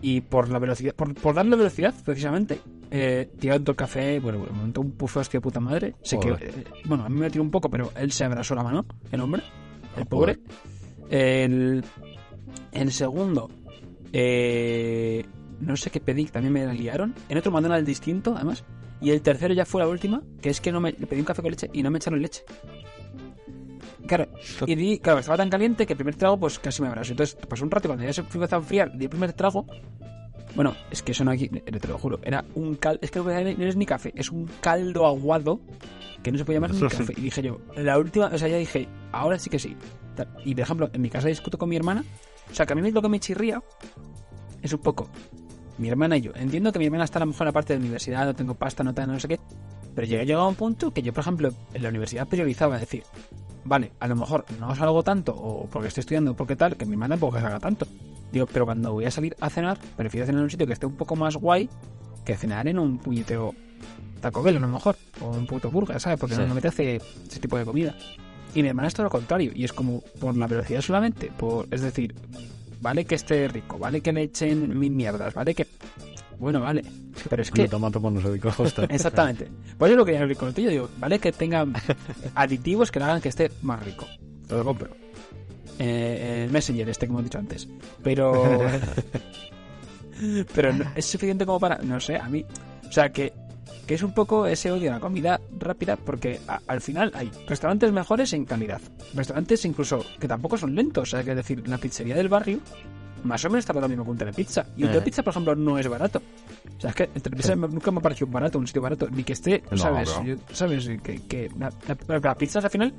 y 0.00 0.20
por 0.20 0.48
la 0.48 0.58
velocidad, 0.58 0.94
por, 0.94 1.14
por 1.14 1.34
darle 1.34 1.56
velocidad 1.56 1.94
precisamente, 2.04 2.60
eh, 2.90 3.30
tirando 3.38 3.72
el 3.72 3.76
café, 3.76 4.20
bueno, 4.20 4.38
bueno, 4.38 4.54
montó 4.54 4.80
un 4.80 4.92
pufo 4.92 5.20
hostia 5.20 5.38
de 5.38 5.42
puta 5.42 5.60
madre, 5.60 5.94
que, 6.02 6.28
eh, 6.30 6.64
bueno, 6.84 7.04
a 7.04 7.08
mí 7.08 7.18
me 7.18 7.30
tiró 7.30 7.42
un 7.42 7.50
poco, 7.50 7.68
pero 7.70 7.92
él 7.96 8.12
se 8.12 8.24
abrasó 8.24 8.54
la 8.54 8.62
mano, 8.62 8.86
el 9.10 9.20
hombre, 9.20 9.42
el 9.96 10.06
pobre. 10.06 10.38
El, 11.10 11.84
el 12.72 12.92
segundo, 12.92 13.50
eh, 14.12 15.24
no 15.60 15.76
sé 15.76 15.90
qué 15.90 16.00
pedí, 16.00 16.26
también 16.26 16.52
me 16.52 16.74
liaron, 16.74 17.14
en 17.28 17.38
otro 17.38 17.52
McDonald's 17.52 17.86
distinto, 17.86 18.34
además, 18.36 18.64
y 19.00 19.10
el 19.10 19.22
tercero 19.22 19.52
ya 19.54 19.64
fue 19.64 19.82
la 19.82 19.88
última, 19.88 20.22
que 20.40 20.50
es 20.50 20.60
que 20.60 20.72
no 20.72 20.80
me 20.80 20.92
le 20.92 21.06
pedí 21.06 21.20
un 21.20 21.26
café 21.26 21.42
con 21.42 21.50
leche 21.50 21.68
y 21.72 21.82
no 21.82 21.90
me 21.90 21.98
echaron 21.98 22.22
leche. 22.22 22.42
Claro, 24.06 24.28
y 24.66 24.74
di, 24.74 24.98
claro, 24.98 25.20
estaba 25.20 25.38
tan 25.38 25.48
caliente 25.48 25.86
que 25.86 25.94
el 25.94 25.96
primer 25.96 26.14
trago 26.14 26.38
pues 26.38 26.58
casi 26.58 26.82
me 26.82 26.88
abrazo. 26.88 27.12
Entonces 27.12 27.36
pasó 27.48 27.64
un 27.64 27.70
rato 27.70 27.86
y 27.86 27.88
cuando 27.88 28.04
ya 28.04 28.12
se 28.12 28.20
empezó 28.20 28.54
a 28.54 28.58
enfriar, 28.58 28.96
di 28.96 29.04
el 29.04 29.10
primer 29.10 29.32
trago. 29.32 29.66
Bueno, 30.54 30.74
es 30.90 31.02
que 31.02 31.12
eso 31.12 31.24
no 31.24 31.30
aquí, 31.30 31.50
eh, 31.52 31.60
te 31.60 31.88
lo 31.88 31.98
juro, 31.98 32.20
era 32.22 32.44
un 32.54 32.76
caldo, 32.76 33.00
es 33.02 33.10
que 33.10 33.18
no 33.18 33.64
es 33.64 33.76
ni 33.76 33.86
café, 33.86 34.12
es 34.14 34.30
un 34.30 34.48
caldo 34.60 35.04
aguado 35.06 35.60
que 36.22 36.30
no 36.30 36.38
se 36.38 36.44
puede 36.44 36.58
llamar 36.58 36.74
ni 36.74 36.80
café. 36.80 37.12
Y 37.16 37.22
dije 37.22 37.42
yo, 37.42 37.60
la 37.76 37.98
última, 37.98 38.26
o 38.26 38.38
sea, 38.38 38.46
ya 38.46 38.56
dije, 38.56 38.86
ahora 39.10 39.38
sí 39.38 39.50
que 39.50 39.58
sí. 39.58 39.76
Y 40.44 40.54
por 40.54 40.62
ejemplo, 40.62 40.90
en 40.92 41.02
mi 41.02 41.10
casa 41.10 41.28
discuto 41.28 41.58
con 41.58 41.68
mi 41.68 41.76
hermana, 41.76 42.04
o 42.50 42.54
sea, 42.54 42.66
que 42.66 42.72
a 42.72 42.76
mí 42.76 42.90
lo 42.90 43.02
que 43.02 43.08
me 43.08 43.18
chirría 43.18 43.62
es 44.62 44.72
un 44.72 44.80
poco 44.80 45.08
mi 45.78 45.88
hermana 45.88 46.16
y 46.16 46.20
yo. 46.20 46.32
Entiendo 46.34 46.72
que 46.72 46.78
mi 46.78 46.84
hermana 46.86 47.04
está 47.04 47.18
a 47.18 47.20
lo 47.20 47.26
mejor 47.26 47.42
en 47.42 47.48
la 47.48 47.52
parte 47.52 47.72
de 47.72 47.80
universidad, 47.80 48.24
no 48.24 48.34
tengo 48.34 48.54
pasta, 48.54 48.84
no 48.84 48.94
tal, 48.94 49.08
no 49.08 49.18
sé 49.18 49.28
qué. 49.28 49.40
Pero 49.94 50.06
llegué 50.06 50.26
llegado 50.26 50.44
a 50.44 50.48
un 50.48 50.54
punto 50.54 50.92
que 50.92 51.02
yo, 51.02 51.12
por 51.12 51.22
ejemplo, 51.22 51.52
en 51.72 51.82
la 51.82 51.88
universidad 51.88 52.28
priorizaba 52.28 52.78
decir, 52.78 53.02
vale, 53.64 53.92
a 54.00 54.08
lo 54.08 54.16
mejor 54.16 54.44
no 54.60 54.74
salgo 54.74 55.02
tanto, 55.02 55.34
o 55.34 55.66
porque 55.68 55.88
estoy 55.88 56.00
estudiando, 56.02 56.32
o 56.32 56.34
porque 56.34 56.56
tal, 56.56 56.76
que 56.76 56.86
mi 56.86 56.96
madre 56.96 57.10
tampoco 57.12 57.40
salga 57.40 57.58
tanto. 57.60 57.86
Digo, 58.32 58.46
pero 58.46 58.64
cuando 58.64 58.92
voy 58.92 59.04
a 59.04 59.10
salir 59.10 59.36
a 59.40 59.48
cenar, 59.50 59.78
prefiero 59.96 60.26
cenar 60.26 60.40
en 60.40 60.44
un 60.44 60.50
sitio 60.50 60.66
que 60.66 60.72
esté 60.72 60.86
un 60.86 60.96
poco 60.96 61.14
más 61.16 61.36
guay 61.36 61.68
que 62.24 62.36
cenar 62.36 62.66
en 62.68 62.78
un 62.78 62.98
puñeteo 62.98 63.54
Taco 64.20 64.42
Bell, 64.42 64.56
a 64.56 64.60
lo 64.60 64.68
mejor, 64.68 64.96
o 65.20 65.28
un 65.28 65.46
puto 65.46 65.70
burger, 65.70 66.00
¿sabes? 66.00 66.18
Porque 66.18 66.34
Sí. 66.34 66.40
no 66.40 66.46
me 66.46 66.52
apetece 66.52 66.96
ese 66.96 67.40
tipo 67.40 67.58
de 67.58 67.64
comida. 67.64 67.94
Y 68.54 68.62
mi 68.62 68.68
hermana 68.68 68.88
es 68.88 68.94
todo 68.94 69.04
lo 69.04 69.10
contrario, 69.10 69.52
y 69.54 69.64
es 69.64 69.72
como 69.72 70.00
por 70.20 70.36
la 70.36 70.46
velocidad 70.46 70.80
solamente, 70.80 71.30
por 71.36 71.66
es 71.70 71.82
decir, 71.82 72.14
vale 72.80 73.04
que 73.04 73.14
esté 73.16 73.46
rico, 73.48 73.78
vale 73.78 74.00
que 74.00 74.12
le 74.12 74.22
echen 74.22 74.78
mil 74.78 74.92
mierdas, 74.92 75.34
vale 75.34 75.54
que... 75.54 75.66
Bueno, 76.38 76.60
vale, 76.60 76.84
pero 77.30 77.42
es 77.42 77.50
que... 77.50 77.62
Glutamato 77.62 78.00
monosódico. 78.00 78.52
Exactamente. 78.90 79.48
Pues 79.78 79.90
yo 79.90 79.96
lo 79.96 80.04
quería 80.04 80.20
abrir 80.22 80.36
con 80.36 80.48
el 80.48 80.54
tuyo. 80.54 80.70
Digo, 80.70 80.88
vale 80.98 81.18
que 81.18 81.32
tenga 81.32 81.66
aditivos 82.34 82.90
que 82.90 82.98
le 82.98 83.04
hagan 83.06 83.20
que 83.20 83.28
esté 83.28 83.50
más 83.62 83.82
rico. 83.84 84.06
Te 84.48 84.54
lo 84.54 84.64
compro. 84.64 84.90
Eh, 85.78 86.44
el 86.46 86.52
Messenger, 86.52 86.88
este 86.88 87.06
que 87.06 87.10
hemos 87.12 87.24
dicho 87.24 87.38
antes. 87.38 87.68
Pero. 88.02 88.60
pero 90.54 90.72
no- 90.72 90.84
es 90.94 91.04
suficiente 91.06 91.44
como 91.46 91.60
para. 91.60 91.78
No 91.78 92.00
sé, 92.00 92.16
a 92.16 92.28
mí. 92.28 92.44
O 92.88 92.92
sea, 92.92 93.10
que, 93.10 93.32
que 93.86 93.94
es 93.94 94.02
un 94.02 94.12
poco 94.12 94.46
ese 94.46 94.70
odio 94.70 94.90
a 94.90 94.94
la 94.94 95.00
comida 95.00 95.40
rápida, 95.58 95.96
porque 95.96 96.40
a- 96.46 96.60
al 96.66 96.80
final 96.80 97.10
hay 97.14 97.30
restaurantes 97.48 97.90
mejores 97.92 98.32
en 98.32 98.44
calidad. 98.44 98.80
Restaurantes 99.14 99.64
incluso 99.64 100.04
que 100.20 100.28
tampoco 100.28 100.56
son 100.58 100.74
lentos. 100.74 101.02
O 101.08 101.10
sea, 101.16 101.24
que 101.24 101.30
es 101.30 101.36
decir, 101.36 101.66
la 101.68 101.78
pizzería 101.78 102.14
del 102.14 102.28
barrio. 102.28 102.60
Más 103.24 103.44
o 103.44 103.48
menos 103.48 103.60
está 103.60 103.72
lo 103.72 103.88
mismo 103.88 104.04
que 104.04 104.10
un 104.10 104.18
telepizza. 104.18 104.66
Y 104.76 104.82
un 104.84 104.90
Eh. 104.90 104.92
telepizza, 104.92 105.22
por 105.22 105.30
ejemplo, 105.32 105.54
no 105.56 105.78
es 105.78 105.88
barato. 105.88 106.20
O 106.76 106.80
sea, 106.80 106.90
es 106.90 106.96
que 106.96 107.10
el 107.14 107.22
telepizza 107.22 107.56
nunca 107.56 107.90
me 107.90 107.98
ha 107.98 108.02
parecido 108.02 108.26
barato, 108.28 108.58
un 108.58 108.66
sitio 108.66 108.82
barato, 108.82 109.08
ni 109.10 109.24
que 109.24 109.32
esté, 109.32 109.62
No, 109.70 109.76
¿sabes? 109.76 110.14
no. 110.16 110.24
Yo- 110.24 110.36
¿Sabes? 110.52 110.88
Que, 111.02 111.20
que 111.26 111.50
la- 111.58 111.72
la- 112.08 112.18
las 112.18 112.36
pizzas 112.36 112.64
al 112.64 112.70
final, 112.70 112.92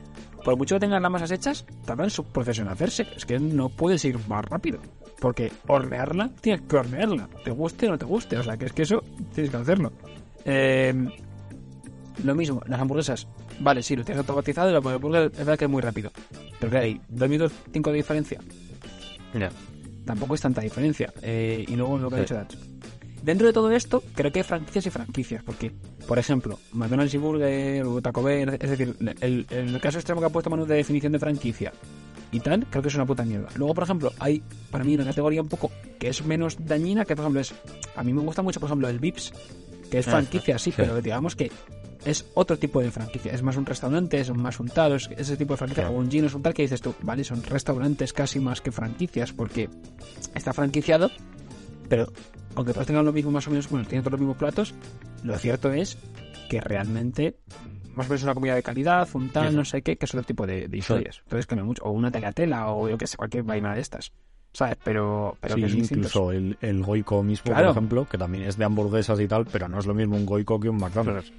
por 0.44 0.58
mucho 0.58 0.76
que 0.76 0.80
tengan 0.82 1.02
las 1.02 1.12
masas 1.12 1.32
hechas, 1.32 1.66
tardan 1.86 2.10
su 2.10 2.24
proceso 2.26 2.62
en 2.64 2.70
hacerse. 2.70 3.08
Es 3.16 3.26
que 3.26 3.40
no 3.40 3.70
puedes 3.70 4.04
ir 4.06 4.18
más 4.28 4.44
rápido. 4.46 4.80
Porque 5.20 5.52
hornearla, 5.68 6.30
tienes 6.42 6.62
que 6.68 6.76
hornearla. 6.76 7.30
Te 7.44 7.52
guste 7.52 7.88
o 7.88 7.92
no 7.92 7.98
te 7.98 8.06
guste. 8.06 8.38
O 8.38 8.44
sea, 8.44 8.58
que 8.58 8.66
es 8.66 8.74
que 8.74 8.82
eso 8.82 9.02
tienes 9.34 9.50
que 9.52 9.58
hacerlo. 9.58 9.92
Eh, 10.44 10.94
lo 12.24 12.36
mismo, 12.36 12.62
las 12.68 12.80
hamburguesas. 12.80 13.28
Vale, 13.60 13.82
sí, 13.84 13.96
lo 13.96 14.04
tienes 14.04 14.20
automatizado 14.20 14.70
y 14.70 14.74
la 14.74 14.80
hamburguesa 14.80 15.26
es 15.28 15.38
verdad 15.38 15.58
que 15.58 15.66
es 15.66 15.72
muy 15.72 15.82
rápido. 15.82 16.12
Pero 16.60 16.72
que 16.72 16.78
hay 16.78 17.02
dos 17.08 17.30
minutos 17.30 17.54
cinco 17.72 17.92
de 17.92 17.98
diferencia 17.98 18.40
Ya. 19.34 19.50
Tampoco 20.06 20.36
es 20.36 20.42
tanta 20.42 20.62
diferencia. 20.62 21.12
Eh, 21.22 21.66
y 21.68 21.76
luego 21.76 21.98
lo 21.98 22.10
que 22.10 22.16
ha 22.18 22.20
dicho 22.20 22.36
Dach. 22.36 22.54
Dentro 23.24 23.48
de 23.48 23.54
todo 23.54 23.72
esto, 23.72 24.04
creo 24.14 24.32
que 24.32 24.40
hay 24.40 24.44
franquicias 24.44 24.86
y 24.86 24.90
franquicias, 24.92 25.42
porque, 25.44 25.72
por 26.08 26.20
ejemplo, 26.20 26.60
McDonald's 26.74 27.14
y 27.16 27.18
Burger 27.18 27.84
o 27.86 28.00
Taco 28.00 28.22
Bell, 28.22 28.50
es 28.62 28.70
decir, 28.70 28.96
el, 29.22 29.48
el 29.50 29.82
caso 29.82 29.98
extremo 29.98 30.22
que 30.22 30.28
ha 30.28 30.30
puesto 30.30 30.52
Manu 30.52 30.66
de 30.68 30.76
definición 30.76 31.12
de 31.12 31.18
franquicia 31.18 31.74
y 32.32 32.40
tal, 32.40 32.68
creo 32.70 32.84
que 32.84 32.90
es 32.90 32.96
una 32.96 33.06
puta 33.08 33.24
mierda. 33.26 33.48
Luego, 33.56 33.74
por 33.74 33.84
ejemplo, 33.86 34.12
hay 34.20 34.44
para 34.70 34.84
mí 34.84 34.94
una 34.94 35.06
categoría 35.06 35.42
un 35.42 35.48
poco 35.48 35.72
que 35.98 36.10
es 36.10 36.24
menos 36.24 36.58
dañina, 36.64 37.04
que 37.04 37.16
por 37.16 37.24
ejemplo 37.24 37.42
es, 37.42 37.54
a 37.96 38.04
mí 38.04 38.14
me 38.14 38.22
gusta 38.22 38.44
mucho, 38.44 38.60
por 38.60 38.68
ejemplo, 38.68 38.88
el 38.90 39.00
Vips, 39.00 39.34
que 39.90 39.98
es 40.00 40.08
Ah, 40.08 40.12
franquicia, 40.12 40.60
sí, 40.60 40.70
sí. 40.70 40.76
pero 40.78 41.02
digamos 41.02 41.36
que 41.36 41.52
es 42.06 42.26
otro 42.36 42.58
tipo 42.58 42.80
de 42.82 42.92
franquicia. 42.92 43.34
Es 43.34 43.42
más 43.44 43.58
un 43.58 43.66
restaurante, 43.66 44.20
es 44.20 44.32
más 44.34 44.60
un 44.60 44.70
tal, 44.70 44.94
es 44.94 45.10
ese 45.18 45.36
tipo 45.38 45.54
de 45.54 45.58
franquicia. 45.58 45.84
Claro. 45.84 45.98
O 45.98 46.00
un 46.00 46.10
Gino 46.10 46.28
es 46.28 46.34
un 46.34 46.42
tal 46.44 46.54
que 46.54 46.62
dices 46.62 46.82
tú, 46.82 46.94
vale, 47.02 47.24
son 47.24 47.44
restaurantes 47.44 48.14
casi 48.14 48.40
más 48.40 48.62
que 48.62 48.72
franquicias, 48.72 49.34
porque 49.34 49.70
está 50.36 50.54
franquiciado, 50.54 51.10
pero 51.90 52.12
aunque 52.56 52.74
todos 52.74 52.88
tengan 52.88 53.06
lo 53.06 53.12
mismo 53.14 53.32
más 53.32 53.48
o 53.48 53.52
menos, 53.52 53.70
bueno, 53.70 53.86
tienen 53.88 54.04
todos 54.04 54.14
los 54.14 54.22
mismos 54.22 54.38
platos, 54.38 54.74
lo 55.24 55.38
cierto 55.38 55.74
es 55.74 55.98
que 56.50 56.62
realmente 56.62 57.36
más 57.96 58.08
o 58.08 58.10
menos 58.10 58.24
una 58.24 58.34
comida 58.34 58.56
de 58.56 58.64
calidad, 58.64 59.08
un 59.14 59.30
tal, 59.30 59.50
Sí. 59.50 59.56
no 59.56 59.66
sé 59.66 59.82
qué, 59.82 59.98
que 59.98 60.06
es 60.06 60.14
otro 60.14 60.24
tipo 60.26 60.46
de, 60.46 60.68
de 60.68 60.78
historias. 60.78 61.22
Entonces 61.24 61.46
cambia 61.48 61.64
mucho. 61.64 61.82
O 61.86 61.92
una 61.92 62.12
telatela, 62.12 62.68
o 62.72 62.90
yo 62.90 62.98
que 62.98 63.08
sé, 63.08 63.16
cualquier 63.18 63.44
vaina 63.44 63.74
de 63.74 63.82
estas. 63.82 64.12
¿Sabes? 64.52 64.78
Pero, 64.84 65.38
pero 65.42 65.56
Sí, 65.56 65.62
que 65.64 65.70
incluso 65.96 66.32
el, 66.32 66.58
el 66.62 66.82
Goico 66.84 67.24
mismo, 67.24 67.46
Claro. 67.46 67.68
por 67.68 67.72
ejemplo, 67.78 68.06
que 68.10 68.18
también 68.18 68.44
es 68.46 68.58
de 68.58 68.64
hamburguesas 68.66 69.20
y 69.22 69.28
tal, 69.28 69.46
pero 69.46 69.68
no 69.70 69.80
es 69.80 69.86
lo 69.86 69.94
mismo 69.94 70.16
un 70.18 70.26
Goico 70.26 70.60
que 70.60 70.70
un 70.70 70.78
McDonald's. 70.78 71.32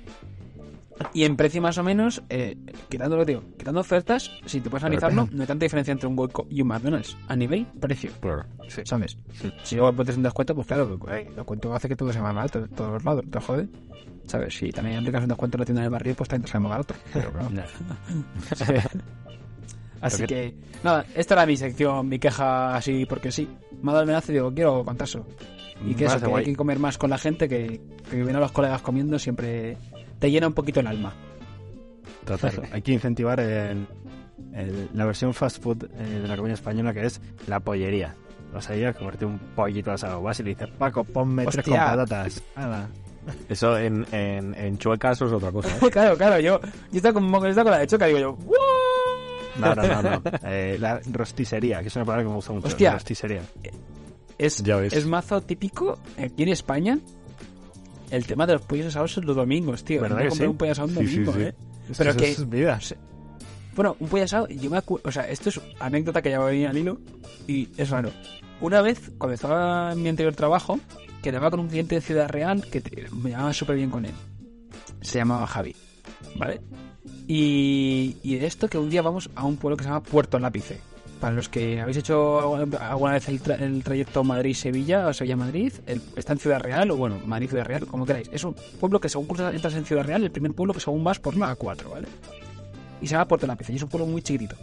Y 1.12 1.24
en 1.24 1.36
precio 1.36 1.60
más 1.60 1.76
o 1.78 1.82
menos, 1.82 2.22
eh, 2.30 2.56
quitando 2.88 3.16
lo 3.16 3.24
que 3.26 3.32
digo, 3.32 3.44
quitando 3.58 3.80
ofertas, 3.80 4.30
si 4.46 4.60
te 4.60 4.70
puedes 4.70 4.84
analizarlo, 4.84 5.28
no 5.30 5.42
hay 5.42 5.46
tanta 5.46 5.64
diferencia 5.64 5.92
entre 5.92 6.08
un 6.08 6.16
Goico 6.16 6.46
y 6.50 6.62
un 6.62 6.68
McDonald's. 6.68 7.16
A 7.28 7.36
nivel 7.36 7.66
precio, 7.80 8.10
Claro. 8.20 8.44
¿sabes? 8.84 9.18
Si 9.62 9.76
luego 9.76 9.92
pones 9.92 10.16
un 10.16 10.22
descuento, 10.22 10.54
pues 10.54 10.66
claro, 10.66 10.98
eh, 11.10 11.26
el 11.28 11.36
descuento 11.36 11.74
hace 11.74 11.88
que 11.88 11.96
todo 11.96 12.12
sea 12.12 12.22
más 12.22 12.34
barato 12.34 12.66
todos 12.68 12.92
los 12.94 13.04
lados, 13.04 13.24
te 13.30 13.40
jode. 13.40 13.68
¿Sabes? 14.26 14.56
Si 14.56 14.70
también 14.72 14.98
aplicas 14.98 15.22
un 15.22 15.28
descuento 15.28 15.56
en 15.56 15.60
la 15.60 15.64
tienda 15.66 15.82
del 15.82 15.90
barrio, 15.90 16.14
pues 16.14 16.28
también 16.28 16.46
te 16.46 16.50
sale 16.52 16.62
más 16.62 16.70
barato. 16.70 16.94
Pero 17.12 17.30
claro. 17.30 17.68
Así 20.00 20.24
que, 20.24 20.54
nada, 20.84 21.04
esta 21.14 21.34
era 21.34 21.46
mi 21.46 21.56
sección, 21.56 22.08
mi 22.08 22.18
queja 22.18 22.76
así 22.76 23.06
porque 23.06 23.32
sí. 23.32 23.48
Me 23.82 23.90
ha 23.90 23.94
dado 23.94 24.02
el 24.04 24.10
amenazo 24.10 24.32
y 24.32 24.34
digo, 24.34 24.52
quiero 24.52 24.84
contarlo. 24.84 25.26
Y 25.84 25.94
que 25.94 26.04
eso, 26.06 26.20
que 26.20 26.34
hay 26.34 26.44
que 26.44 26.56
comer 26.56 26.78
más 26.78 26.96
con 26.98 27.10
la 27.10 27.18
gente, 27.18 27.48
que, 27.48 27.80
que 28.10 28.22
ven 28.22 28.36
a 28.36 28.40
los 28.40 28.52
colegas 28.52 28.82
comiendo 28.82 29.18
siempre 29.18 29.76
te 30.18 30.30
llena 30.30 30.46
un 30.46 30.52
poquito 30.54 30.80
el 30.80 30.86
alma. 30.86 31.14
Total. 32.24 32.62
Hay 32.72 32.82
que 32.82 32.92
incentivar 32.92 33.38
el- 33.40 33.86
el- 34.52 34.88
la 34.94 35.04
versión 35.04 35.32
fast 35.34 35.62
food 35.62 35.84
eh, 35.84 36.20
de 36.22 36.28
la 36.28 36.36
comida 36.36 36.54
española 36.54 36.92
que 36.92 37.06
es 37.06 37.20
la 37.46 37.60
pollería. 37.60 38.14
Vas 38.52 38.68
a 38.70 38.76
ir 38.76 38.86
a 38.86 38.92
comerte 38.94 39.24
un 39.26 39.38
pollito 39.38 39.92
asado. 39.92 40.22
Vas 40.22 40.40
y 40.40 40.42
le 40.44 40.50
dices, 40.50 40.68
Paco, 40.78 41.04
ponme 41.04 41.44
tres 41.46 41.64
con 41.64 41.74
patatas. 41.76 42.42
Hala. 42.54 42.88
Eso 43.48 43.76
en, 43.76 44.06
en, 44.12 44.54
en 44.54 44.78
Chueca 44.78 45.10
eso 45.12 45.26
es 45.26 45.32
otra 45.32 45.50
cosa. 45.52 45.68
¿eh? 45.84 45.90
claro, 45.90 46.16
claro, 46.16 46.38
yo, 46.40 46.60
yo 46.60 46.68
estaba 46.96 47.12
como 47.14 47.38
con 47.40 47.48
esta 47.50 47.62
con 47.64 47.72
la 47.72 47.78
de 47.78 47.86
choca, 47.88 48.06
digo 48.06 48.18
yo, 48.20 48.32
"¡Wow!". 48.36 48.54
No, 49.58 49.74
no, 49.74 49.82
no. 49.82 50.02
no. 50.02 50.22
Eh, 50.44 50.76
la 50.78 51.00
rosticería, 51.12 51.80
que 51.80 51.88
es 51.88 51.96
una 51.96 52.04
palabra 52.04 52.24
que 52.24 52.28
me 52.28 52.34
gusta 52.36 52.52
mucho. 52.52 52.66
Hostia. 52.68 52.92
Rosticería. 52.92 53.42
Es, 54.38 54.62
Ya 54.62 54.76
ves. 54.76 54.92
es 54.92 55.06
mazo 55.06 55.40
típico 55.40 55.98
aquí 56.18 56.42
en 56.42 56.50
España. 56.50 56.98
El 58.10 58.24
tema 58.26 58.46
de 58.46 58.54
los 58.54 58.62
pollos 58.62 58.86
asados 58.86 59.16
los 59.18 59.34
domingos, 59.36 59.82
tío. 59.84 60.00
¿Verdad 60.02 60.22
que 60.22 60.30
sí? 60.30 60.44
un 60.44 60.56
pollo 60.56 60.72
asado 60.72 60.88
un 60.88 60.94
sí, 60.94 61.04
domingo, 61.04 61.32
sí. 61.34 61.40
¿eh? 61.42 61.54
Pero 61.98 62.10
Eso 62.10 62.18
que- 62.18 62.30
es 62.30 62.48
vida. 62.48 62.78
Bueno, 63.74 63.96
un 64.00 64.08
pollo 64.08 64.24
asado, 64.24 64.48
yo 64.48 64.70
me 64.70 64.78
acuerdo, 64.78 65.08
o 65.08 65.12
sea, 65.12 65.28
esto 65.28 65.48
es 65.50 65.60
anécdota 65.80 66.22
que 66.22 66.30
ya 66.30 66.38
venía 66.40 66.70
al 66.70 66.78
hilo 66.78 66.98
y 67.46 67.68
es 67.76 67.90
raro. 67.90 68.10
Una 68.60 68.80
vez, 68.80 69.10
cuando 69.18 69.34
estaba 69.34 69.92
en 69.92 70.02
mi 70.02 70.08
anterior 70.08 70.34
trabajo, 70.34 70.80
quedaba 71.22 71.50
con 71.50 71.60
un 71.60 71.68
cliente 71.68 71.96
de 71.96 72.00
Ciudad 72.00 72.28
Real 72.28 72.64
que 72.70 72.80
te- 72.80 73.10
me 73.10 73.30
llevaba 73.30 73.52
súper 73.52 73.76
bien 73.76 73.90
con 73.90 74.06
él. 74.06 74.14
Se 75.02 75.18
llamaba 75.18 75.46
Javi, 75.46 75.76
¿vale? 76.36 76.60
Y, 77.28 78.16
y 78.22 78.36
de 78.36 78.46
esto 78.46 78.68
que 78.68 78.78
un 78.78 78.88
día 78.88 79.02
vamos 79.02 79.28
a 79.34 79.44
un 79.44 79.56
pueblo 79.56 79.76
que 79.76 79.82
se 79.84 79.90
llama 79.90 80.02
Puerto 80.02 80.38
Lápice. 80.38 80.78
Para 81.20 81.34
los 81.34 81.48
que 81.48 81.80
habéis 81.80 81.96
hecho 81.96 82.54
alguna 82.78 83.12
vez 83.12 83.28
el, 83.28 83.42
tra- 83.42 83.60
el 83.60 83.82
trayecto 83.82 84.22
Madrid-Sevilla 84.22 85.06
o 85.08 85.12
Sevilla-Madrid, 85.14 85.72
está 86.14 86.34
en 86.34 86.38
Ciudad 86.38 86.60
Real, 86.60 86.90
o 86.90 86.96
bueno, 86.96 87.18
Madrid-Ciudad 87.24 87.64
Real, 87.64 87.86
como 87.86 88.04
queráis. 88.04 88.28
Es 88.32 88.44
un 88.44 88.54
pueblo 88.78 89.00
que 89.00 89.08
según 89.08 89.26
entras 89.52 89.74
en 89.74 89.84
Ciudad 89.86 90.04
Real, 90.04 90.22
el 90.24 90.30
primer 90.30 90.52
pueblo 90.52 90.74
que 90.74 90.80
según 90.80 91.02
vas 91.02 91.18
por 91.18 91.36
la 91.36 91.56
A4, 91.56 91.90
¿vale? 91.90 92.08
y 93.00 93.06
se 93.06 93.12
llama 93.12 93.28
Puerto 93.28 93.46
Lápiz, 93.46 93.68
y 93.70 93.76
es 93.76 93.82
un 93.82 93.88
pueblo 93.88 94.06
muy 94.06 94.22
chiquitito. 94.22 94.56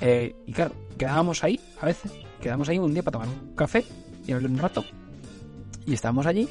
Eh, 0.00 0.34
y 0.46 0.52
claro, 0.52 0.72
quedábamos 0.98 1.42
ahí, 1.42 1.58
a 1.80 1.86
veces, 1.86 2.12
quedábamos 2.40 2.68
ahí 2.68 2.78
un 2.78 2.92
día 2.92 3.02
para 3.02 3.12
tomar 3.20 3.28
un 3.28 3.54
café 3.54 3.84
y 4.26 4.32
hablar 4.32 4.50
un 4.50 4.58
rato. 4.58 4.84
Y 5.86 5.94
estábamos 5.94 6.26
allí, 6.26 6.48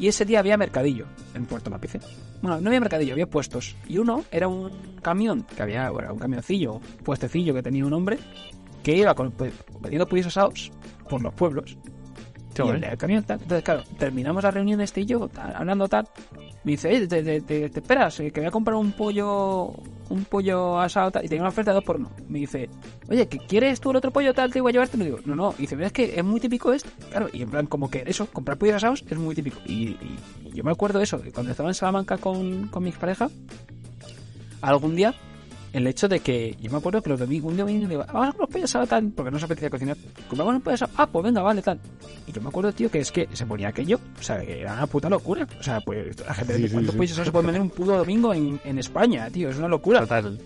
y 0.00 0.08
ese 0.08 0.24
día 0.24 0.40
había 0.40 0.56
mercadillo 0.56 1.06
en 1.34 1.46
Puerto. 1.46 1.70
¿eh? 1.70 2.00
Bueno, 2.42 2.60
no 2.60 2.68
había 2.68 2.80
mercadillo, 2.80 3.12
había 3.12 3.26
puestos. 3.28 3.76
Y 3.86 3.98
uno 3.98 4.24
era 4.32 4.48
un 4.48 4.70
camión, 5.02 5.44
que 5.54 5.62
había, 5.62 5.90
bueno, 5.90 6.14
un 6.14 6.18
camioncillo, 6.18 6.74
un 6.74 6.80
puestecillo 7.04 7.54
que 7.54 7.62
tenía 7.62 7.84
un 7.86 7.92
hombre, 7.92 8.18
que 8.82 8.96
iba 8.96 9.14
con, 9.14 9.30
pues, 9.32 9.52
vendiendo 9.80 10.08
pollos 10.08 10.26
asados 10.26 10.72
por 11.08 11.22
los 11.22 11.34
pueblos. 11.34 11.76
Qué 12.54 12.62
y 12.64 12.68
el 12.68 12.80
del 12.80 12.98
camión, 12.98 13.22
tal. 13.24 13.40
Entonces, 13.40 13.62
claro, 13.62 13.84
terminamos 13.98 14.42
la 14.42 14.50
reunión 14.50 14.80
este 14.80 15.02
y 15.02 15.06
yo, 15.06 15.28
tal, 15.28 15.54
hablando 15.54 15.86
tal. 15.88 16.08
Me 16.64 16.72
dice, 16.72 16.92
"Eh, 16.94 17.06
te, 17.06 17.22
te- 17.22 17.40
te- 17.42 17.68
te 17.70 17.80
esperas, 17.80 18.18
eh, 18.20 18.32
que 18.32 18.40
voy 18.40 18.48
a 18.48 18.50
comprar 18.50 18.76
un 18.76 18.92
pollo, 18.92 19.72
un 20.10 20.24
pollo 20.24 20.78
asado. 20.78 21.10
Y 21.22 21.28
tenía 21.28 21.42
una 21.42 21.48
oferta 21.48 21.70
de 21.70 21.76
dos 21.76 21.84
por 21.84 21.96
uno. 21.96 22.10
Me 22.28 22.40
dice, 22.40 22.68
oye, 23.08 23.26
¿que 23.28 23.38
¿quieres 23.38 23.80
tú 23.80 23.90
el 23.90 23.96
otro 23.96 24.10
pollo 24.10 24.34
tal? 24.34 24.52
Te 24.52 24.60
voy 24.60 24.70
a 24.70 24.72
llevarte. 24.74 24.98
Y 24.98 25.04
digo, 25.04 25.18
no, 25.24 25.34
no. 25.34 25.54
Y 25.56 25.62
dice, 25.62 25.76
¿ves 25.76 25.92
que 25.92 26.18
es 26.18 26.24
muy 26.24 26.40
típico 26.40 26.72
esto? 26.72 26.90
Claro, 27.10 27.28
y 27.32 27.42
en 27.42 27.50
plan, 27.50 27.66
como 27.66 27.90
que 27.90 28.04
eso, 28.06 28.26
comprar 28.26 28.58
pollos 28.58 28.76
asados 28.76 29.04
es 29.08 29.16
muy 29.16 29.34
típico. 29.34 29.58
Y, 29.66 29.96
yo 30.52 30.64
me 30.64 30.72
acuerdo 30.72 30.98
de 30.98 31.04
eso, 31.04 31.22
cuando 31.32 31.52
estaba 31.52 31.70
en 31.70 31.74
Salamanca 31.74 32.18
con, 32.18 32.66
con 32.68 32.82
mi 32.82 32.90
pareja, 32.90 33.30
algún 34.60 34.96
día 34.96 35.14
el 35.72 35.86
hecho 35.86 36.08
de 36.08 36.20
que 36.20 36.56
yo 36.60 36.70
me 36.70 36.78
acuerdo 36.78 37.02
que 37.02 37.10
los 37.10 37.20
domingos 37.20 37.52
un 37.52 37.70
y 37.70 37.86
digo, 37.86 38.04
vamos 38.12 38.28
a 38.28 38.32
comer 38.32 38.48
pollo 38.48 38.64
asado 38.64 38.86
tal, 38.86 39.10
porque 39.14 39.30
no 39.30 39.38
se 39.38 39.44
apetecía 39.44 39.70
cocinar. 39.70 39.96
Compramos 40.28 40.54
un 40.54 40.60
pollo 40.60 40.74
asado, 40.74 40.92
ah, 40.96 41.06
pues 41.06 41.24
venga, 41.24 41.42
vale, 41.42 41.62
tal. 41.62 41.78
Y 42.26 42.32
yo 42.32 42.40
me 42.40 42.48
acuerdo, 42.48 42.72
tío, 42.72 42.90
que 42.90 42.98
es 43.00 43.12
que 43.12 43.28
se 43.32 43.46
ponía 43.46 43.68
aquello, 43.68 43.98
o 44.18 44.22
sea, 44.22 44.40
que 44.40 44.60
era 44.60 44.72
una 44.74 44.86
puta 44.86 45.08
locura. 45.08 45.46
O 45.58 45.62
sea, 45.62 45.80
pues 45.80 46.18
la 46.20 46.34
gente, 46.34 46.56
Sí, 46.56 46.62
sí, 46.64 46.70
¿cuántos 46.72 46.92
sí. 46.92 46.98
pollos 46.98 47.12
asados 47.12 47.26
se 47.28 47.32
pueden 47.32 47.46
vender 47.46 47.62
un 47.62 47.70
puto 47.70 47.96
domingo 47.96 48.34
en, 48.34 48.60
en 48.64 48.78
España, 48.78 49.28
tío? 49.30 49.48
Es 49.50 49.58
una 49.58 49.68
locura. 49.68 50.00
Total. 50.00 50.38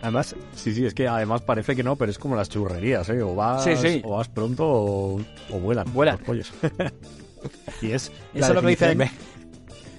Además, 0.00 0.34
Sí, 0.56 0.74
sí, 0.74 0.84
es 0.84 0.94
que 0.94 1.06
además 1.06 1.42
parece 1.42 1.76
que 1.76 1.82
no, 1.84 1.94
pero 1.96 2.10
es 2.10 2.18
como 2.18 2.34
las 2.34 2.48
churrerías, 2.48 3.08
¿eh? 3.10 3.22
O 3.22 3.34
vas, 3.36 3.62
Sí, 3.64 3.76
sí. 3.76 4.00
O 4.04 4.16
vas 4.16 4.28
pronto 4.28 4.66
o, 4.66 5.20
o 5.50 5.58
vuelan. 5.60 5.92
Vuelan. 5.92 6.16
Los 6.18 6.26
pollos. 6.26 6.52
y 7.82 7.90
es. 7.92 8.10
Eso 8.34 8.48
es 8.48 8.54
lo 8.54 8.60
que 8.62 8.66
dicen. 8.68 8.98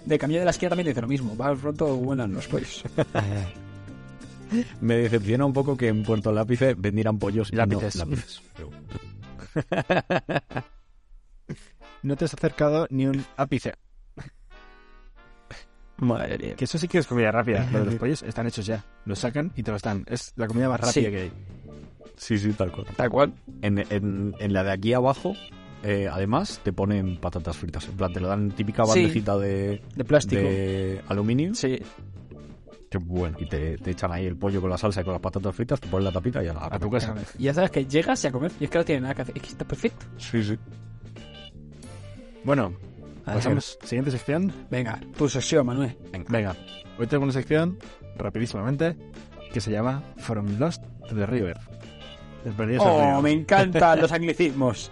de 0.05 0.17
camino 0.19 0.39
de 0.39 0.45
la 0.45 0.51
esquina 0.51 0.69
también 0.69 0.87
dice 0.87 0.99
lo 0.99 1.07
mismo. 1.07 1.37
Va 1.37 1.53
roto, 1.53 1.95
vuelan 1.95 2.33
los 2.33 2.47
pollos. 2.47 2.83
Me 4.81 4.95
decepciona 4.97 5.45
un 5.45 5.53
poco 5.53 5.75
que 5.77 5.87
en 5.87 6.03
Puerto 6.03 6.31
Lápice 6.31 6.73
vendieran 6.75 7.17
pollos 7.19 7.49
y 7.51 7.55
no 7.55 7.65
Lápices. 7.65 7.95
lápices. 7.95 8.41
No 12.03 12.17
te 12.17 12.25
has 12.25 12.33
acercado 12.33 12.85
ni 12.89 13.05
un 13.07 13.23
ápice. 13.37 13.73
Madre 15.97 16.37
mía. 16.37 16.55
Que 16.55 16.65
eso 16.65 16.77
sí 16.77 16.87
que 16.89 16.97
es 16.97 17.07
comida 17.07 17.31
rápida. 17.31 17.65
Lo 17.71 17.79
de 17.79 17.85
los 17.85 17.95
pollos 17.99 18.23
están 18.23 18.45
hechos 18.47 18.65
ya. 18.65 18.83
Los 19.05 19.19
sacan 19.19 19.53
y 19.55 19.63
te 19.63 19.71
los 19.71 19.81
dan. 19.81 20.03
Es 20.09 20.33
la 20.35 20.47
comida 20.47 20.67
más 20.67 20.81
rápida 20.81 20.93
Sí. 20.93 21.01
que 21.11 21.17
hay. 21.21 21.31
Sí, 22.17 22.37
sí, 22.37 22.51
tal 22.53 22.71
cual. 22.73 22.87
Tal 22.97 23.09
cual. 23.09 23.33
En, 23.61 23.79
en- 23.89 24.35
en 24.37 24.53
la 24.53 24.63
de 24.63 24.71
aquí 24.73 24.93
abajo, 24.93 25.33
eh, 25.83 26.09
además, 26.11 26.59
te 26.63 26.73
ponen 26.73 27.17
patatas 27.21 27.55
fritas. 27.57 27.87
En 27.87 27.95
plan, 27.95 28.11
te 28.11 28.19
lo 28.19 28.27
dan 28.27 28.51
típica 28.51 28.83
Sí. 28.85 28.99
bandejita 28.99 29.37
de, 29.37 29.81
De 29.95 30.03
plástico. 30.03 30.41
de 30.41 31.01
aluminio. 31.07 31.55
Sí. 31.55 31.79
Qué 32.93 32.99
bueno. 32.99 33.35
Y 33.39 33.47
te, 33.47 33.75
te 33.79 33.89
echan 33.89 34.11
ahí 34.11 34.27
el 34.27 34.37
pollo 34.37 34.61
con 34.61 34.69
la 34.69 34.77
salsa 34.77 35.01
y 35.01 35.03
con 35.03 35.13
las 35.13 35.21
patatas 35.21 35.55
fritas, 35.55 35.81
te 35.81 35.87
ponen 35.87 36.05
la 36.05 36.11
tapita 36.11 36.43
y 36.43 36.45
ya 36.45 36.53
la 36.53 36.67
A 36.67 36.77
tu 36.77 36.91
casa. 36.91 37.15
Y 37.39 37.45
ya 37.45 37.53
sabes 37.55 37.71
que 37.71 37.87
llegas 37.87 38.23
y 38.23 38.27
a 38.27 38.31
comer. 38.31 38.51
Y 38.59 38.65
es 38.65 38.69
que 38.69 38.77
no 38.77 38.85
tiene 38.85 39.01
nada 39.01 39.15
que 39.15 39.23
hacer. 39.23 39.35
Es 39.35 39.41
que 39.41 39.47
está 39.49 39.65
perfecto. 39.65 40.05
Sí, 40.19 40.43
sí. 40.43 40.59
Bueno, 42.43 42.71
A 43.25 43.33
pasamos. 43.33 43.79
Siguiente 43.81 44.11
sección. 44.11 44.53
Venga, 44.69 44.99
tu 45.17 45.27
sesión, 45.27 45.65
Manuel. 45.65 45.97
Venga. 46.29 46.55
Hoy 46.99 47.07
tengo 47.07 47.23
una 47.23 47.33
sección, 47.33 47.79
rapidísimamente, 48.15 48.95
que 49.51 49.59
se 49.59 49.71
llama 49.71 50.03
From 50.17 50.59
Lost 50.59 50.83
to 51.09 51.15
the 51.15 51.25
River. 51.25 51.57
Oh, 52.77 53.23
me 53.23 53.31
encantan 53.31 54.01
los 54.01 54.11
anglicismos. 54.11 54.91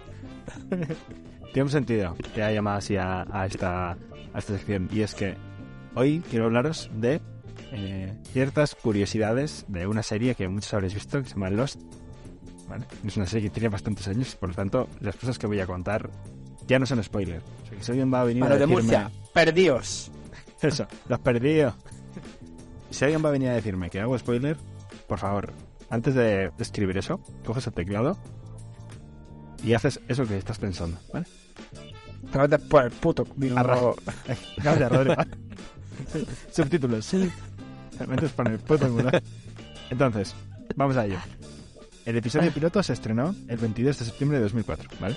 Tiene 1.52 1.62
un 1.62 1.70
sentido 1.70 2.16
que 2.34 2.42
haya 2.42 2.56
llamado 2.56 2.78
así 2.78 2.96
a, 2.96 3.24
a 3.30 3.46
esta, 3.46 3.92
a 3.92 4.38
esta 4.38 4.54
sección. 4.54 4.88
Y 4.92 5.02
es 5.02 5.14
que 5.14 5.36
hoy 5.94 6.20
quiero 6.28 6.46
hablaros 6.46 6.90
de 6.94 7.20
eh, 7.72 8.12
ciertas 8.32 8.74
curiosidades 8.74 9.64
de 9.68 9.86
una 9.86 10.02
serie 10.02 10.34
que 10.34 10.46
muchos 10.48 10.72
habréis 10.74 10.94
visto 10.94 11.20
que 11.22 11.28
se 11.28 11.34
llama 11.34 11.50
Lost. 11.50 11.80
¿Vale? 12.68 12.86
Es 13.04 13.16
una 13.16 13.26
serie 13.26 13.48
que 13.48 13.54
tiene 13.54 13.68
bastantes 13.68 14.06
años, 14.08 14.34
por 14.36 14.50
lo 14.50 14.54
tanto, 14.54 14.88
las 15.00 15.16
cosas 15.16 15.38
que 15.38 15.46
voy 15.46 15.60
a 15.60 15.66
contar 15.66 16.08
ya 16.66 16.78
no 16.78 16.86
son 16.86 17.02
spoilers. 17.02 17.42
O 17.64 17.66
sea, 17.68 17.78
que 17.78 17.84
si 17.84 17.90
alguien 17.92 18.12
va 18.12 18.20
a 18.20 18.24
venir 18.24 18.44
a 18.44 18.48
de 18.48 18.54
decirme... 18.58 18.74
Murcia. 18.74 19.10
Perdidos. 19.34 20.10
Eso, 20.62 20.86
los 21.08 21.18
perdido. 21.18 21.74
Si 22.90 23.04
alguien 23.04 23.24
va 23.24 23.30
a 23.30 23.32
venir 23.32 23.48
a 23.48 23.54
decirme 23.54 23.90
que 23.90 24.00
hago 24.00 24.16
spoiler, 24.16 24.56
por 25.08 25.18
favor, 25.18 25.52
antes 25.90 26.14
de 26.14 26.50
escribir 26.58 26.96
eso, 26.98 27.20
coges 27.44 27.66
el 27.66 27.72
teclado 27.72 28.16
y 29.64 29.72
haces 29.74 30.00
eso 30.08 30.26
que 30.26 30.36
estás 30.36 30.58
pensando, 30.58 30.98
¿vale? 31.12 31.26
Te 32.30 32.38
vas 32.38 32.44
a 32.46 32.48
meter 32.48 32.68
por 32.68 32.84
el 32.84 32.90
puto. 32.92 33.26
Arra- 33.56 34.88
Rodrigo. 34.88 35.22
Subtítulos. 36.52 37.12
Te 37.98 38.06
metes 38.06 38.32
por 38.32 38.48
el 38.48 38.58
puto 38.58 38.88
culo. 38.88 39.10
Entonces, 39.90 40.34
vamos 40.76 40.96
a 40.96 41.06
ello. 41.06 41.18
El 42.04 42.16
episodio 42.16 42.50
piloto 42.50 42.82
se 42.82 42.92
estrenó 42.92 43.34
el 43.48 43.56
22 43.58 43.98
de 43.98 44.04
septiembre 44.04 44.38
de 44.38 44.44
2004, 44.44 44.90
¿vale? 45.00 45.16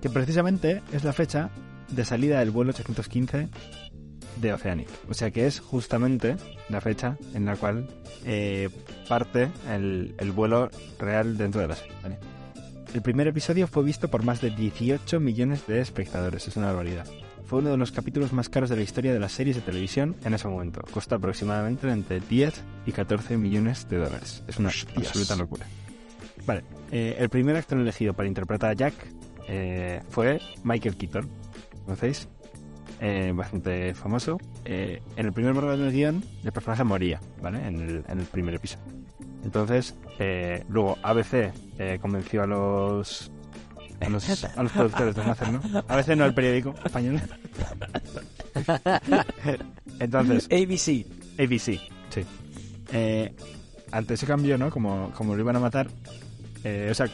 Que 0.00 0.10
precisamente 0.10 0.82
es 0.92 1.04
la 1.04 1.12
fecha 1.12 1.50
de 1.88 2.04
salida 2.04 2.40
del 2.40 2.50
vuelo 2.50 2.70
815 2.70 3.48
de 4.40 4.52
Oceanic. 4.52 4.88
O 5.08 5.14
sea 5.14 5.30
que 5.30 5.46
es 5.46 5.60
justamente 5.60 6.36
la 6.68 6.80
fecha 6.80 7.16
en 7.34 7.46
la 7.46 7.56
cual 7.56 7.88
eh, 8.24 8.68
parte 9.08 9.50
el, 9.70 10.14
el 10.18 10.32
vuelo 10.32 10.70
real 10.98 11.36
dentro 11.38 11.60
de 11.60 11.68
la 11.68 11.76
serie, 11.76 11.94
¿vale? 12.02 12.18
El 12.92 13.00
primer 13.00 13.26
episodio 13.26 13.66
fue 13.66 13.84
visto 13.84 14.08
por 14.08 14.22
más 14.22 14.42
de 14.42 14.50
18 14.50 15.18
millones 15.18 15.66
de 15.66 15.80
espectadores, 15.80 16.46
es 16.46 16.56
una 16.58 16.66
barbaridad. 16.66 17.06
Fue 17.44 17.58
uno 17.58 17.70
de 17.70 17.76
los 17.76 17.92
capítulos 17.92 18.32
más 18.32 18.48
caros 18.48 18.70
de 18.70 18.76
la 18.76 18.82
historia 18.82 19.12
de 19.12 19.20
las 19.20 19.32
series 19.32 19.56
de 19.56 19.62
televisión 19.62 20.16
en 20.24 20.34
ese 20.34 20.48
momento. 20.48 20.82
Costó 20.90 21.16
aproximadamente 21.16 21.90
entre 21.90 22.20
10 22.20 22.62
y 22.86 22.92
14 22.92 23.36
millones 23.36 23.88
de 23.88 23.98
dólares. 23.98 24.42
Es 24.48 24.58
una 24.58 24.68
Hostias. 24.70 25.08
absoluta 25.08 25.36
locura. 25.36 25.66
Vale, 26.46 26.64
eh, 26.90 27.16
el 27.18 27.28
primer 27.28 27.56
actor 27.56 27.78
elegido 27.78 28.14
para 28.14 28.28
interpretar 28.28 28.70
a 28.70 28.74
Jack 28.74 28.94
eh, 29.48 30.00
fue 30.08 30.40
Michael 30.64 30.96
Keaton. 30.96 31.28
¿Conocéis? 31.84 32.28
Eh, 33.00 33.32
bastante 33.34 33.94
famoso. 33.94 34.38
En 34.64 35.00
el 35.16 35.32
primer 35.32 35.52
borrador 35.52 35.78
del 35.78 35.92
guion, 35.92 36.22
el 36.44 36.52
personaje 36.52 36.84
moría, 36.84 37.20
¿vale? 37.42 37.66
En 37.66 37.80
el, 37.80 38.04
en 38.08 38.20
el 38.20 38.26
primer 38.26 38.54
episodio. 38.54 38.84
Entonces, 39.44 39.96
eh, 40.20 40.64
luego 40.68 40.96
ABC 41.02 41.52
convenció 42.00 42.44
a 42.44 42.46
los, 42.46 43.32
a 44.04 44.08
los 44.08 44.44
a 44.44 44.62
los 44.62 44.72
productores 44.72 45.14
de 45.14 45.24
no 45.24 45.32
hacer, 45.32 45.52
¿no? 45.52 45.60
ABC 45.88 46.08
no 46.16 46.24
el 46.24 46.34
periódico 46.34 46.74
español. 46.84 47.20
Entonces, 49.98 50.46
ABC. 50.50 51.06
ABC, 51.38 51.80
sí. 52.10 52.24
Eh, 52.92 53.34
ante 53.90 54.14
ese 54.14 54.26
cambio, 54.26 54.58
¿no? 54.58 54.70
Como, 54.70 55.10
como 55.12 55.34
lo 55.34 55.40
iban 55.40 55.56
a 55.56 55.60
matar, 55.60 55.88
eh, 56.64 56.88
o 56.90 56.94
sea, 56.94 57.06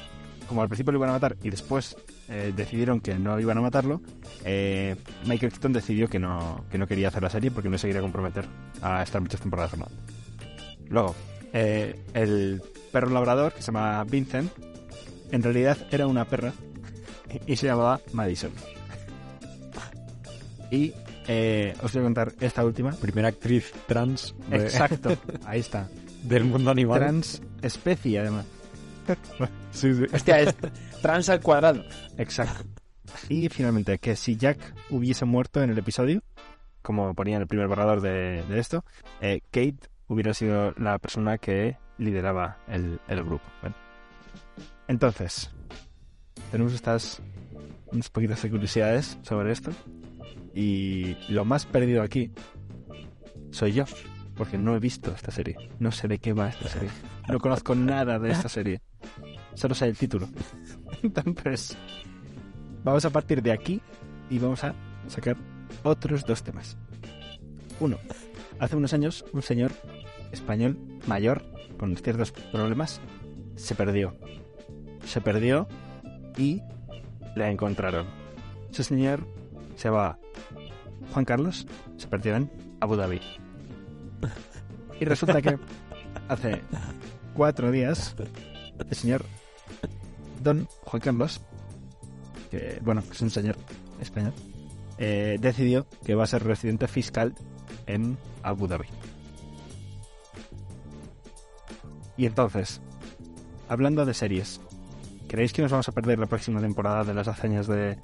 como 0.48 0.62
al 0.62 0.68
principio 0.68 0.92
lo 0.92 0.98
iban 0.98 1.10
a 1.10 1.12
matar 1.12 1.36
y 1.42 1.50
después 1.50 1.96
eh, 2.28 2.52
decidieron 2.56 3.00
que 3.00 3.14
no 3.14 3.38
iban 3.38 3.58
a 3.58 3.60
matarlo, 3.60 4.00
eh, 4.44 4.96
Michael 5.26 5.52
Keaton 5.52 5.72
decidió 5.72 6.08
que 6.08 6.18
no, 6.18 6.64
que 6.70 6.78
no 6.78 6.86
quería 6.86 7.08
hacer 7.08 7.22
la 7.22 7.30
serie 7.30 7.50
porque 7.50 7.68
no 7.68 7.78
se 7.78 7.86
quería 7.86 8.00
comprometer 8.02 8.46
a 8.82 9.02
estar 9.02 9.20
muchas 9.20 9.40
temporadas 9.40 9.76
no. 9.76 9.86
Luego, 10.88 11.14
eh, 11.52 12.00
el 12.14 12.62
perro 12.90 13.10
labrador, 13.10 13.52
que 13.52 13.62
se 13.62 13.66
llama 13.66 14.02
Vincent, 14.04 14.50
en 15.30 15.42
realidad 15.42 15.76
era 15.90 16.06
una 16.06 16.24
perra 16.24 16.52
y 17.46 17.56
se 17.56 17.66
llamaba 17.66 18.00
Madison. 18.12 18.52
Y 20.70 20.92
eh, 21.26 21.74
os 21.82 21.92
voy 21.92 22.00
a 22.00 22.04
contar 22.04 22.32
esta 22.40 22.64
última. 22.64 22.90
Primera 22.92 23.28
actriz 23.28 23.72
trans 23.86 24.34
de- 24.48 24.56
Exacto, 24.56 25.16
ahí 25.46 25.60
está. 25.60 25.88
del 26.22 26.44
mundo 26.44 26.70
animal. 26.70 26.98
Trans 27.00 27.42
especie, 27.62 28.18
además. 28.20 28.46
Sí, 29.70 29.94
sí. 29.94 30.04
Hostia, 30.12 30.40
es 30.40 30.54
trans 31.00 31.28
al 31.28 31.40
cuadrado. 31.40 31.82
Exacto. 32.18 32.64
Y 33.28 33.48
finalmente, 33.48 33.98
que 33.98 34.16
si 34.16 34.36
Jack 34.36 34.58
hubiese 34.90 35.24
muerto 35.24 35.62
en 35.62 35.70
el 35.70 35.78
episodio, 35.78 36.22
como 36.82 37.14
ponía 37.14 37.36
en 37.36 37.42
el 37.42 37.48
primer 37.48 37.68
borrador 37.68 38.00
de, 38.02 38.42
de 38.48 38.58
esto, 38.58 38.84
eh, 39.20 39.40
Kate 39.50 39.78
hubiera 40.08 40.34
sido 40.34 40.72
la 40.72 40.98
persona 40.98 41.38
que 41.38 41.76
lideraba 41.96 42.58
el, 42.68 42.98
el 43.08 43.24
grupo. 43.24 43.44
Entonces, 44.88 45.50
tenemos 46.50 46.72
estas 46.74 47.20
unas 47.92 48.08
poquitas 48.10 48.42
de 48.42 48.50
curiosidades 48.50 49.18
sobre 49.22 49.52
esto. 49.52 49.70
Y 50.54 51.16
lo 51.28 51.44
más 51.44 51.66
perdido 51.66 52.02
aquí 52.02 52.32
soy 53.50 53.72
yo, 53.72 53.84
porque 54.36 54.58
no 54.58 54.74
he 54.74 54.80
visto 54.80 55.12
esta 55.14 55.30
serie. 55.30 55.56
No 55.78 55.92
sé 55.92 56.08
de 56.08 56.18
qué 56.18 56.32
va 56.32 56.48
esta 56.48 56.68
serie. 56.68 56.90
No 57.28 57.38
conozco 57.38 57.74
nada 57.74 58.18
de 58.18 58.30
esta 58.30 58.48
serie. 58.48 58.80
Solo 59.54 59.74
sé 59.74 59.86
el 59.86 59.96
título. 59.96 60.28
Entonces, 61.02 61.76
vamos 62.84 63.04
a 63.04 63.10
partir 63.10 63.42
de 63.42 63.52
aquí 63.52 63.80
y 64.30 64.38
vamos 64.38 64.64
a 64.64 64.74
sacar 65.08 65.36
otros 65.82 66.24
dos 66.24 66.42
temas. 66.42 66.76
Uno, 67.80 67.98
hace 68.58 68.76
unos 68.76 68.92
años 68.92 69.24
un 69.32 69.42
señor 69.42 69.72
español 70.32 70.78
mayor 71.06 71.44
con 71.78 71.96
ciertos 71.96 72.32
problemas 72.32 73.00
se 73.56 73.74
perdió. 73.74 74.16
Se 75.04 75.20
perdió 75.20 75.68
y 76.38 76.62
le 77.36 77.50
encontraron. 77.50 78.06
Ese 78.70 78.84
señor 78.84 79.26
se 79.76 79.90
va 79.90 80.18
Juan 81.12 81.24
Carlos, 81.24 81.66
se 81.96 82.06
perdió 82.06 82.36
en 82.36 82.50
Abu 82.80 82.96
Dhabi. 82.96 83.20
Y 85.00 85.04
resulta 85.04 85.42
que 85.42 85.58
hace 86.28 86.62
cuatro 87.34 87.70
días 87.70 88.16
el 88.78 88.96
señor 88.96 89.24
Don 90.42 90.66
Juan 90.84 91.00
Carlos, 91.00 91.40
que 92.50 92.78
bueno, 92.82 93.02
es 93.10 93.20
un 93.20 93.30
señor 93.30 93.56
español, 94.00 94.32
eh, 94.98 95.38
decidió 95.40 95.86
que 96.04 96.14
va 96.14 96.24
a 96.24 96.26
ser 96.26 96.44
residente 96.44 96.88
fiscal 96.88 97.34
en 97.86 98.16
Abu 98.42 98.66
Dhabi. 98.66 98.88
Y 102.16 102.26
entonces, 102.26 102.80
hablando 103.68 104.04
de 104.04 104.14
series, 104.14 104.60
¿creéis 105.28 105.52
que 105.52 105.62
nos 105.62 105.70
vamos 105.70 105.88
a 105.88 105.92
perder 105.92 106.18
la 106.18 106.26
próxima 106.26 106.60
temporada 106.60 107.04
de 107.04 107.14
las 107.14 107.28
hazañas 107.28 107.66
de 107.66 107.98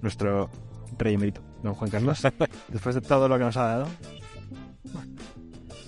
nuestro 0.00 0.50
rey 0.98 1.14
emérito, 1.14 1.42
don 1.62 1.74
Juan 1.74 1.90
Carlos? 1.90 2.20
Después 2.68 2.94
de 2.94 3.00
todo 3.02 3.28
lo 3.28 3.36
que 3.38 3.44
nos 3.44 3.56
ha 3.56 3.64
dado. 3.64 3.86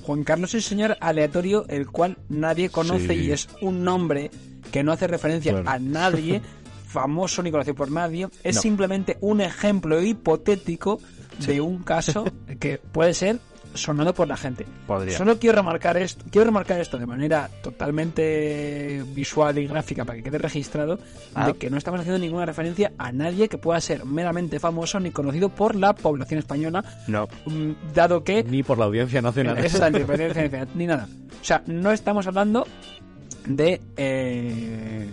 Juan 0.02 0.24
Carlos 0.24 0.54
es 0.54 0.64
un 0.64 0.68
señor 0.68 0.96
aleatorio, 1.00 1.66
el 1.68 1.88
cual 1.88 2.18
nadie 2.28 2.70
conoce 2.70 3.08
Sí. 3.08 3.14
y 3.26 3.30
es 3.32 3.48
un 3.62 3.84
nombre 3.84 4.30
que 4.72 4.82
no 4.82 4.92
hace 4.92 5.06
referencia 5.06 5.52
Claro. 5.52 5.68
a 5.70 5.78
nadie, 5.78 6.42
famoso 6.86 7.42
ni 7.42 7.50
conocido 7.50 7.74
por 7.76 7.90
nadie. 7.90 8.28
Es 8.42 8.56
No. 8.56 8.62
simplemente 8.62 9.18
un 9.20 9.40
ejemplo 9.40 10.02
hipotético 10.02 11.00
de 11.46 11.60
un 11.60 11.82
caso 11.82 12.24
que 12.60 12.78
puede 12.78 13.14
ser 13.14 13.38
sonado 13.74 14.12
por 14.14 14.26
la 14.28 14.36
gente. 14.36 14.66
Podría. 14.86 15.16
Solo 15.16 15.38
quiero 15.38 15.56
remarcar 15.56 15.96
esto, 15.96 16.24
quiero 16.30 16.46
remarcar 16.46 16.80
esto 16.80 16.98
de 16.98 17.06
manera 17.06 17.48
totalmente 17.62 19.02
visual 19.14 19.58
y 19.58 19.66
gráfica 19.66 20.04
para 20.04 20.16
que 20.18 20.24
quede 20.24 20.38
registrado 20.38 20.98
Ah. 21.34 21.46
de 21.46 21.54
que 21.54 21.70
no 21.70 21.76
estamos 21.78 22.00
haciendo 22.00 22.18
ninguna 22.18 22.46
referencia 22.46 22.92
a 22.98 23.12
nadie 23.12 23.48
que 23.48 23.58
pueda 23.58 23.80
ser 23.80 24.04
meramente 24.04 24.58
famoso 24.58 24.98
ni 25.00 25.10
conocido 25.10 25.48
por 25.48 25.74
la 25.76 25.94
población 25.94 26.38
española, 26.40 26.84
No, 27.06 27.28
mm, 27.46 27.70
dado 27.94 28.24
que 28.24 28.42
Ni 28.44 28.62
por 28.62 28.78
la 28.78 28.86
audiencia 28.86 29.22
nacional. 29.22 29.56
esa 29.64 29.66
es 29.66 29.80
la 29.80 29.88
independencia 30.00 30.66
ni 30.74 30.86
nada. 30.86 31.08
O 31.40 31.44
sea, 31.44 31.62
no 31.66 31.92
estamos 31.92 32.26
hablando 32.26 32.66
de 33.46 33.80
eh, 33.96 35.08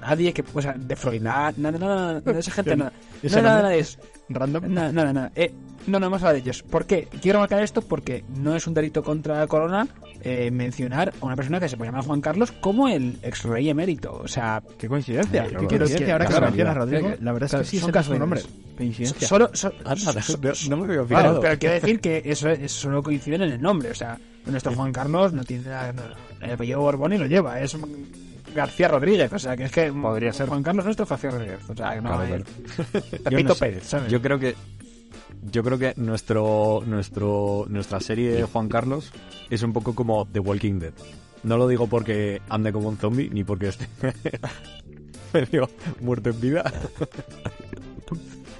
nadie 0.00 0.32
que, 0.32 0.44
o 0.52 0.60
sea, 0.62 0.72
de 0.72 0.96
Freud, 0.96 1.22
nada, 1.22 1.52
nada, 1.56 1.78
nada, 1.78 2.20
de 2.20 2.38
esa 2.38 2.50
gente, 2.50 2.76
nada. 2.76 2.92
¿Ese 3.22 3.36
No, 3.36 3.42
nada, 3.42 3.56
nada 3.58 3.68
de 3.68 3.78
eso. 3.78 3.98
Random. 4.28 4.72
Nada, 4.72 4.92
nada, 4.92 5.12
nada. 5.12 5.32
Eh, 5.34 5.52
no, 5.86 5.98
no 5.98 6.06
vamos 6.06 6.22
a 6.22 6.28
hablar 6.28 6.42
de 6.42 6.48
ellos. 6.48 6.62
¿Por 6.62 6.86
qué? 6.86 7.08
Quiero 7.20 7.40
marcar 7.40 7.62
esto 7.62 7.82
porque 7.82 8.24
no 8.36 8.54
es 8.54 8.66
un 8.66 8.74
delito 8.74 9.02
contra 9.02 9.38
la 9.40 9.46
corona 9.48 9.88
eh, 10.22 10.50
mencionar 10.52 11.12
a 11.20 11.26
una 11.26 11.34
persona 11.34 11.58
que 11.58 11.68
se 11.68 11.76
puede 11.76 11.90
llamar 11.90 12.04
Juan 12.04 12.20
Carlos 12.20 12.52
como 12.52 12.88
el 12.88 13.18
ex 13.22 13.42
rey 13.42 13.68
emérito. 13.68 14.12
O 14.14 14.28
sea, 14.28 14.62
Qué 14.78 14.88
coincidencia. 14.88 15.44
Eh, 15.46 15.48
Qué 15.50 15.66
coincidencia. 15.78 16.12
Ahora 16.12 16.26
que 16.26 16.32
lo 16.34 16.40
mencionas. 16.42 16.76
Rodrigo, 16.76 17.10
la 17.20 17.32
verdad 17.32 17.60
es 17.60 17.68
que 17.70 17.76
sí, 17.76 17.78
son 17.80 17.90
casos 17.90 18.12
es 18.12 18.14
su 18.14 18.20
nombre. 18.20 18.40
reales. 18.40 18.58
Coincidencia. 18.76 19.28
solo, 19.28 19.50
so- 19.52 19.72
no, 19.84 19.96
so- 19.96 20.70
no 20.70 20.76
me 20.78 20.84
había 20.84 21.04
Claro, 21.04 21.06
fijado. 21.06 21.40
pero 21.40 21.58
quiero 21.58 21.74
decir 21.74 22.00
que 22.00 22.22
eso, 22.24 22.48
eso 22.48 22.80
solo 22.80 23.02
coincide 23.02 23.34
en 23.36 23.42
el 23.42 23.60
nombre. 23.60 23.90
O 23.90 23.94
sea, 23.94 24.18
nuestro 24.46 24.72
Juan 24.74 24.92
Carlos 24.92 25.32
no 25.32 25.42
tiene 25.44 25.64
nada. 25.64 25.92
no, 25.92 26.02
el 26.40 26.52
apellido 26.52 26.80
Borbón 26.80 27.12
y 27.12 27.18
lo 27.18 27.26
lleva. 27.26 27.60
Es 27.60 27.76
García 28.54 28.88
Rodríguez. 28.88 29.32
O 29.32 29.38
sea, 29.38 29.56
que 29.56 29.64
es 29.64 29.72
que. 29.72 29.92
Podría 29.92 30.32
ser. 30.32 30.48
Juan 30.48 30.62
Carlos 30.62 30.84
nuestro 30.84 31.06
García 31.06 31.30
Rodríguez. 31.30 31.60
O 31.68 31.74
sea, 31.74 31.94
que 31.94 32.00
no. 32.00 32.16
Claro. 32.16 32.44
Pepito 33.24 33.48
no 33.48 33.54
sé. 33.54 33.60
Pérez, 33.60 33.84
¿sabes? 33.84 34.10
Yo 34.10 34.20
creo 34.22 34.38
que 34.38 34.54
yo 35.50 35.64
creo 35.64 35.78
que 35.78 35.94
nuestro 35.96 36.82
nuestro 36.86 37.66
nuestra 37.68 38.00
serie 38.00 38.30
de 38.32 38.44
Juan 38.44 38.68
Carlos 38.68 39.10
es 39.50 39.62
un 39.62 39.72
poco 39.72 39.94
como 39.94 40.26
The 40.26 40.38
Walking 40.38 40.78
Dead. 40.78 40.92
No 41.42 41.56
lo 41.56 41.66
digo 41.66 41.88
porque 41.88 42.40
ande 42.48 42.72
como 42.72 42.88
un 42.88 42.96
zombie 42.96 43.28
ni 43.28 43.42
porque 43.42 43.68
esté 43.68 43.88
medio 45.32 45.68
muerto 46.00 46.30
en 46.30 46.40
vida. 46.40 46.72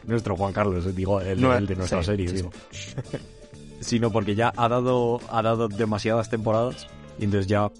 nuestro 0.06 0.36
Juan 0.36 0.52
Carlos, 0.52 0.94
digo, 0.94 1.20
el, 1.20 1.40
No, 1.40 1.54
el 1.54 1.66
de 1.66 1.76
nuestra 1.76 2.00
sí, 2.00 2.06
serie, 2.06 2.28
sí. 2.28 2.36
digo. 2.36 2.50
Sino 3.80 4.10
porque 4.10 4.34
ya 4.34 4.52
ha 4.56 4.68
dado 4.68 5.20
ha 5.30 5.42
dado 5.42 5.68
demasiadas 5.68 6.30
temporadas 6.30 6.88
y 7.18 7.24
entonces 7.24 7.46
ya 7.46 7.70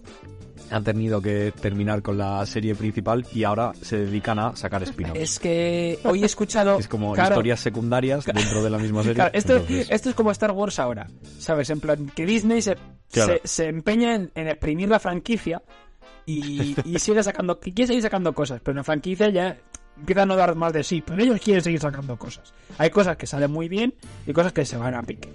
han 0.72 0.84
tenido 0.84 1.20
que 1.20 1.52
terminar 1.52 2.02
con 2.02 2.16
la 2.18 2.44
serie 2.46 2.74
principal 2.74 3.26
y 3.32 3.44
ahora 3.44 3.72
se 3.80 3.98
dedican 3.98 4.38
a 4.38 4.56
sacar 4.56 4.82
spin-offs. 4.82 5.20
Es 5.20 5.38
que 5.38 5.98
hoy 6.04 6.22
he 6.22 6.26
escuchado. 6.26 6.78
Es 6.82 6.88
como 6.88 7.12
claro, 7.12 7.30
historias 7.34 7.60
secundarias 7.60 8.24
dentro 8.24 8.62
de 8.62 8.70
la 8.70 8.78
misma 8.78 9.02
serie. 9.02 9.14
Claro, 9.16 9.30
esto, 9.34 9.52
Entonces, 9.56 9.90
esto 9.90 10.08
es 10.10 10.14
como 10.14 10.30
Star 10.30 10.50
Wars 10.52 10.78
ahora, 10.78 11.06
¿sabes? 11.38 11.70
En 11.70 11.80
plan, 11.80 12.06
que 12.14 12.26
Disney 12.26 12.62
se, 12.62 12.76
Claro. 13.10 13.34
se, 13.42 13.48
se 13.48 13.68
empeña 13.68 14.14
en, 14.14 14.30
en 14.34 14.48
exprimir 14.48 14.88
la 14.88 14.98
franquicia 14.98 15.62
y, 16.26 16.74
y 16.84 16.98
sigue 16.98 17.22
sacando, 17.22 17.60
que 17.60 17.72
quiere 17.72 17.88
seguir 17.88 18.02
sacando 18.02 18.32
cosas, 18.34 18.60
pero 18.64 18.74
la 18.76 18.84
franquicia 18.84 19.28
ya 19.28 19.58
empieza 19.96 20.22
a 20.22 20.26
no 20.26 20.36
dar 20.36 20.54
más 20.54 20.72
de 20.72 20.82
sí, 20.82 21.02
pero 21.06 21.22
ellos 21.22 21.40
quieren 21.40 21.62
seguir 21.62 21.80
sacando 21.80 22.16
cosas. 22.16 22.54
Hay 22.78 22.90
cosas 22.90 23.16
que 23.16 23.26
salen 23.26 23.50
muy 23.50 23.68
bien 23.68 23.94
y 24.26 24.32
cosas 24.32 24.52
que 24.52 24.64
se 24.64 24.76
van 24.76 24.94
a 24.94 25.02
pique. 25.02 25.28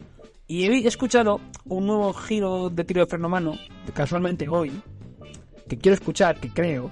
Y 0.49 0.63
he 0.63 0.88
escuchado 0.88 1.41
un 1.65 1.85
nuevo 1.88 2.13
giro 2.13 2.69
de 2.69 2.83
tiro 2.85 3.01
de 3.01 3.07
freno 3.07 3.27
mano, 3.27 3.53
casualmente 3.93 4.47
hoy, 4.47 4.71
que 5.68 5.78
quiero 5.78 5.95
escuchar, 5.95 6.39
que 6.39 6.49
creo, 6.49 6.91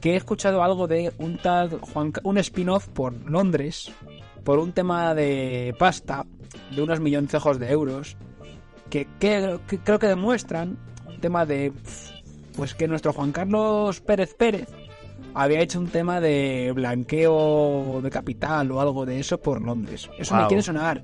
que 0.00 0.12
he 0.12 0.16
escuchado 0.16 0.62
algo 0.62 0.86
de 0.86 1.12
un 1.18 1.36
tal 1.38 1.78
Juan, 1.80 2.12
un 2.22 2.38
spin-off 2.38 2.88
por 2.88 3.12
Londres, 3.30 3.90
por 4.44 4.58
un 4.58 4.72
tema 4.72 5.14
de 5.14 5.74
pasta, 5.78 6.24
de 6.74 6.82
unos 6.82 7.00
milloncejos 7.00 7.58
de 7.58 7.70
euros, 7.70 8.16
que, 8.88 9.06
que- 9.18 9.58
que 9.68 9.78
creo 9.78 9.98
que 9.98 10.06
demuestran 10.06 10.78
un 11.06 11.20
tema 11.20 11.44
de, 11.46 11.72
pues 12.56 12.74
que 12.74 12.88
nuestro 12.88 13.12
Juan 13.12 13.32
Carlos 13.32 14.00
Pérez 14.00 14.34
Pérez 14.34 14.68
había 15.34 15.60
hecho 15.60 15.78
un 15.78 15.86
tema 15.88 16.20
de 16.20 16.72
blanqueo 16.74 18.00
de 18.02 18.10
capital 18.10 18.70
o 18.72 18.80
algo 18.80 19.06
de 19.06 19.20
eso 19.20 19.38
por 19.38 19.60
Londres. 19.62 20.08
Eso 20.18 20.34
me 20.34 20.48
quiere 20.48 20.62
sonar. 20.62 21.02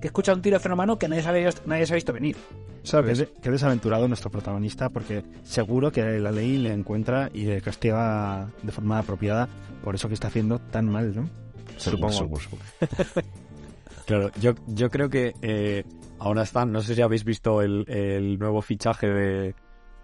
Que 0.00 0.06
he 0.06 0.08
escuchado 0.08 0.36
un 0.36 0.42
tiro 0.42 0.56
de 0.56 0.60
freno 0.60 0.76
mano 0.76 0.98
que 0.98 1.08
nadie, 1.08 1.22
sabe, 1.22 1.48
nadie 1.66 1.86
se 1.86 1.92
ha 1.92 1.96
visto 1.96 2.12
venir. 2.12 2.36
¿Sabes? 2.82 3.26
qué 3.42 3.50
desaventurado 3.50 4.08
nuestro 4.08 4.30
protagonista 4.30 4.88
porque 4.88 5.22
seguro 5.42 5.92
que 5.92 6.18
la 6.20 6.30
ley 6.32 6.56
le 6.56 6.72
encuentra 6.72 7.28
y 7.34 7.44
le 7.44 7.60
castiga 7.60 8.48
de 8.62 8.72
forma 8.72 8.98
apropiada 8.98 9.48
por 9.82 9.94
eso 9.94 10.08
que 10.08 10.14
está 10.14 10.28
haciendo 10.28 10.58
tan 10.58 10.86
mal, 10.86 11.14
¿no? 11.14 11.28
Seguro, 11.76 12.10
Supongo. 12.10 12.40
seguro, 12.40 12.62
seguro. 12.78 13.28
claro, 14.06 14.30
yo, 14.40 14.54
yo 14.68 14.90
creo 14.90 15.10
que 15.10 15.34
eh, 15.42 15.84
ahora 16.18 16.42
están, 16.42 16.72
no 16.72 16.80
sé 16.80 16.94
si 16.94 17.02
habéis 17.02 17.24
visto 17.24 17.62
el, 17.62 17.84
el 17.88 18.38
nuevo 18.38 18.62
fichaje 18.62 19.08
de 19.08 19.54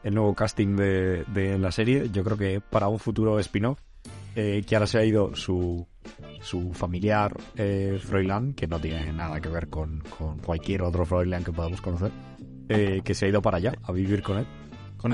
el 0.03 0.15
nuevo 0.15 0.35
casting 0.35 0.77
de, 0.77 1.25
de 1.33 1.59
la 1.59 1.73
serie, 1.73 2.11
yo 2.13 2.23
creo 2.23 2.37
que 2.37 2.61
para 2.61 2.89
un 2.89 2.99
futuro 2.99 3.39
spin-off, 3.41 3.81
eh, 4.35 4.63
que 4.67 4.77
ahora 4.77 4.87
se 4.87 4.99
ha 4.99 5.05
ido 5.05 5.35
su, 5.37 5.87
su 6.41 6.73
familiar 6.73 7.35
eh, 7.57 7.99
Froilán, 8.03 8.55
que 8.55 8.67
no 8.67 8.79
tiene 8.81 9.13
nada 9.13 9.41
que 9.41 9.49
ver 9.49 9.69
con, 9.69 10.01
con 10.19 10.39
cualquier 10.39 10.83
otro 10.83 11.05
Froilán 11.07 11.45
que 11.45 11.53
podamos 11.53 11.81
conocer, 11.81 12.11
eh, 12.69 13.01
que 13.05 13.15
se 13.15 13.27
ha 13.27 13.29
ido 13.29 13.41
para 13.43 13.59
allá 13.59 13.73
a 13.83 13.93
vivir 13.93 14.23
con 14.23 14.39
él. 14.39 14.47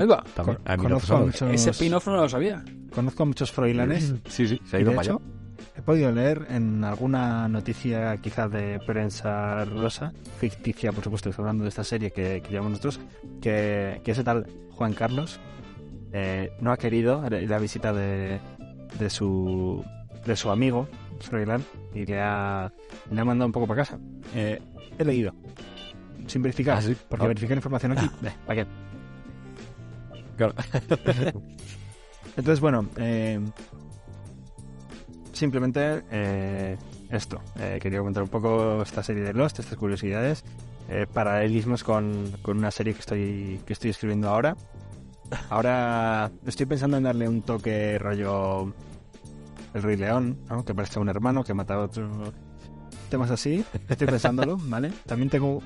Va. 0.09 0.23
También. 0.33 0.57
Con- 0.57 0.71
A 0.71 0.77
mí 0.77 0.83
no 0.83 0.89
conozco, 0.89 1.15
a 1.15 1.19
me 1.19 1.25
muchos, 1.25 1.51
Ese 1.53 1.69
spin-off 1.71 2.07
no 2.07 2.15
lo 2.17 2.29
sabía. 2.29 2.63
conozco 2.95 3.23
a 3.23 3.25
muchos 3.25 3.51
froilanes 3.51 4.13
Sí, 4.29 4.47
sí, 4.47 4.59
se 4.65 4.77
ha 4.77 4.79
y 4.79 4.83
ido 4.83 4.91
de 4.91 4.95
para 4.95 5.07
hecho 5.09 5.21
allá. 5.21 5.71
he 5.77 5.81
podido 5.81 6.11
leer 6.13 6.47
en 6.49 6.81
alguna 6.85 7.49
noticia 7.49 8.15
quizás 8.17 8.49
de 8.49 8.79
prensa 8.87 9.65
rosa, 9.65 10.13
ficticia 10.39 10.93
por 10.93 11.03
supuesto, 11.03 11.29
estoy 11.29 11.43
hablando 11.43 11.63
de 11.63 11.69
esta 11.69 11.83
serie 11.83 12.11
que, 12.11 12.41
que 12.41 12.49
llevamos 12.49 12.71
nosotros, 12.71 13.01
que, 13.41 13.99
que 14.05 14.11
ese 14.11 14.23
tal 14.23 14.47
Juan 14.71 14.93
Carlos 14.93 15.41
eh, 16.13 16.51
no 16.61 16.71
ha 16.71 16.77
querido 16.77 17.29
la 17.29 17.59
visita 17.59 17.91
de, 17.91 18.39
de 18.99 19.09
su 19.09 19.83
de 20.25 20.35
su 20.35 20.49
amigo 20.51 20.87
Froilán 21.19 21.63
y 21.93 22.05
le 22.05 22.19
ha, 22.21 22.71
le 23.11 23.21
ha 23.21 23.25
mandado 23.25 23.47
un 23.47 23.51
poco 23.51 23.67
para 23.67 23.81
casa. 23.83 23.97
Eh, 24.35 24.59
he 24.97 25.03
leído. 25.05 25.33
Sin 26.27 26.41
verificar. 26.41 26.77
Ah, 26.77 26.81
sí. 26.81 26.95
Porque 27.09 27.25
Ah. 27.25 27.27
verificar 27.27 27.57
información 27.57 27.91
aquí. 27.93 28.05
eh, 28.23 28.31
¿Para 28.45 28.63
qué? 28.63 28.69
Claro. 30.37 30.53
Entonces, 32.37 32.59
bueno, 32.59 32.87
eh, 32.97 33.39
simplemente 35.33 36.03
eh, 36.11 36.77
esto. 37.09 37.41
Eh, 37.59 37.79
quería 37.81 37.99
comentar 37.99 38.23
un 38.23 38.29
poco 38.29 38.81
esta 38.83 39.03
serie 39.03 39.23
de 39.23 39.33
Lost, 39.33 39.59
estas 39.59 39.77
curiosidades, 39.77 40.43
eh, 40.89 41.05
paralelismos 41.11 41.83
con, 41.83 42.31
con 42.41 42.57
una 42.57 42.71
serie 42.71 42.93
que 42.93 42.99
estoy, 42.99 43.59
que 43.65 43.73
estoy 43.73 43.89
escribiendo 43.91 44.29
ahora. 44.29 44.55
Ahora 45.49 46.31
estoy 46.45 46.65
pensando 46.65 46.97
en 46.97 47.03
darle 47.03 47.27
un 47.27 47.41
toque 47.41 47.97
rollo 47.99 48.73
El 49.73 49.83
Rey 49.83 49.97
León, 49.97 50.37
¿no? 50.49 50.63
que 50.65 50.73
parece 50.73 50.99
un 50.99 51.09
hermano 51.09 51.43
que 51.43 51.53
mata 51.53 51.75
a 51.75 51.79
otro. 51.79 52.09
Temas 53.09 53.29
así, 53.31 53.65
estoy 53.89 54.07
pensándolo, 54.07 54.57
¿vale? 54.63 54.91
También 55.05 55.29
tengo 55.29 55.61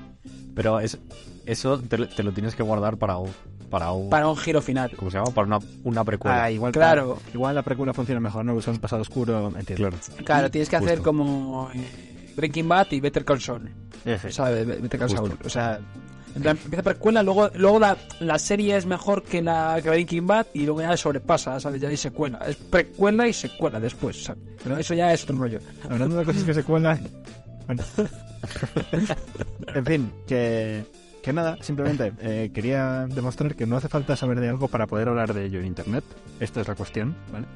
Pero 0.54 0.80
es, 0.80 0.98
eso 1.44 1.78
te, 1.78 1.98
lo- 1.98 2.08
te 2.08 2.22
lo 2.24 2.32
tienes 2.32 2.56
que 2.56 2.62
guardar 2.64 2.96
para 2.96 3.18
un, 3.18 3.30
para 3.70 3.92
un, 3.92 4.10
Para 4.10 4.28
un 4.28 4.36
giro 4.36 4.60
final. 4.60 4.90
¿cómo 4.96 5.10
se 5.12 5.18
llama? 5.18 5.30
Para 5.30 5.46
una, 5.46 5.58
una 5.84 6.02
precuela. 6.04 6.44
Ah, 6.44 6.50
igual, 6.50 6.72
Claro. 6.72 7.18
igual 7.32 7.54
la 7.54 7.62
precuela 7.62 7.92
funciona 7.94 8.20
mejor, 8.20 8.44
¿no? 8.44 8.54
Usar 8.54 8.74
un 8.74 8.80
pasado 8.80 9.02
oscuro, 9.02 9.52
entiendo. 9.56 9.90
Claro. 9.90 9.96
Claro, 10.24 10.50
tienes 10.50 10.68
que 10.68 10.76
hacer 10.76 10.96
Justo. 10.98 11.04
como 11.04 11.70
eh, 11.72 12.32
Breaking 12.36 12.68
Bad 12.68 12.88
y 12.90 13.00
Better 13.00 13.24
Call 13.24 13.40
Saul. 13.40 13.70
¿Sabes? 14.30 14.66
Better 14.66 14.98
Call. 15.00 15.10
Saul. 15.10 15.38
O 15.44 15.48
sea, 15.48 15.78
plan, 16.42 16.58
empieza 16.62 16.82
precuela, 16.82 17.22
luego, 17.22 17.50
luego 17.54 17.78
la, 17.78 17.96
la 18.20 18.38
serie 18.38 18.76
es 18.76 18.86
mejor 18.86 19.22
que 19.22 19.42
la 19.42 19.80
que 19.82 19.88
Breaking 19.88 20.26
Bad 20.26 20.46
y 20.54 20.64
luego 20.64 20.80
ya 20.82 20.96
sobrepasa, 20.96 21.58
¿sabes? 21.60 21.80
Ya 21.80 21.88
hay 21.88 21.96
secuela. 21.96 22.38
Es 22.46 22.56
precuela 22.56 23.26
y 23.28 23.32
secuela 23.32 23.80
después, 23.80 24.24
¿sabes? 24.24 24.42
Pero 24.62 24.76
eso 24.76 24.94
ya 24.94 25.12
es 25.12 25.24
otro 25.24 25.36
rollo. 25.36 25.60
Hablando 25.88 26.16
de 26.16 26.24
cosas 26.24 26.44
que 26.44 26.54
se 26.54 26.62
cuelan. 26.62 27.00
Bueno. 27.66 27.82
en 29.74 29.84
fin, 29.84 30.12
que, 30.26 30.84
que 31.22 31.32
nada, 31.32 31.58
simplemente 31.60 32.12
eh, 32.20 32.50
quería 32.54 33.06
demostrar 33.08 33.54
que 33.54 33.66
no 33.66 33.76
hace 33.76 33.88
falta 33.88 34.16
saber 34.16 34.40
de 34.40 34.48
algo 34.48 34.68
para 34.68 34.86
poder 34.86 35.08
hablar 35.08 35.34
de 35.34 35.46
ello 35.46 35.60
en 35.60 35.66
internet. 35.66 36.04
Esta 36.40 36.60
es 36.60 36.68
la 36.68 36.74
cuestión, 36.74 37.16
¿vale? 37.32 37.46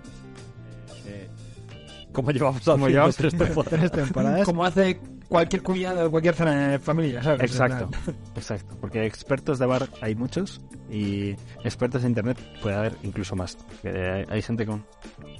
¿Cómo 2.12 2.31
llevamos 2.31 2.62
Como 2.62 2.89
llevamos 2.89 3.16
tres 3.16 3.37
temporadas? 3.37 3.81
tres 3.81 3.93
temporadas. 3.93 4.45
Como 4.45 4.64
hace 4.64 5.01
cualquier 5.31 5.62
cuñado 5.62 6.05
de 6.05 6.11
cualquier 6.11 6.35
zona 6.35 6.68
de 6.68 6.78
familia, 6.78 7.22
¿sabes? 7.22 7.41
Exacto, 7.43 7.89
exacto. 8.37 8.76
Porque 8.81 9.07
expertos 9.07 9.59
de 9.59 9.64
bar 9.64 9.89
hay 10.03 10.14
muchos 10.14 10.61
y 10.91 11.31
expertos 11.64 12.03
de 12.03 12.09
internet 12.09 12.37
puede 12.61 12.76
haber 12.76 12.97
incluso 13.03 13.35
más. 13.37 13.57
Que 13.81 13.89
hay, 13.89 14.24
hay 14.28 14.43
gente 14.43 14.66
con, 14.66 14.85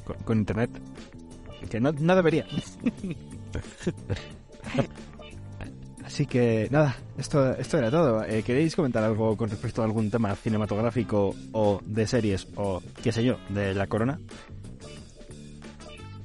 con, 0.05 0.17
con 0.25 0.39
internet 0.39 0.71
que 1.69 1.81
no, 1.81 1.93
no 1.93 2.17
debería. 2.17 2.47
Así 6.05 6.27
que 6.27 6.69
nada, 6.71 6.97
esto, 7.19 7.53
esto 7.57 7.79
era 7.79 7.91
todo. 7.91 8.25
Eh, 8.25 8.43
¿Queréis 8.43 8.75
comentar 8.75 9.03
algo 9.05 9.37
con 9.37 9.51
respecto 9.51 9.83
a 9.83 9.85
algún 9.85 10.11
tema 10.11 10.35
cinematográfico 10.35 11.35
o 11.53 11.81
de 11.85 12.07
series 12.07 12.49
o 12.57 12.83
qué 13.03 13.13
sé 13.13 13.23
yo, 13.25 13.39
de 13.49 13.75
la 13.75 13.87
corona? 13.87 14.19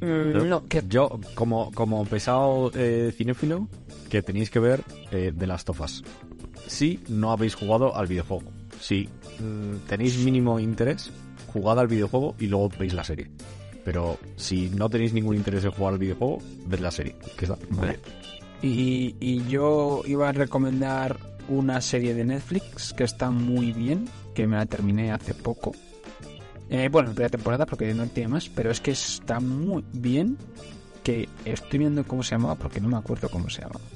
Mm, 0.02 0.48
no, 0.48 0.66
que 0.66 0.84
Yo, 0.88 1.20
como, 1.36 1.72
como 1.72 2.06
pesado 2.06 2.72
eh, 2.76 3.14
cinéfilo, 3.16 3.68
que 4.10 4.22
tenéis 4.22 4.50
que 4.50 4.60
ver 4.60 4.84
eh, 5.12 5.34
The 5.38 5.48
Last 5.48 5.70
of 5.70 5.82
Us. 5.82 6.04
si 6.68 7.00
no 7.10 7.32
habéis 7.32 7.56
jugado 7.56 7.96
al 7.96 8.08
videojuego. 8.08 8.43
Si 8.80 9.08
mm, 9.39 9.88
tenéis 9.88 10.18
mínimo 10.20 10.60
interés, 10.60 11.12
jugad 11.54 11.80
al 11.80 11.88
videojuego 11.88 12.36
y 12.39 12.48
luego 12.48 12.70
veis 12.78 12.93
la 12.93 13.04
serie. 13.04 13.30
Pero 13.84 14.18
si 14.36 14.70
no 14.70 14.89
tenéis 14.89 15.14
ningún 15.14 15.36
interés 15.36 15.64
en 15.64 15.72
jugar 15.72 15.93
al 15.93 16.00
videojuego, 16.00 16.39
ved 16.66 16.80
la 16.80 16.91
serie. 16.91 17.16
Que 17.38 17.46
está 17.46 17.58
muy 17.70 17.88
bien. 17.89 18.00
Y, 18.62 19.16
y 19.20 19.46
yo 19.48 20.02
iba 20.08 20.30
a 20.30 20.32
recomendar 20.32 21.18
una 21.48 21.80
serie 21.82 22.16
de 22.16 22.26
Netflix 22.26 22.93
que 22.93 23.04
está 23.04 23.30
muy 23.30 23.72
bien, 23.74 24.06
que 24.34 24.48
me 24.48 24.56
la 24.58 24.66
terminé 24.66 25.12
hace 25.12 25.36
poco. 25.36 25.74
Eh, 26.70 26.89
bueno, 26.91 27.09
en 27.09 27.16
primera 27.16 27.30
temporada 27.30 27.66
porque 27.66 27.93
no 27.93 28.05
tiene 28.07 28.30
más, 28.30 28.49
pero 28.49 28.72
es 28.72 28.82
que 28.82 28.91
está 28.91 29.39
muy 29.39 29.84
bien. 29.93 30.38
Que 31.03 31.30
estoy 31.45 31.80
viendo 31.80 32.03
cómo 32.03 32.24
se 32.24 32.32
llamaba 32.36 32.55
porque 32.55 32.80
no 32.82 32.88
me 32.89 32.97
acuerdo 32.97 33.30
cómo 33.30 33.49
se 33.49 33.61
llamaba. 33.61 33.82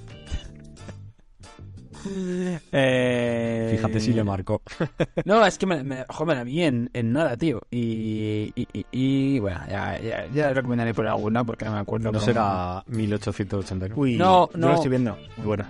Eh, 2.72 3.74
Fíjate 3.76 4.00
si 4.00 4.14
le 4.14 4.24
marcó. 4.24 4.62
No, 5.26 5.46
es 5.46 5.58
que 5.58 5.66
me, 5.66 5.84
me, 5.84 6.06
ojo, 6.08 6.26
me 6.26 6.34
la 6.36 6.44
vi 6.46 6.62
en, 6.64 6.90
en 6.94 7.12
nada, 7.12 7.36
tío. 7.36 7.62
Y, 7.70 8.54
y, 8.56 8.68
y- 8.74 8.86
y, 8.92 9.40
bueno, 9.40 9.60
ya, 9.70 10.00
ya, 10.00 10.26
ya 10.34 10.48
la 10.48 10.54
recomendaré 10.54 10.94
por 10.94 11.06
alguna 11.08 11.44
porque 11.44 11.66
no 11.66 11.74
me 11.74 11.80
acuerdo. 11.80 12.06
No 12.12 12.20
cómo- 12.20 12.26
será 12.26 12.84
1889. 12.88 13.94
Uy, 13.98 14.16
No, 14.18 14.50
yo 14.52 14.58
no. 14.58 14.68
lo 14.70 14.74
estoy 14.76 14.90
viendo. 14.90 15.18
Muy 15.38 15.46
bueno. 15.48 15.66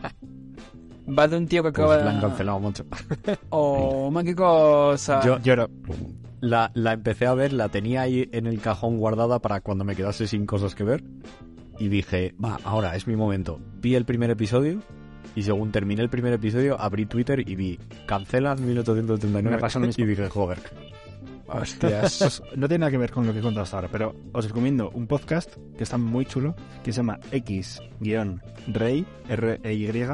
Va 1.18 1.28
de 1.28 1.38
un 1.38 1.48
tío 1.48 1.64
que 1.64 1.72
Pues 1.72 1.84
acaba 1.88 1.98
la 2.04 2.12
han 2.12 2.22
cancelado 2.22 2.60
mucho. 2.60 2.86
Oh, 3.50 4.12
man, 4.12 4.24
qué 4.26 4.36
cosa. 4.36 5.22
Yo- 5.26 5.40
Lloro. 5.40 5.68
La, 6.42 6.72
la 6.74 6.94
empecé 6.94 7.26
a 7.26 7.34
ver, 7.34 7.54
la 7.54 7.70
tenía 7.70 8.02
ahí 8.02 8.30
en 8.32 8.48
el 8.48 8.62
cajón 8.62 8.98
guardada 8.98 9.40
para 9.40 9.62
cuando 9.62 9.84
me 9.84 9.96
quedase 9.96 10.28
sin 10.28 10.46
cosas 10.46 10.76
que 10.76 10.84
ver. 10.84 11.04
Y 11.80 11.88
dije, 11.88 12.34
va, 12.44 12.60
ahora 12.64 12.96
es 12.96 13.08
mi 13.08 13.16
momento. 13.16 13.60
Vi 13.82 13.96
el 13.96 14.06
primer 14.06 14.30
episodio 14.30 14.82
y 15.36 15.44
según 15.44 15.72
terminé 15.72 16.02
el 16.02 16.10
primer 16.10 16.34
episodio 16.34 16.80
abrí 16.80 17.06
Twitter 17.06 17.48
y 17.48 17.56
vi, 17.56 17.80
cancelan 18.06 18.66
1889. 18.66 19.50
Me 19.50 19.62
pasó 19.62 19.80
lo 19.80 19.88
mismo. 19.88 20.04
Y 20.04 20.08
dije, 20.08 20.30
joder. 20.30 20.60
Hostias. 21.48 22.44
No 22.56 22.68
tiene 22.68 22.82
nada 22.82 22.92
que 22.92 22.98
ver 22.98 23.12
con 23.12 23.26
lo 23.26 23.34
que 23.34 23.40
he 23.40 23.42
contado 23.42 23.64
hasta 23.64 23.78
ahora, 23.78 23.90
pero 23.92 24.16
os 24.34 24.46
recomiendo 24.48 24.92
un 24.92 25.08
podcast 25.08 25.56
que 25.78 25.84
está 25.84 25.98
muy 25.98 26.26
chulo, 26.26 26.56
que 26.84 26.92
se 26.92 26.98
llama 26.98 27.20
X-Rey, 27.32 29.06
R-E-Y, 29.30 30.08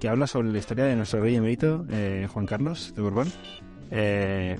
que 0.00 0.08
habla 0.08 0.26
sobre 0.26 0.50
la 0.50 0.58
historia 0.58 0.84
de 0.84 0.96
nuestro 0.96 1.20
rey 1.20 1.36
emérito, 1.36 1.86
eh, 1.90 2.28
Juan 2.30 2.46
Carlos 2.46 2.92
de 2.94 3.02
Borbón. 3.02 3.32
Eh, 3.90 4.56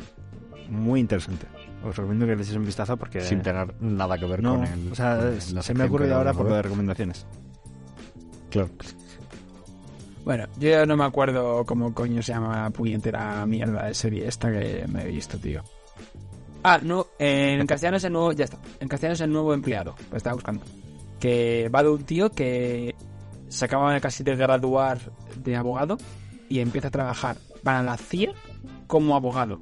muy 0.68 1.00
interesante. 1.00 1.46
Os 1.84 1.96
recomiendo 1.96 2.26
que 2.26 2.36
le 2.36 2.42
echéis 2.42 2.56
un 2.56 2.64
vistazo 2.64 2.96
porque... 2.96 3.20
Sin 3.20 3.42
tener 3.42 3.74
nada 3.80 4.16
que 4.18 4.26
ver 4.26 4.42
no, 4.42 4.56
con 4.56 4.64
el. 4.64 4.92
o 4.92 4.94
sea, 4.94 5.40
se 5.40 5.74
me 5.74 5.84
ha 5.84 5.86
ocurrido 5.86 6.16
ahora 6.16 6.32
por 6.32 6.44
de 6.44 6.50
lo 6.50 6.56
de 6.56 6.62
recomendaciones. 6.62 7.26
Claro. 8.50 8.70
Bueno, 10.24 10.46
yo 10.58 10.70
ya 10.70 10.86
no 10.86 10.96
me 10.96 11.04
acuerdo 11.04 11.64
cómo 11.66 11.92
coño 11.92 12.22
se 12.22 12.32
llama 12.32 12.62
la 12.62 12.70
puñetera 12.70 13.44
mierda 13.44 13.86
de 13.86 13.94
serie 13.94 14.26
esta 14.26 14.50
que 14.50 14.86
me 14.88 15.02
he 15.02 15.08
visto, 15.08 15.36
tío. 15.38 15.62
Ah, 16.62 16.80
no, 16.82 17.08
en 17.18 17.66
castellano 17.66 17.98
es 17.98 18.04
el 18.04 18.12
nuevo, 18.14 18.32
ya 18.32 18.44
está. 18.44 18.58
En 18.80 18.88
castellano 18.88 19.12
es 19.12 19.20
el 19.20 19.30
nuevo 19.30 19.52
empleado, 19.52 19.94
lo 20.10 20.16
estaba 20.16 20.34
buscando. 20.34 20.64
Que 21.20 21.68
va 21.68 21.82
de 21.82 21.90
un 21.90 22.04
tío 22.04 22.30
que 22.30 22.94
se 23.48 23.64
acaba 23.66 24.00
casi 24.00 24.24
de 24.24 24.34
graduar 24.34 24.98
de 25.36 25.56
abogado 25.56 25.98
y 26.48 26.60
empieza 26.60 26.88
a 26.88 26.90
trabajar 26.90 27.36
para 27.62 27.82
la 27.82 27.98
CIA 27.98 28.32
como 28.86 29.16
abogado. 29.16 29.60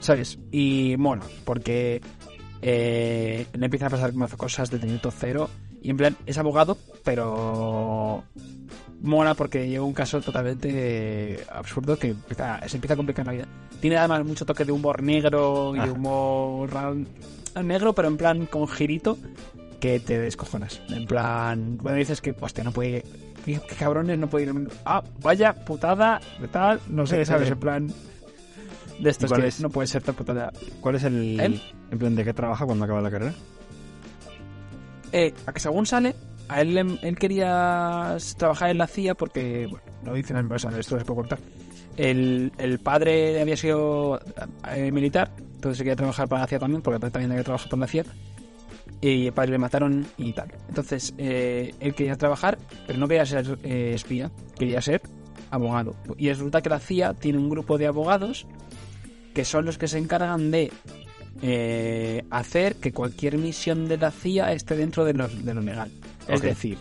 ¿Sabes? 0.00 0.38
Y 0.50 0.94
bueno, 0.96 1.22
porque 1.44 2.00
eh, 2.62 3.46
le 3.52 3.64
empiezan 3.64 3.88
a 3.88 3.90
pasar 3.90 4.12
cosas 4.36 4.70
de 4.70 4.78
minuto 4.78 5.10
cero. 5.10 5.48
Y 5.82 5.90
en 5.90 5.96
plan, 5.96 6.16
es 6.26 6.36
abogado, 6.38 6.76
pero 7.04 8.24
mola 9.02 9.34
porque 9.34 9.68
lleva 9.68 9.84
un 9.84 9.92
caso 9.92 10.20
totalmente 10.20 11.38
absurdo 11.52 11.98
que 11.98 12.08
empieza- 12.08 12.60
se 12.68 12.76
empieza 12.76 12.94
a 12.94 12.96
complicar 12.96 13.26
la 13.26 13.32
vida. 13.32 13.46
Tiene 13.80 13.96
además 13.98 14.24
mucho 14.24 14.44
toque 14.46 14.64
de 14.64 14.72
humor 14.72 15.02
negro 15.02 15.72
y 15.74 15.78
de 15.78 15.84
Ajá. 15.84 15.92
humor 15.92 16.70
negro, 17.62 17.92
pero 17.94 18.08
en 18.08 18.16
plan 18.16 18.46
con 18.46 18.66
girito 18.66 19.16
que 19.80 20.00
te 20.00 20.18
descojonas. 20.18 20.80
En 20.88 21.06
plan, 21.06 21.76
bueno, 21.78 21.98
dices 21.98 22.20
que, 22.20 22.34
hostia, 22.40 22.64
no 22.64 22.72
puede. 22.72 23.04
¿Qué, 23.44 23.60
qué 23.68 23.74
cabrones 23.76 24.18
no 24.18 24.28
puede 24.28 24.46
ir? 24.46 24.68
Ah, 24.84 25.04
vaya 25.22 25.54
putada, 25.54 26.20
tal, 26.50 26.80
no 26.88 27.06
sé, 27.06 27.24
¿sabes? 27.26 27.50
En 27.50 27.60
plan. 27.60 27.92
De 29.00 29.10
estos 29.10 29.30
cuál 29.30 29.42
que 29.42 29.48
es? 29.48 29.60
no 29.60 29.70
puede 29.70 29.86
ser 29.86 30.02
tan. 30.02 30.14
¿Cuál 30.80 30.94
es 30.94 31.04
el... 31.04 31.38
¿Él? 31.40 31.62
En 31.90 31.98
plan, 31.98 32.14
¿de 32.14 32.24
qué 32.24 32.32
trabaja 32.32 32.64
cuando 32.64 32.84
acaba 32.84 33.00
la 33.00 33.10
carrera? 33.10 33.34
Eh, 35.12 35.32
a 35.46 35.52
que 35.52 35.60
según 35.60 35.86
sale, 35.86 36.14
a 36.48 36.60
él, 36.60 36.98
él 37.02 37.18
quería 37.18 38.16
trabajar 38.36 38.70
en 38.70 38.78
la 38.78 38.86
CIA 38.86 39.14
porque, 39.14 39.66
bueno, 39.66 39.84
lo 40.04 40.14
dicen 40.14 40.36
en 40.36 40.58
sea, 40.58 40.70
esto 40.78 40.98
se 40.98 41.04
puede 41.04 41.20
contar. 41.20 41.38
El, 41.96 42.52
el 42.58 42.78
padre 42.78 43.40
había 43.40 43.56
sido 43.56 44.20
eh, 44.70 44.90
militar, 44.92 45.32
entonces 45.38 45.78
quería 45.78 45.96
trabajar 45.96 46.28
para 46.28 46.42
la 46.42 46.46
CIA 46.46 46.58
también, 46.58 46.82
porque 46.82 46.98
también 47.10 47.32
había 47.32 47.44
trabajado 47.44 47.70
para 47.70 47.80
la 47.80 47.86
CIA. 47.86 48.04
Y 49.00 49.26
el 49.26 49.32
padre 49.32 49.52
le 49.52 49.58
mataron 49.58 50.06
y 50.16 50.32
tal. 50.32 50.52
Entonces, 50.68 51.14
eh, 51.18 51.74
él 51.80 51.94
quería 51.94 52.16
trabajar, 52.16 52.58
pero 52.86 52.98
no 52.98 53.08
quería 53.08 53.26
ser 53.26 53.58
eh, 53.62 53.92
espía, 53.94 54.30
quería 54.58 54.80
ser 54.80 55.02
abogado. 55.50 55.94
Y 56.16 56.28
resulta 56.28 56.62
que 56.62 56.70
la 56.70 56.78
CIA 56.78 57.14
tiene 57.14 57.38
un 57.38 57.48
grupo 57.50 57.78
de 57.78 57.86
abogados 57.86 58.46
que 59.36 59.44
son 59.44 59.66
los 59.66 59.76
que 59.76 59.86
se 59.86 59.98
encargan 59.98 60.50
de 60.50 60.72
eh, 61.42 62.24
hacer 62.30 62.76
que 62.76 62.90
cualquier 62.90 63.36
misión 63.36 63.86
de 63.86 63.98
la 63.98 64.10
CIA 64.10 64.54
esté 64.54 64.76
dentro 64.76 65.04
de 65.04 65.12
lo, 65.12 65.28
de 65.28 65.52
lo 65.52 65.60
legal. 65.60 65.90
Es 66.26 66.40
decir, 66.40 66.78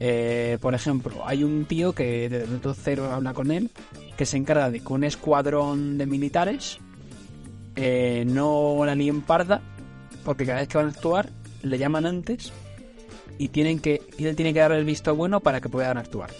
eh, 0.00 0.56
por 0.62 0.72
ejemplo, 0.72 1.12
hay 1.26 1.44
un 1.44 1.66
tío 1.66 1.92
que 1.92 2.30
desde 2.30 2.44
el 2.44 2.48
minuto 2.48 2.72
cero 2.72 3.10
habla 3.12 3.34
con 3.34 3.50
él, 3.50 3.70
que 4.16 4.24
se 4.24 4.38
encarga 4.38 4.70
de 4.70 4.80
que 4.80 4.90
un 4.90 5.04
escuadrón 5.04 5.98
de 5.98 6.06
militares 6.06 6.78
eh, 7.76 8.24
no 8.26 8.82
la 8.86 8.94
líen 8.94 9.20
parda, 9.20 9.60
porque 10.24 10.46
cada 10.46 10.60
vez 10.60 10.68
que 10.68 10.78
van 10.78 10.86
a 10.86 10.90
actuar 10.92 11.28
le 11.62 11.76
llaman 11.76 12.06
antes 12.06 12.54
y 13.36 13.48
tienen 13.48 13.80
que 13.80 14.00
y 14.16 14.24
él 14.24 14.34
tiene 14.34 14.54
que 14.54 14.60
dar 14.60 14.72
el 14.72 14.86
visto 14.86 15.14
bueno 15.14 15.40
para 15.40 15.60
que 15.60 15.68
puedan 15.68 15.98
actuar. 15.98 16.30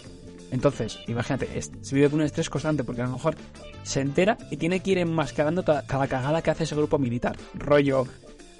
Entonces, 0.51 0.99
imagínate, 1.07 1.61
se 1.61 1.95
vive 1.95 2.09
con 2.09 2.19
un 2.19 2.25
estrés 2.25 2.49
constante 2.49 2.83
porque 2.83 3.01
a 3.01 3.05
lo 3.05 3.13
mejor 3.13 3.35
se 3.83 4.01
entera 4.01 4.37
y 4.49 4.57
tiene 4.57 4.79
que 4.79 4.91
ir 4.91 4.97
enmascarando 4.99 5.63
cada 5.63 6.07
cagada 6.07 6.41
que 6.41 6.51
hace 6.51 6.63
ese 6.63 6.75
grupo 6.75 6.97
militar. 6.97 7.35
Rollo, 7.53 8.07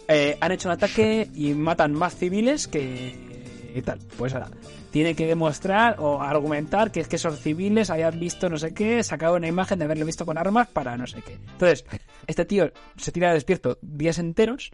eh, 0.08 0.38
han 0.42 0.52
hecho 0.52 0.70
un 0.70 0.74
ataque 0.74 1.30
y 1.34 1.54
matan 1.54 1.94
más 1.94 2.16
civiles 2.16 2.68
que 2.68 3.38
y 3.74 3.82
tal. 3.82 4.00
Pues 4.18 4.34
ahora, 4.34 4.50
tiene 4.92 5.16
que 5.16 5.28
demostrar 5.28 5.98
o 6.00 6.22
argumentar 6.22 6.92
que 6.92 7.00
es 7.00 7.08
que 7.08 7.18
esos 7.18 7.40
civiles 7.40 7.90
hayan 7.90 8.20
visto 8.20 8.50
no 8.50 8.58
sé 8.58 8.74
qué, 8.74 9.04
sacado 9.04 9.36
una 9.36 9.48
imagen 9.48 9.80
de 9.80 9.86
haberlo 9.86 10.06
visto 10.06 10.26
con 10.26 10.38
armas 10.38 10.68
para 10.68 10.98
no 10.98 11.08
sé 11.08 11.22
qué. 11.22 11.34
Entonces, 11.34 11.86
este 12.26 12.46
tío 12.46 12.72
se 12.98 13.12
tira 13.12 13.34
despierto 13.34 13.78
días 13.82 14.20
enteros 14.20 14.72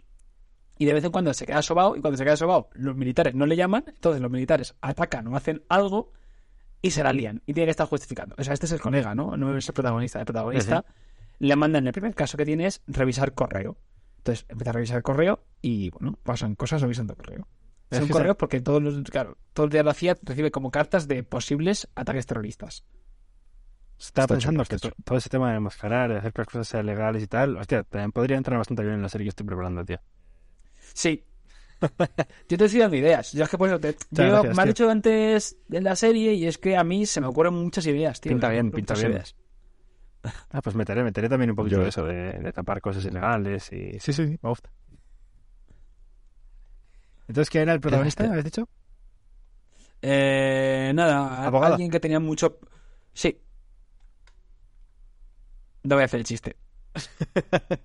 y 0.78 0.86
de 0.86 0.94
vez 0.94 1.04
en 1.04 1.12
cuando 1.12 1.32
se 1.34 1.46
queda 1.46 1.62
sobao 1.62 1.96
y 1.96 2.00
cuando 2.00 2.16
se 2.16 2.24
queda 2.24 2.36
sobao 2.36 2.68
los 2.72 2.96
militares 2.96 3.34
no 3.34 3.46
le 3.46 3.56
llaman, 3.56 3.84
entonces 3.86 4.20
los 4.20 4.30
militares 4.30 4.74
atacan 4.80 5.26
o 5.28 5.36
hacen 5.36 5.62
algo 5.68 6.12
y 6.84 6.90
se 6.90 7.02
la 7.02 7.14
lían 7.14 7.40
y 7.46 7.54
tiene 7.54 7.68
que 7.68 7.70
estar 7.70 7.86
justificando. 7.86 8.34
O 8.36 8.44
sea, 8.44 8.52
este 8.52 8.66
es 8.66 8.72
el 8.72 8.80
colega, 8.80 9.14
¿no? 9.14 9.38
No 9.38 9.56
es 9.56 9.66
el 9.66 9.72
protagonista. 9.72 10.18
El 10.18 10.26
protagonista 10.26 10.84
le 11.38 11.56
mandan, 11.56 11.86
el 11.86 11.94
primer 11.94 12.14
caso 12.14 12.36
que 12.36 12.44
tiene 12.44 12.66
es 12.66 12.82
revisar 12.86 13.32
correo. 13.32 13.78
Entonces 14.18 14.44
empieza 14.50 14.68
a 14.68 14.72
revisar 14.74 15.02
correo 15.02 15.42
y, 15.62 15.88
bueno, 15.88 16.18
pasan 16.22 16.54
cosas 16.56 16.82
revisando 16.82 17.16
correo. 17.16 17.48
Es 17.88 18.00
Son 18.00 18.08
correos 18.08 18.36
porque 18.36 18.60
todos 18.60 18.82
los, 18.82 19.02
claro, 19.04 19.38
todos 19.54 19.68
los 19.68 19.72
días 19.72 19.84
la 19.86 19.94
CIA 19.94 20.18
recibe 20.24 20.50
como 20.50 20.70
cartas 20.70 21.08
de 21.08 21.22
posibles 21.22 21.88
ataques 21.94 22.26
terroristas. 22.26 22.84
Estaba 23.98 24.24
Está 24.24 24.34
pensando 24.34 24.64
que 24.66 24.76
todo 25.04 25.16
ese 25.16 25.30
tema 25.30 25.52
de 25.52 25.56
enmascarar, 25.56 26.10
de 26.10 26.18
hacer 26.18 26.34
que 26.34 26.42
las 26.42 26.48
cosas 26.48 26.68
sean 26.68 26.84
legales 26.84 27.22
y 27.22 27.28
tal, 27.28 27.56
hostia, 27.56 27.84
también 27.84 28.12
podría 28.12 28.36
entrar 28.36 28.58
bastante 28.58 28.82
bien 28.82 28.96
en 28.96 29.02
la 29.02 29.08
serie 29.08 29.24
que 29.24 29.30
estoy 29.30 29.46
preparando, 29.46 29.86
tío. 29.86 30.00
Sí. 30.92 31.24
Yo 32.48 32.58
te 32.58 32.64
estoy 32.64 32.80
dando 32.80 32.96
ideas. 32.96 33.32
Yo 33.32 33.44
es 33.44 33.50
que 33.50 33.56
te, 33.58 33.96
gracias, 34.10 34.10
me 34.12 34.28
han 34.50 34.54
tío. 34.54 34.64
dicho 34.66 34.90
antes 34.90 35.56
en 35.70 35.84
la 35.84 35.96
serie 35.96 36.34
y 36.34 36.46
es 36.46 36.58
que 36.58 36.76
a 36.76 36.84
mí 36.84 37.06
se 37.06 37.20
me 37.20 37.26
ocurren 37.26 37.54
muchas 37.54 37.86
ideas, 37.86 38.20
tío. 38.20 38.30
Pinta 38.32 38.48
bien, 38.48 38.70
pinta 38.70 38.94
bien. 38.94 39.12
ideas. 39.12 39.34
Ah, 40.50 40.62
pues 40.62 40.74
meteré, 40.74 41.02
meteré 41.04 41.28
también 41.28 41.50
un 41.50 41.56
poquito 41.56 41.76
Yo- 41.76 41.82
de 41.82 41.88
eso, 41.90 42.04
de, 42.04 42.32
de 42.32 42.52
tapar 42.52 42.80
cosas 42.80 43.04
ilegales 43.04 43.70
y... 43.72 43.98
Sí, 44.00 44.12
sí, 44.12 44.26
sí, 44.26 44.38
me 44.40 44.48
gusta. 44.48 44.70
Entonces, 47.28 47.50
¿quién 47.50 47.62
era 47.62 47.72
el 47.74 47.80
protagonista, 47.80 48.24
habéis 48.24 48.44
dicho? 48.44 48.68
Eh, 50.02 50.92
nada, 50.94 51.46
¿Abogado? 51.46 51.74
alguien 51.74 51.90
que 51.90 52.00
tenía 52.00 52.20
mucho... 52.20 52.58
Sí. 53.12 53.38
No 55.82 55.96
voy 55.96 56.02
a 56.02 56.04
hacer 56.06 56.20
el 56.20 56.26
chiste. 56.26 56.56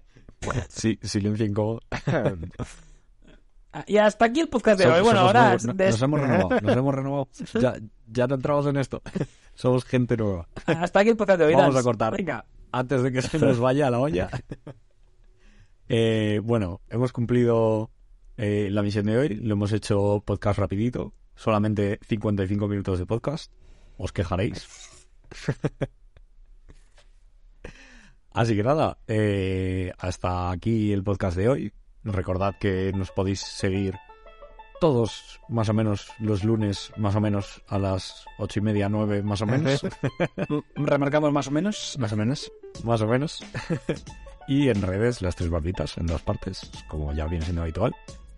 Sí, 0.70 0.98
silencio 1.04 1.46
incómodo. 1.46 1.82
Ah, 3.72 3.84
Y 3.88 3.98
hasta 3.98 4.26
aquí 4.26 4.40
el 4.40 4.50
podcast 4.50 4.80
de 4.80 4.88
hoy. 4.88 5.02
Bueno, 5.02 5.20
ahora... 5.20 5.42
nuevos, 5.44 5.66
no- 5.66 5.74
des- 5.74 5.92
Nos 5.92 6.02
hemos 6.02 6.20
renovado, 6.20 6.62
nos 6.62 6.78
hemos 6.78 6.96
renovado. 6.96 7.28
Ya, 7.62 7.76
ya 8.08 8.28
no 8.28 8.36
entramos 8.36 8.66
en 8.68 8.78
esto. 8.78 9.02
Somos 9.54 9.86
gente 9.86 10.18
nueva. 10.18 10.48
Hasta 10.66 11.02
aquí 11.02 11.10
el 11.10 11.18
podcast 11.18 11.40
de 11.40 11.46
hoy. 11.46 11.54
Vamos 11.56 11.76
a 11.76 11.84
cortar. 11.84 12.16
Venga. 12.18 12.46
Antes 12.72 13.04
de 13.04 13.12
que 13.12 13.22
se 13.22 13.38
nos 13.40 13.60
vaya 13.60 13.90
la 13.90 14.00
olla. 14.00 14.30
Eh, 15.92 16.40
bueno, 16.44 16.82
hemos 16.90 17.12
cumplido 17.12 17.90
eh, 18.38 18.70
la 18.72 18.84
misión 18.84 19.08
de 19.08 19.18
hoy. 19.18 19.30
Lo 19.30 19.54
hemos 19.54 19.72
hecho 19.72 20.22
podcast 20.24 20.60
rapidito. 20.60 21.14
Solamente 21.34 21.98
55 22.08 22.68
minutos 22.68 23.00
de 23.00 23.08
podcast. 23.08 23.52
Os 23.98 24.12
quejaréis. 24.12 24.68
Así 28.32 28.56
que 28.56 28.62
nada, 28.64 29.00
eh, 29.08 29.92
hasta 29.98 30.52
aquí 30.52 30.94
el 30.94 31.04
podcast 31.04 31.36
de 31.36 31.50
hoy. 31.50 31.74
Recordad 32.04 32.56
que 32.60 32.92
nos 32.94 33.12
podéis 33.12 33.42
seguir 33.42 33.96
todos 34.80 35.42
más 35.50 35.70
o 35.70 35.74
menos 35.74 36.12
los 36.20 36.44
lunes, 36.44 36.92
más 36.98 37.16
o 37.16 37.22
menos 37.22 37.62
a 37.68 37.78
las 37.78 38.26
ocho 38.38 38.60
y 38.60 38.64
media, 38.64 38.90
nueve, 38.90 39.22
más 39.22 39.42
o 39.42 39.46
menos. 39.46 39.82
Remarcamos 40.76 41.32
más 41.32 41.48
o 41.48 41.52
menos. 41.52 41.98
Más 42.00 42.14
o 42.14 42.18
menos. 42.18 42.52
más 42.84 43.02
o 43.02 43.08
menos. 43.08 43.44
y 44.48 44.70
en 44.70 44.82
redes, 44.82 45.22
las 45.22 45.36
tres 45.36 45.50
barbitas, 45.50 45.98
en 45.98 46.08
dos 46.08 46.22
partes, 46.22 46.72
como 46.88 47.14
ya 47.14 47.26
viene 47.26 47.46
siendo 47.46 47.64
habitual. 47.64 47.96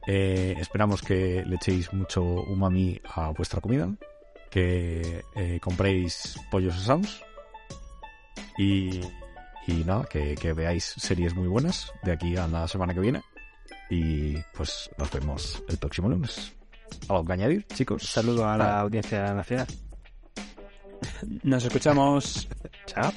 Eh, 0.07 0.55
esperamos 0.59 1.01
que 1.01 1.43
le 1.45 1.55
echéis 1.55 1.93
mucho 1.93 2.23
umami 2.23 2.99
a 3.13 3.29
vuestra 3.29 3.61
comida, 3.61 3.87
que 4.49 5.23
eh, 5.35 5.59
compréis 5.61 6.39
pollos 6.49 6.75
Sams 6.75 7.23
y, 8.57 8.99
y 9.67 9.83
nada, 9.85 10.05
que, 10.05 10.33
que 10.35 10.53
veáis 10.53 10.83
series 10.83 11.35
muy 11.35 11.47
buenas 11.47 11.93
de 12.01 12.13
aquí 12.13 12.35
a 12.35 12.47
la 12.47 12.67
semana 12.67 12.95
que 12.95 12.99
viene. 12.99 13.21
Y 13.91 14.37
pues 14.53 14.89
nos 14.97 15.11
vemos 15.11 15.61
el 15.67 15.77
próximo 15.77 16.07
lunes. 16.07 16.53
¿Algo 17.09 17.25
que 17.25 17.33
añadir, 17.33 17.67
chicos? 17.67 18.03
Saludo 18.03 18.47
a 18.47 18.57
la 18.57 18.79
audiencia 18.79 19.33
nacional. 19.33 19.67
Nos 21.43 21.65
escuchamos. 21.65 22.47
Chao. 22.85 23.11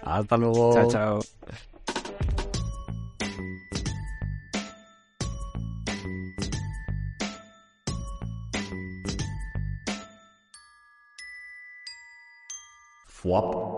Hasta 0.00 0.36
luego. 0.38 0.72
Chao, 0.72 0.90
chao. 0.90 1.20
Fuap. 13.06 13.77